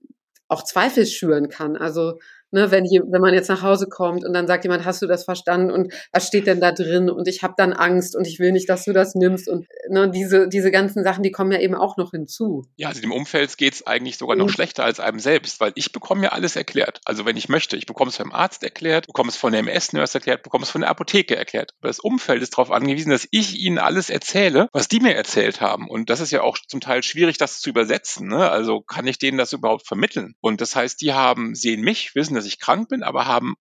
auch 0.46 0.62
Zweifel 0.62 1.06
schüren 1.06 1.48
kann. 1.48 1.78
Also 1.78 2.18
Ne, 2.54 2.70
wenn, 2.70 2.84
hier, 2.84 3.02
wenn 3.08 3.22
man 3.22 3.32
jetzt 3.32 3.48
nach 3.48 3.62
Hause 3.62 3.86
kommt 3.88 4.26
und 4.26 4.34
dann 4.34 4.46
sagt 4.46 4.64
jemand, 4.64 4.84
hast 4.84 5.00
du 5.00 5.06
das 5.06 5.24
verstanden 5.24 5.70
und 5.70 5.92
was 6.12 6.26
steht 6.26 6.46
denn 6.46 6.60
da 6.60 6.70
drin 6.70 7.08
und 7.08 7.26
ich 7.26 7.42
habe 7.42 7.54
dann 7.56 7.72
Angst 7.72 8.14
und 8.14 8.26
ich 8.26 8.38
will 8.38 8.52
nicht, 8.52 8.68
dass 8.68 8.84
du 8.84 8.92
das 8.92 9.14
nimmst 9.14 9.48
und 9.48 9.66
ne, 9.88 10.10
diese, 10.10 10.48
diese 10.48 10.70
ganzen 10.70 11.02
Sachen, 11.02 11.22
die 11.22 11.30
kommen 11.30 11.50
ja 11.50 11.60
eben 11.60 11.74
auch 11.74 11.96
noch 11.96 12.10
hinzu. 12.10 12.66
Ja, 12.76 12.88
also 12.88 13.00
dem 13.00 13.10
Umfeld 13.10 13.56
geht's 13.56 13.86
eigentlich 13.86 14.18
sogar 14.18 14.36
noch 14.36 14.48
mhm. 14.48 14.50
schlechter 14.50 14.84
als 14.84 15.00
einem 15.00 15.18
selbst, 15.18 15.60
weil 15.60 15.72
ich 15.76 15.92
bekomme 15.92 16.24
ja 16.24 16.32
alles 16.32 16.54
erklärt. 16.54 17.00
Also 17.06 17.24
wenn 17.24 17.38
ich 17.38 17.48
möchte, 17.48 17.78
ich 17.78 17.86
bekomme 17.86 18.10
es 18.10 18.18
vom 18.18 18.32
Arzt 18.32 18.62
erklärt, 18.64 19.06
bekomme 19.06 19.30
es 19.30 19.36
von 19.36 19.52
der 19.52 19.60
MS-Nurse 19.60 20.18
erklärt, 20.18 20.42
bekomme 20.42 20.64
es 20.64 20.70
von 20.70 20.82
der 20.82 20.90
Apotheke 20.90 21.34
erklärt. 21.34 21.72
Aber 21.80 21.88
das 21.88 22.00
Umfeld 22.00 22.42
ist 22.42 22.52
darauf 22.52 22.70
angewiesen, 22.70 23.10
dass 23.10 23.26
ich 23.30 23.58
ihnen 23.58 23.78
alles 23.78 24.10
erzähle, 24.10 24.68
was 24.72 24.88
die 24.88 25.00
mir 25.00 25.14
erzählt 25.14 25.62
haben. 25.62 25.88
Und 25.88 26.10
das 26.10 26.20
ist 26.20 26.32
ja 26.32 26.42
auch 26.42 26.58
zum 26.68 26.80
Teil 26.80 27.02
schwierig, 27.02 27.38
das 27.38 27.60
zu 27.60 27.70
übersetzen. 27.70 28.28
Ne? 28.28 28.50
Also 28.50 28.82
kann 28.82 29.06
ich 29.06 29.18
denen 29.18 29.38
das 29.38 29.54
überhaupt 29.54 29.86
vermitteln? 29.86 30.34
Und 30.42 30.60
das 30.60 30.76
heißt, 30.76 31.00
die 31.00 31.14
haben, 31.14 31.54
sehen 31.54 31.80
mich, 31.80 32.14
wissen, 32.14 32.41
dass 32.42 32.52
ich 32.52 32.58
krank 32.58 32.88
bin, 32.88 33.02
aber 33.02 33.26
haben 33.26 33.54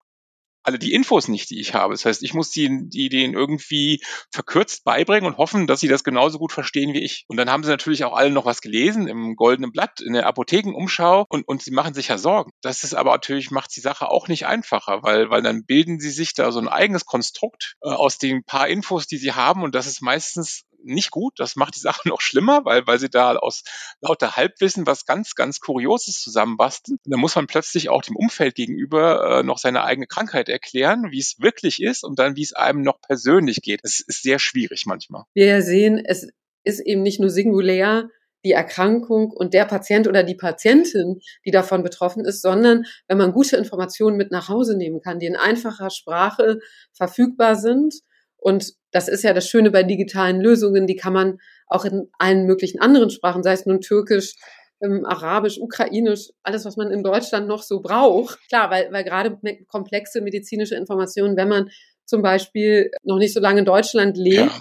alle 0.63 0.79
die 0.79 0.93
Infos 0.93 1.29
nicht, 1.29 1.51
die 1.51 1.61
ich 1.61 1.75
habe. 1.75 1.95
Das 1.95 2.05
heißt, 2.05 2.23
ich 2.23 2.35
muss 2.35 2.51
die, 2.51 2.89
die 2.89 3.09
denen 3.09 3.35
irgendwie 3.35 4.03
verkürzt 4.31 4.85
beibringen 4.85 5.27
und 5.31 5.39
hoffen, 5.39 5.67
dass 5.67 5.81
sie 5.81 5.89
das 5.89 6.05
genauso 6.05 6.39
gut 6.39 6.53
verstehen 6.53 6.93
wie 6.93 7.03
ich. 7.03 7.25
Und 7.29 7.37
dann 7.37 7.51
haben 7.51 7.63
sie 7.63 7.71
natürlich 7.71 8.05
auch 8.05 8.15
alle 8.15 8.31
noch 8.31 8.45
was 8.45 8.61
gelesen 8.61 9.09
im 9.09 9.37
Goldenen 9.37 9.73
Blatt, 9.73 10.01
in 10.01 10.13
der 10.13 10.27
Apothekenumschau 10.27 11.25
und, 11.29 11.49
und 11.49 11.63
sie 11.63 11.71
machen 11.71 11.95
sich 11.95 12.09
ja 12.09 12.19
Sorgen. 12.19 12.51
Das 12.61 12.85
ist 12.85 12.95
aber 12.95 13.13
natürlich, 13.13 13.51
macht 13.51 13.75
die 13.75 13.81
Sache 13.81 14.11
auch 14.11 14.29
nicht 14.29 14.47
einfacher, 14.47 15.03
weil, 15.03 15.31
weil 15.31 15.43
dann 15.43 15.65
bilden 15.65 15.99
sie 15.99 16.11
sich 16.11 16.35
da 16.35 16.53
so 16.53 16.61
ein 16.61 16.69
eigenes 16.69 17.07
Konstrukt 17.07 17.77
äh, 17.83 17.89
aus 17.89 18.19
den 18.19 18.45
paar 18.45 18.69
Infos, 18.69 19.07
die 19.07 19.19
sie 19.19 19.33
haben 19.33 19.63
und 19.63 19.75
das 19.75 19.87
ist 19.87 20.03
meistens 20.03 20.65
nicht 20.85 21.11
gut. 21.11 21.35
Das 21.39 21.57
macht 21.57 21.77
die 21.77 21.81
Sache 21.81 22.03
noch 22.09 22.21
schlimmer, 22.21 22.65
weil, 22.65 22.87
weil 22.87 22.99
sie 22.99 23.11
da 23.11 23.37
aus 23.37 23.63
lauter 24.01 24.37
Halbwissen 24.37 24.87
was 24.87 25.07
ganz, 25.07 25.35
ganz 25.35 25.61
Kurioses 25.61 26.21
zusammenbasteln. 26.21 26.99
Und 27.05 27.13
dann 27.13 27.21
muss 27.21 27.35
man 27.35 27.47
plötzlich 27.47 27.89
auch 27.89 28.03
dem 28.03 28.17
Umfeld 28.17 28.55
gegenüber 28.55 29.41
äh, 29.41 29.43
noch 29.43 29.59
seine 29.59 29.85
eigene 29.85 30.07
Krankheit 30.07 30.49
erklären, 30.49 31.11
wie 31.11 31.21
es 31.21 31.37
wirklich 31.39 31.83
ist 31.83 32.05
und 32.05 32.19
dann, 32.19 32.37
wie 32.37 32.43
es 32.43 32.53
einem 32.53 32.83
noch 32.83 33.01
persönlich 33.01 33.63
geht. 33.63 33.81
Es 33.83 34.01
ist 34.01 34.23
sehr 34.23 34.39
schwierig 34.39 34.85
manchmal. 34.87 35.25
Wir 35.35 35.63
sehen, 35.63 36.03
es 36.05 36.29
ist 36.65 36.81
eben 36.81 37.03
nicht 37.03 37.21
nur 37.21 37.31
singulär, 37.31 38.09
die 38.45 38.53
Erkrankung 38.53 39.31
und 39.31 39.53
der 39.53 39.67
Patient 39.67 40.09
oder 40.09 40.23
die 40.23 40.35
Patientin, 40.35 41.21
die 41.45 41.51
davon 41.51 41.83
betroffen 41.83 42.25
ist, 42.25 42.41
sondern 42.41 42.85
wenn 43.07 43.19
man 43.19 43.33
gute 43.33 43.57
Informationen 43.57 44.17
mit 44.17 44.31
nach 44.31 44.49
Hause 44.49 44.77
nehmen 44.77 45.01
kann, 45.01 45.19
die 45.19 45.27
in 45.27 45.37
einfacher 45.37 45.91
Sprache 45.91 46.59
verfügbar 46.93 47.57
sind 47.57 47.95
und 48.41 48.73
das 48.91 49.09
ist 49.09 49.23
ja 49.23 49.33
das 49.33 49.49
Schöne 49.49 49.71
bei 49.71 49.83
digitalen 49.83 50.41
Lösungen, 50.41 50.87
die 50.87 50.97
kann 50.97 51.13
man 51.13 51.39
auch 51.67 51.85
in 51.85 52.09
allen 52.19 52.47
möglichen 52.47 52.81
anderen 52.81 53.11
Sprachen, 53.11 53.43
sei 53.43 53.53
es 53.53 53.67
nun 53.67 53.81
Türkisch, 53.81 54.35
ähm, 54.83 55.05
Arabisch, 55.05 55.59
Ukrainisch, 55.59 56.31
alles, 56.43 56.65
was 56.65 56.77
man 56.77 56.91
in 56.91 57.03
Deutschland 57.03 57.47
noch 57.47 57.63
so 57.63 57.81
braucht. 57.81 58.39
Klar, 58.49 58.71
weil, 58.71 58.91
weil 58.93 59.05
gerade 59.05 59.39
komplexe 59.69 60.21
medizinische 60.21 60.75
Informationen, 60.75 61.37
wenn 61.37 61.49
man 61.49 61.71
zum 62.05 62.23
Beispiel 62.23 62.91
noch 63.05 63.19
nicht 63.19 63.35
so 63.35 63.41
lange 63.41 63.61
in 63.61 63.67
Deutschland 63.67 64.17
lebt, 64.17 64.51
ja 64.51 64.61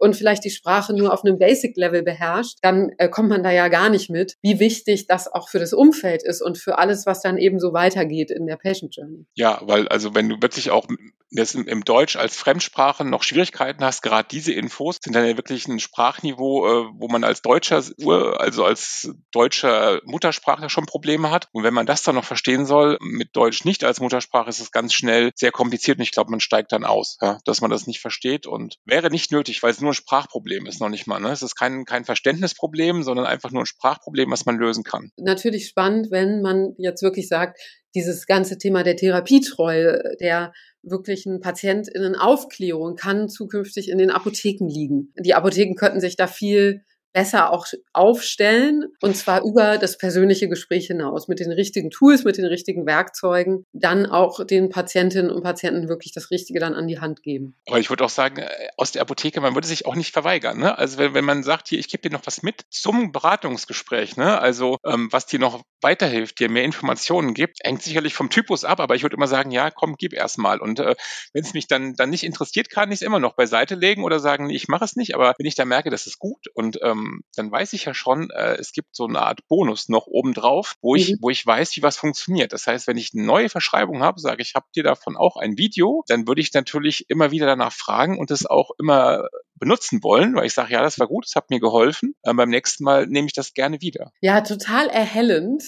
und 0.00 0.16
vielleicht 0.16 0.44
die 0.44 0.50
Sprache 0.50 0.94
nur 0.94 1.12
auf 1.12 1.24
einem 1.24 1.38
Basic-Level 1.38 2.02
beherrscht, 2.02 2.58
dann 2.62 2.90
äh, 2.98 3.08
kommt 3.08 3.28
man 3.28 3.42
da 3.42 3.50
ja 3.50 3.68
gar 3.68 3.90
nicht 3.90 4.10
mit, 4.10 4.36
wie 4.42 4.58
wichtig 4.58 5.06
das 5.06 5.32
auch 5.32 5.48
für 5.48 5.58
das 5.58 5.72
Umfeld 5.72 6.22
ist 6.22 6.42
und 6.42 6.58
für 6.58 6.78
alles, 6.78 7.06
was 7.06 7.22
dann 7.22 7.36
eben 7.36 7.60
so 7.60 7.72
weitergeht 7.72 8.30
in 8.30 8.46
der 8.46 8.56
Patient 8.56 8.96
Journey. 8.96 9.26
Ja, 9.34 9.60
weil 9.62 9.88
also 9.88 10.14
wenn 10.14 10.28
du 10.28 10.36
wirklich 10.40 10.70
auch 10.70 10.86
im 11.32 11.84
Deutsch 11.84 12.16
als 12.16 12.36
Fremdsprache 12.36 13.04
noch 13.04 13.22
Schwierigkeiten 13.22 13.84
hast, 13.84 14.02
gerade 14.02 14.26
diese 14.28 14.52
Infos 14.52 14.98
sind 15.00 15.14
dann 15.14 15.26
ja 15.26 15.36
wirklich 15.36 15.68
ein 15.68 15.78
Sprachniveau, 15.78 16.66
äh, 16.66 16.90
wo 16.94 17.08
man 17.08 17.22
als 17.22 17.42
Deutscher, 17.42 17.84
also 18.38 18.64
als 18.64 19.12
deutscher 19.30 20.00
Muttersprachler 20.04 20.68
schon 20.68 20.86
Probleme 20.86 21.30
hat. 21.30 21.48
Und 21.52 21.62
wenn 21.62 21.74
man 21.74 21.86
das 21.86 22.02
dann 22.02 22.16
noch 22.16 22.24
verstehen 22.24 22.66
soll, 22.66 22.98
mit 23.00 23.36
Deutsch 23.36 23.64
nicht 23.64 23.84
als 23.84 24.00
Muttersprache, 24.00 24.48
ist 24.48 24.60
es 24.60 24.72
ganz 24.72 24.92
schnell 24.92 25.30
sehr 25.36 25.52
kompliziert 25.52 25.98
und 25.98 26.02
ich 26.02 26.12
glaube, 26.12 26.30
man 26.30 26.40
steigt 26.40 26.72
dann 26.72 26.84
aus, 26.84 27.18
dass 27.44 27.60
man 27.60 27.70
das 27.70 27.86
nicht 27.86 28.00
versteht 28.00 28.46
und 28.46 28.78
wäre 28.84 29.10
nicht 29.10 29.30
nötig, 29.30 29.62
weil 29.62 29.70
es 29.70 29.80
nur 29.80 29.89
nur 29.90 29.94
ein 29.94 29.94
Sprachproblem 29.94 30.66
ist, 30.66 30.80
noch 30.80 30.88
nicht 30.88 31.06
mal. 31.06 31.20
Ne? 31.20 31.30
Es 31.30 31.42
ist 31.42 31.56
kein, 31.56 31.84
kein 31.84 32.04
Verständnisproblem, 32.04 33.02
sondern 33.02 33.26
einfach 33.26 33.50
nur 33.50 33.62
ein 33.62 33.66
Sprachproblem, 33.66 34.30
was 34.30 34.46
man 34.46 34.56
lösen 34.56 34.84
kann. 34.84 35.10
Natürlich 35.16 35.66
spannend, 35.66 36.10
wenn 36.10 36.42
man 36.42 36.74
jetzt 36.78 37.02
wirklich 37.02 37.28
sagt, 37.28 37.60
dieses 37.94 38.26
ganze 38.26 38.56
Thema 38.56 38.84
der 38.84 38.96
Therapietreue, 38.96 40.00
der 40.20 40.52
wirklichen 40.82 41.40
PatientInnen 41.40 42.14
Aufklärung 42.14 42.94
kann 42.94 43.28
zukünftig 43.28 43.90
in 43.90 43.98
den 43.98 44.10
Apotheken 44.10 44.68
liegen. 44.68 45.12
Die 45.18 45.34
Apotheken 45.34 45.74
könnten 45.74 46.00
sich 46.00 46.16
da 46.16 46.26
viel 46.26 46.84
besser 47.12 47.52
auch 47.52 47.66
aufstellen 47.92 48.84
und 49.00 49.16
zwar 49.16 49.42
über 49.42 49.78
das 49.78 49.98
persönliche 49.98 50.48
Gespräch 50.48 50.86
hinaus 50.86 51.28
mit 51.28 51.40
den 51.40 51.52
richtigen 51.52 51.90
Tools, 51.90 52.24
mit 52.24 52.36
den 52.36 52.44
richtigen 52.44 52.86
Werkzeugen, 52.86 53.64
dann 53.72 54.06
auch 54.06 54.44
den 54.44 54.68
Patientinnen 54.68 55.30
und 55.30 55.42
Patienten 55.42 55.88
wirklich 55.88 56.12
das 56.12 56.30
Richtige 56.30 56.60
dann 56.60 56.74
an 56.74 56.86
die 56.86 57.00
Hand 57.00 57.22
geben. 57.22 57.56
Aber 57.66 57.78
ich 57.78 57.90
würde 57.90 58.04
auch 58.04 58.10
sagen, 58.10 58.38
äh, 58.38 58.48
aus 58.76 58.92
der 58.92 59.02
Apotheke, 59.02 59.40
man 59.40 59.54
würde 59.54 59.66
sich 59.66 59.86
auch 59.86 59.96
nicht 59.96 60.12
verweigern. 60.12 60.58
Ne? 60.58 60.76
Also 60.78 60.98
wenn, 60.98 61.14
wenn 61.14 61.24
man 61.24 61.42
sagt, 61.42 61.68
hier, 61.68 61.78
ich 61.78 61.88
gebe 61.88 62.08
dir 62.08 62.14
noch 62.14 62.26
was 62.26 62.42
mit 62.42 62.64
zum 62.70 63.12
Beratungsgespräch, 63.12 64.16
ne? 64.16 64.40
also 64.40 64.76
ähm, 64.84 65.08
was 65.10 65.26
dir 65.26 65.38
noch 65.38 65.62
weiterhilft, 65.80 66.38
dir 66.38 66.50
mehr 66.50 66.64
Informationen 66.64 67.34
gibt, 67.34 67.58
hängt 67.64 67.82
sicherlich 67.82 68.14
vom 68.14 68.30
Typus 68.30 68.64
ab, 68.64 68.80
aber 68.80 68.94
ich 68.94 69.02
würde 69.02 69.16
immer 69.16 69.26
sagen, 69.26 69.50
ja, 69.50 69.70
komm, 69.70 69.96
gib 69.96 70.12
erst 70.12 70.38
mal. 70.38 70.60
Und 70.60 70.80
äh, 70.80 70.94
wenn 71.32 71.42
es 71.42 71.54
mich 71.54 71.66
dann, 71.66 71.94
dann 71.94 72.10
nicht 72.10 72.24
interessiert, 72.24 72.70
kann 72.70 72.90
ich 72.90 72.96
es 72.96 73.02
immer 73.02 73.18
noch 73.18 73.34
beiseite 73.34 73.74
legen 73.74 74.04
oder 74.04 74.20
sagen, 74.20 74.46
nee, 74.46 74.56
ich 74.56 74.68
mache 74.68 74.84
es 74.84 74.96
nicht. 74.96 75.14
Aber 75.14 75.34
wenn 75.38 75.46
ich 75.46 75.54
da 75.54 75.64
merke, 75.64 75.90
das 75.90 76.06
ist 76.06 76.18
gut 76.18 76.46
und 76.54 76.78
ähm, 76.82 76.99
dann 77.36 77.50
weiß 77.50 77.72
ich 77.72 77.84
ja 77.84 77.94
schon, 77.94 78.30
äh, 78.30 78.56
es 78.56 78.72
gibt 78.72 78.94
so 78.94 79.06
eine 79.06 79.20
Art 79.20 79.46
Bonus 79.48 79.88
noch 79.88 80.06
obendrauf, 80.06 80.74
wo 80.80 80.94
ich, 80.94 81.12
mhm. 81.12 81.18
wo 81.20 81.30
ich 81.30 81.44
weiß, 81.46 81.76
wie 81.76 81.82
was 81.82 81.96
funktioniert. 81.96 82.52
Das 82.52 82.66
heißt, 82.66 82.86
wenn 82.86 82.96
ich 82.96 83.12
eine 83.14 83.24
neue 83.24 83.48
Verschreibung 83.48 84.02
habe, 84.02 84.20
sage 84.20 84.42
ich, 84.42 84.54
habt 84.54 84.76
ihr 84.76 84.82
davon 84.82 85.16
auch 85.16 85.36
ein 85.36 85.58
Video, 85.58 86.04
dann 86.08 86.26
würde 86.26 86.40
ich 86.40 86.52
natürlich 86.52 87.08
immer 87.08 87.30
wieder 87.30 87.46
danach 87.46 87.72
fragen 87.72 88.18
und 88.18 88.30
das 88.30 88.46
auch 88.46 88.70
immer 88.78 89.28
benutzen 89.60 90.02
wollen, 90.02 90.34
weil 90.34 90.46
ich 90.46 90.54
sage, 90.54 90.72
ja, 90.72 90.82
das 90.82 90.98
war 90.98 91.06
gut, 91.06 91.26
es 91.26 91.36
hat 91.36 91.50
mir 91.50 91.60
geholfen. 91.60 92.14
Ähm, 92.24 92.36
beim 92.36 92.48
nächsten 92.48 92.82
Mal 92.82 93.06
nehme 93.06 93.26
ich 93.26 93.34
das 93.34 93.54
gerne 93.54 93.80
wieder. 93.80 94.12
Ja, 94.20 94.40
total 94.40 94.88
erhellend, 94.88 95.62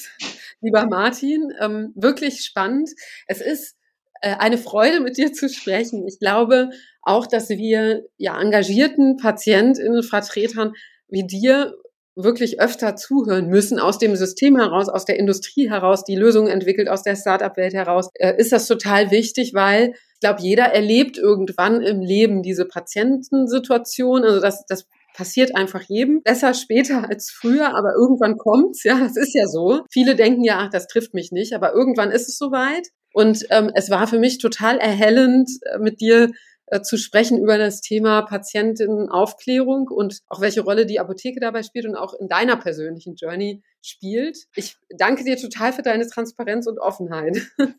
lieber 0.61 0.87
Martin. 0.87 1.53
Ähm, 1.61 1.93
wirklich 1.95 2.45
spannend. 2.45 2.91
Es 3.27 3.41
ist 3.41 3.77
äh, 4.23 4.37
eine 4.37 4.57
Freude, 4.57 5.01
mit 5.01 5.19
dir 5.19 5.33
zu 5.33 5.49
sprechen. 5.49 6.07
Ich 6.09 6.19
glaube 6.19 6.71
auch, 7.03 7.27
dass 7.27 7.51
wir 7.51 8.05
ja 8.17 8.41
engagierten 8.41 9.17
PatientInnen, 9.17 10.03
Vertretern 10.03 10.73
wie 11.13 11.27
dir 11.27 11.75
wirklich 12.15 12.61
öfter 12.61 12.97
zuhören 12.97 13.49
müssen, 13.49 13.79
aus 13.79 13.99
dem 13.99 14.17
System 14.17 14.59
heraus, 14.59 14.89
aus 14.89 15.05
der 15.05 15.19
Industrie 15.19 15.71
heraus, 15.71 16.05
die 16.05 16.17
Lösungen 16.17 16.49
entwickelt, 16.49 16.89
aus 16.89 17.03
der 17.03 17.17
Startup-Welt 17.17 17.73
heraus, 17.73 18.09
äh, 18.15 18.35
ist 18.37 18.53
das 18.53 18.67
total 18.67 19.11
wichtig, 19.11 19.55
weil 19.55 19.93
ich 19.93 20.21
glaube, 20.21 20.43
jeder 20.43 20.65
erlebt 20.65 21.17
irgendwann 21.17 21.81
im 21.81 22.01
Leben 22.01 22.43
diese 22.43 22.67
Patientensituation. 22.67 24.25
Also 24.25 24.41
das, 24.41 24.65
das 24.69 24.87
passiert 25.15 25.57
einfach 25.57 25.83
jedem. 25.89 26.23
Besser 26.23 26.55
später 26.55 27.09
als 27.09 27.31
früher, 27.31 27.75
aber 27.75 27.95
irgendwann 27.95 28.37
kommt's. 28.37 28.85
Ja, 28.85 28.99
das 28.99 29.17
ist 29.17 29.35
ja 29.35 29.47
so. 29.47 29.81
Viele 29.91 30.15
denken 30.15 30.45
ja, 30.45 30.59
ach, 30.59 30.71
das 30.71 30.87
trifft 30.87 31.15
mich 31.15 31.33
nicht, 31.33 31.55
aber 31.55 31.73
irgendwann 31.73 32.11
ist 32.11 32.29
es 32.29 32.37
soweit. 32.37 32.89
Und 33.15 33.47
ähm, 33.51 33.71
es 33.75 33.91
war 33.91 34.07
für 34.07 34.19
mich 34.19 34.39
total 34.39 34.79
erhellend, 34.79 35.51
äh, 35.73 35.79
mit 35.79 36.01
dir 36.01 36.31
zu 36.81 36.97
sprechen 36.97 37.39
über 37.39 37.59
das 37.59 37.83
Thema 37.83 38.23
Patientenaufklärung 38.23 39.89
und 39.89 40.21
auch 40.29 40.41
welche 40.41 40.63
Rolle 40.63 40.87
die 40.87 41.01
Apotheke 41.01 41.41
dabei 41.41 41.63
spielt 41.63 41.85
und 41.85 41.97
auch 41.97 42.15
in 42.15 42.29
deiner 42.29 42.57
persönlichen 42.57 43.17
Journey 43.17 43.63
spielt. 43.83 44.47
Ich 44.55 44.77
danke 44.97 45.25
dir 45.25 45.37
total 45.37 45.73
für 45.73 45.83
deine 45.83 46.07
Transparenz 46.07 46.67
und 46.67 46.79
Offenheit. 46.79 47.37